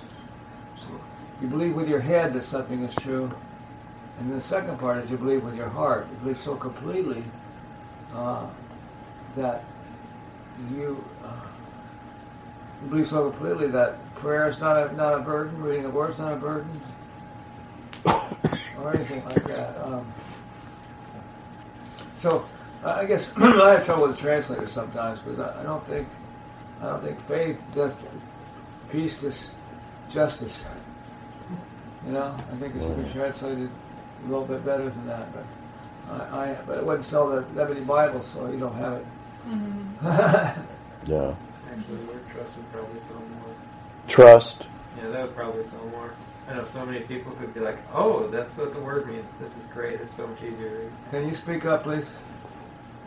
You 1.41 1.47
believe 1.47 1.75
with 1.75 1.87
your 1.87 1.99
head 1.99 2.33
that 2.33 2.43
something 2.43 2.83
is 2.83 2.95
true, 2.95 3.31
and 4.19 4.33
the 4.33 4.41
second 4.41 4.79
part 4.79 5.03
is 5.03 5.11
you 5.11 5.17
believe 5.17 5.43
with 5.43 5.55
your 5.55 5.69
heart. 5.69 6.07
You 6.09 6.17
believe 6.17 6.41
so 6.41 6.55
completely 6.55 7.23
uh, 8.13 8.47
that 9.35 9.63
you. 10.73 11.03
Uh, 11.23 11.47
you 12.83 12.89
believe 12.89 13.07
so 13.07 13.29
completely 13.29 13.67
that 13.67 13.97
prayer 14.15 14.47
is 14.47 14.59
not 14.59 14.77
a, 14.77 14.95
not 14.95 15.15
a 15.15 15.19
burden, 15.19 15.61
reading 15.61 15.83
the 15.83 15.89
word 15.89 16.11
is 16.11 16.19
not 16.19 16.33
a 16.33 16.35
burden, 16.35 16.69
or 18.81 18.93
anything 18.95 19.23
like 19.25 19.43
that. 19.45 19.81
Um, 19.83 20.05
so 22.17 22.45
I 22.83 23.01
I 23.01 23.05
guess 23.05 23.33
I 23.37 23.71
have 23.73 23.85
trouble 23.85 24.07
with 24.07 24.15
the 24.15 24.21
translator 24.21 24.67
sometimes 24.67 25.19
because 25.19 25.39
I, 25.39 25.61
I 25.61 25.63
don't 25.63 25.85
think 25.85 26.07
I 26.81 26.85
don't 26.85 27.03
think 27.03 27.19
faith 27.27 27.61
does 27.73 27.95
peace 28.91 29.21
does 29.21 29.49
justice. 30.09 30.63
You 32.05 32.13
know, 32.13 32.37
I 32.51 32.55
think 32.57 32.75
it's 32.75 32.85
been 32.85 33.11
translated 33.11 33.69
a 34.23 34.29
little 34.29 34.45
bit 34.45 34.63
better 34.65 34.89
than 34.89 35.07
that, 35.07 35.27
but 35.33 35.45
I, 36.31 36.51
I 36.51 36.57
but 36.65 36.77
it 36.77 36.85
wouldn't 36.85 37.05
sell 37.05 37.29
the 37.29 37.61
Ebony 37.61 37.81
Bible, 37.81 38.21
so 38.21 38.49
you 38.49 38.59
don't 38.59 38.75
have 38.75 38.93
it. 38.93 39.05
Yeah. 41.05 41.35
Actually, 41.71 41.97
the 41.97 42.05
word 42.05 42.23
trust 42.33 42.55
would 42.55 42.71
probably 42.71 42.99
sell 42.99 43.15
more. 43.15 43.55
Trust. 44.07 44.67
Yeah, 44.97 45.09
that 45.09 45.27
would 45.27 45.35
probably 45.35 45.63
sell 45.65 45.85
more. 45.91 46.13
I 46.49 46.53
know 46.53 46.65
so 46.65 46.85
many 46.85 47.01
people 47.01 47.33
could 47.33 47.53
be 47.53 47.59
like, 47.59 47.77
"Oh, 47.93 48.27
that's 48.27 48.55
what 48.57 48.73
the 48.73 48.79
word 48.79 49.07
means. 49.07 49.25
This 49.39 49.51
is 49.51 49.63
great. 49.73 49.99
It's 49.99 50.13
so 50.13 50.25
much 50.27 50.41
easier 50.41 50.69
to 50.69 50.75
read." 50.77 50.91
Can 51.11 51.27
you 51.27 51.33
speak 51.33 51.65
up, 51.65 51.83
please? 51.83 52.11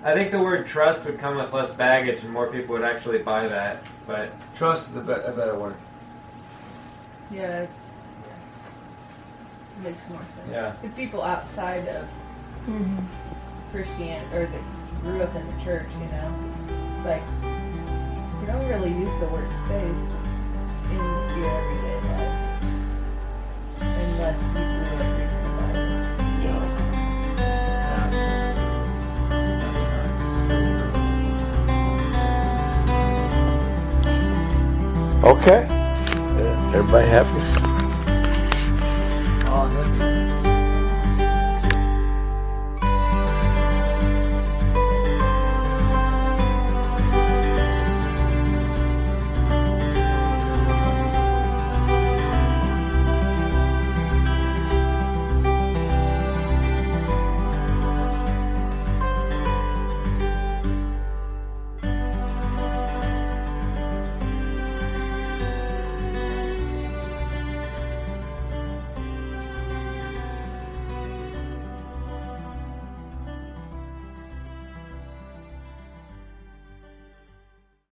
I 0.05 0.13
think 0.15 0.31
the 0.31 0.41
word 0.41 0.67
trust 0.67 1.05
would 1.05 1.19
come 1.19 1.37
with 1.37 1.53
less 1.53 1.71
baggage, 1.71 2.23
and 2.23 2.31
more 2.33 2.47
people 2.49 2.75
would 2.75 2.85
actually 2.85 3.19
buy 3.19 3.47
that. 3.49 3.83
But 4.07 4.33
Trust 4.55 4.91
is 4.91 4.97
a, 4.97 5.01
be- 5.01 5.13
a 5.13 5.33
better 5.33 5.59
word. 5.59 5.75
Yeah, 7.31 7.61
it's, 7.61 7.73
yeah. 8.27 9.89
It 9.89 9.91
makes 9.93 10.09
more 10.09 10.21
sense. 10.21 10.51
Yeah. 10.51 10.73
To 10.83 10.89
people 10.91 11.23
outside 11.23 11.87
of 11.89 12.07
Mm-hmm. 12.69 13.07
Christianity, 13.73 14.37
or 14.37 14.47
that 14.47 15.01
grew 15.03 15.23
up 15.23 15.35
in 15.35 15.47
the 15.47 15.65
church, 15.65 15.89
you 15.99 16.07
know, 16.13 16.35
like, 17.07 17.23
you 18.41 18.47
don't 18.47 18.67
really 18.69 18.91
use 18.93 19.19
the 19.21 19.27
word 19.29 19.49
faith 19.67 19.97
in 20.91 20.97
your 21.41 21.51
everyday 21.51 22.01
life. 22.11 22.40
Unless 24.21 24.43
you 24.45 24.51
grew 24.53 24.61
up 24.61 25.01
reading. 25.01 26.51
Okay. 35.25 35.67
Everybody 36.75 37.09
happy? 37.09 37.31
Oh, 39.47 39.69
that'd 39.73 39.99
be- 39.99 40.20